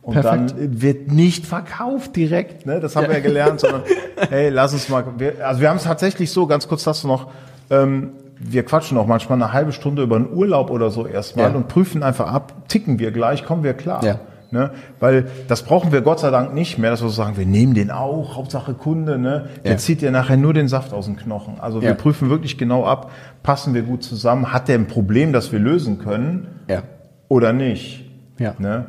Und 0.03 0.15
Perfekt. 0.15 0.51
dann 0.51 0.83
wird 0.83 1.13
nicht 1.13 1.47
verkauft 1.47 2.17
direkt, 2.17 2.67
ne? 2.67 2.81
Das 2.81 2.97
haben 2.97 3.05
ja. 3.05 3.11
wir 3.11 3.19
ja 3.19 3.23
gelernt, 3.23 3.61
sondern 3.61 3.83
hey, 4.31 4.49
lass 4.49 4.73
uns 4.73 4.89
mal. 4.89 5.05
Wir, 5.19 5.47
also 5.47 5.61
wir 5.61 5.69
haben 5.69 5.77
es 5.77 5.85
tatsächlich 5.85 6.33
so, 6.33 6.49
ganz 6.49 6.67
kurz 6.67 6.83
das 6.83 7.05
noch, 7.05 7.31
ähm, 7.71 8.11
wir 8.39 8.65
quatschen 8.65 8.99
auch 8.99 9.07
manchmal 9.07 9.41
eine 9.41 9.53
halbe 9.53 9.71
Stunde 9.73 10.03
über 10.03 10.17
einen 10.17 10.33
Urlaub 10.33 10.71
oder 10.71 10.91
so 10.91 11.07
erstmal 11.07 11.51
ja. 11.51 11.57
und 11.57 11.69
prüfen 11.69 12.03
einfach 12.03 12.33
ab, 12.33 12.69
ticken 12.69 12.99
wir 12.99 13.13
gleich, 13.13 13.45
kommen 13.45 13.63
wir 13.63 13.75
klar. 13.75 14.03
Ja. 14.05 14.19
Ne? 14.53 14.71
Weil 15.01 15.29
das 15.49 15.63
brauchen 15.63 15.93
wir 15.93 16.03
Gott 16.03 16.21
sei 16.21 16.31
Dank 16.31 16.53
nicht 16.53 16.79
mehr, 16.79 16.91
dass 16.91 17.03
wir 17.03 17.09
so 17.09 17.15
sagen, 17.15 17.39
wir 17.39 17.47
nehmen 17.47 17.73
den 17.73 17.91
auch, 17.91 18.37
Hauptsache 18.37 18.75
Kunde, 18.75 19.19
ne? 19.19 19.49
Der 19.65 19.73
ja. 19.73 19.79
zieht 19.79 20.03
dir 20.03 20.11
nachher 20.11 20.37
nur 20.37 20.53
den 20.53 20.69
Saft 20.69 20.93
aus 20.93 21.07
dem 21.07 21.17
Knochen. 21.17 21.59
Also 21.59 21.81
wir 21.81 21.95
prüfen 21.95 22.29
wirklich 22.29 22.59
genau 22.59 22.85
ab, 22.85 23.11
passen 23.43 23.73
wir 23.73 23.83
gut 23.83 24.03
zusammen, 24.03 24.53
hat 24.53 24.69
der 24.69 24.77
ein 24.77 24.87
Problem, 24.87 25.33
das 25.33 25.53
wir 25.53 25.59
lösen 25.59 25.99
können 25.99 26.49
ja. 26.69 26.83
oder 27.29 27.55
nicht. 27.55 28.05
Ja. 28.39 28.55
Ne? 28.59 28.87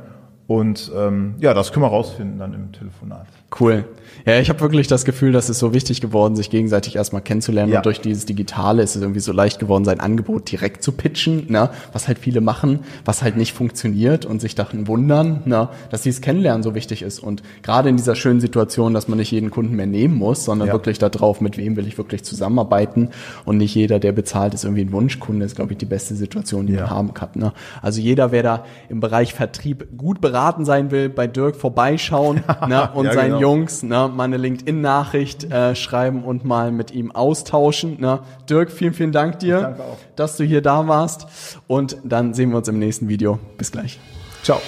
Und 0.47 0.91
ähm, 0.95 1.36
ja, 1.39 1.53
das 1.53 1.71
können 1.71 1.86
wir 1.86 1.89
rausfinden 1.89 2.38
dann 2.38 2.53
im 2.53 2.71
Telefonat. 2.71 3.27
Cool. 3.60 3.86
Ja, 4.25 4.39
ich 4.39 4.49
habe 4.49 4.62
wirklich 4.62 4.88
das 4.88 5.06
Gefühl, 5.06 5.32
dass 5.32 5.49
es 5.49 5.60
so 5.60 5.73
wichtig 5.73 6.01
geworden, 6.01 6.36
sich 6.36 6.49
gegenseitig 6.49 6.95
erstmal 6.95 7.21
kennenzulernen. 7.21 7.71
Ja. 7.71 7.79
Und 7.79 7.86
durch 7.86 7.99
dieses 8.01 8.25
Digitale 8.25 8.82
ist 8.82 8.95
es 8.95 9.01
irgendwie 9.01 9.19
so 9.19 9.32
leicht 9.32 9.60
geworden, 9.60 9.86
sein 9.86 9.99
Angebot 9.99 10.51
direkt 10.51 10.84
zu 10.84 10.91
pitchen, 10.91 11.51
ne? 11.51 11.69
was 11.91 12.08
halt 12.08 12.19
viele 12.19 12.41
machen, 12.41 12.79
was 13.06 13.21
halt 13.21 13.38
nicht 13.38 13.53
funktioniert 13.53 14.25
und 14.25 14.39
sich 14.39 14.56
dachten 14.56 14.88
wundern, 14.88 15.41
ne? 15.45 15.69
dass 15.89 16.01
dieses 16.01 16.21
Kennenlernen 16.21 16.63
so 16.63 16.73
wichtig 16.73 17.01
ist. 17.01 17.19
Und 17.19 17.43
gerade 17.63 17.89
in 17.89 17.97
dieser 17.97 18.15
schönen 18.15 18.39
Situation, 18.39 18.93
dass 18.93 19.08
man 19.08 19.17
nicht 19.17 19.32
jeden 19.32 19.51
Kunden 19.51 19.75
mehr 19.75 19.88
nehmen 19.88 20.15
muss, 20.15 20.45
sondern 20.45 20.69
ja. 20.69 20.73
wirklich 20.73 20.99
darauf, 20.99 21.41
mit 21.41 21.58
wem 21.58 21.75
will 21.75 21.88
ich 21.88 21.97
wirklich 21.97 22.23
zusammenarbeiten 22.23 23.10
und 23.45 23.58
nicht 23.58 23.75
jeder, 23.75 23.99
der 23.99 24.13
bezahlt, 24.13 24.53
ist 24.53 24.63
irgendwie 24.63 24.84
ein 24.84 24.91
Wunschkunde, 24.91 25.45
ist, 25.45 25.56
glaube 25.56 25.73
ich, 25.73 25.77
die 25.77 25.86
beste 25.86 26.15
Situation, 26.15 26.67
die 26.67 26.73
ja. 26.73 26.82
man 26.82 26.89
haben 26.89 27.13
kann. 27.13 27.29
Ne? 27.36 27.53
Also 27.82 27.99
jeder, 28.01 28.32
wer 28.32 28.43
da 28.43 28.65
im 28.89 28.99
Bereich 28.99 29.34
Vertrieb 29.34 29.88
gut 29.97 30.21
beraten 30.21 30.34
sein 30.65 30.91
will, 30.91 31.10
bei 31.10 31.27
Dirk 31.27 31.56
vorbeischauen 31.56 32.43
ne? 32.67 32.89
und 32.93 33.06
ja, 33.06 33.13
seinen 33.13 33.39
genau. 33.39 33.41
Jungs 33.41 33.84
ne? 33.84 34.10
mal 34.13 34.25
eine 34.25 34.38
LinkedIn-Nachricht 34.38 35.51
äh, 35.51 35.75
schreiben 35.75 36.23
und 36.23 36.45
mal 36.45 36.71
mit 36.71 36.91
ihm 36.91 37.12
austauschen. 37.12 37.99
Ne? 37.99 38.19
Dirk, 38.49 38.71
vielen, 38.71 38.93
vielen 38.93 39.12
Dank 39.12 39.39
dir, 39.39 39.75
dass 40.15 40.38
du 40.38 40.43
hier 40.43 40.62
da 40.62 40.88
warst. 40.88 41.27
Und 41.67 41.97
dann 42.03 42.34
sehen 42.34 42.51
wir 42.51 42.58
uns 42.58 42.67
im 42.67 42.79
nächsten 42.79 43.08
Video. 43.08 43.39
Bis 43.58 43.71
gleich. 43.71 43.99
Ciao. 44.43 44.60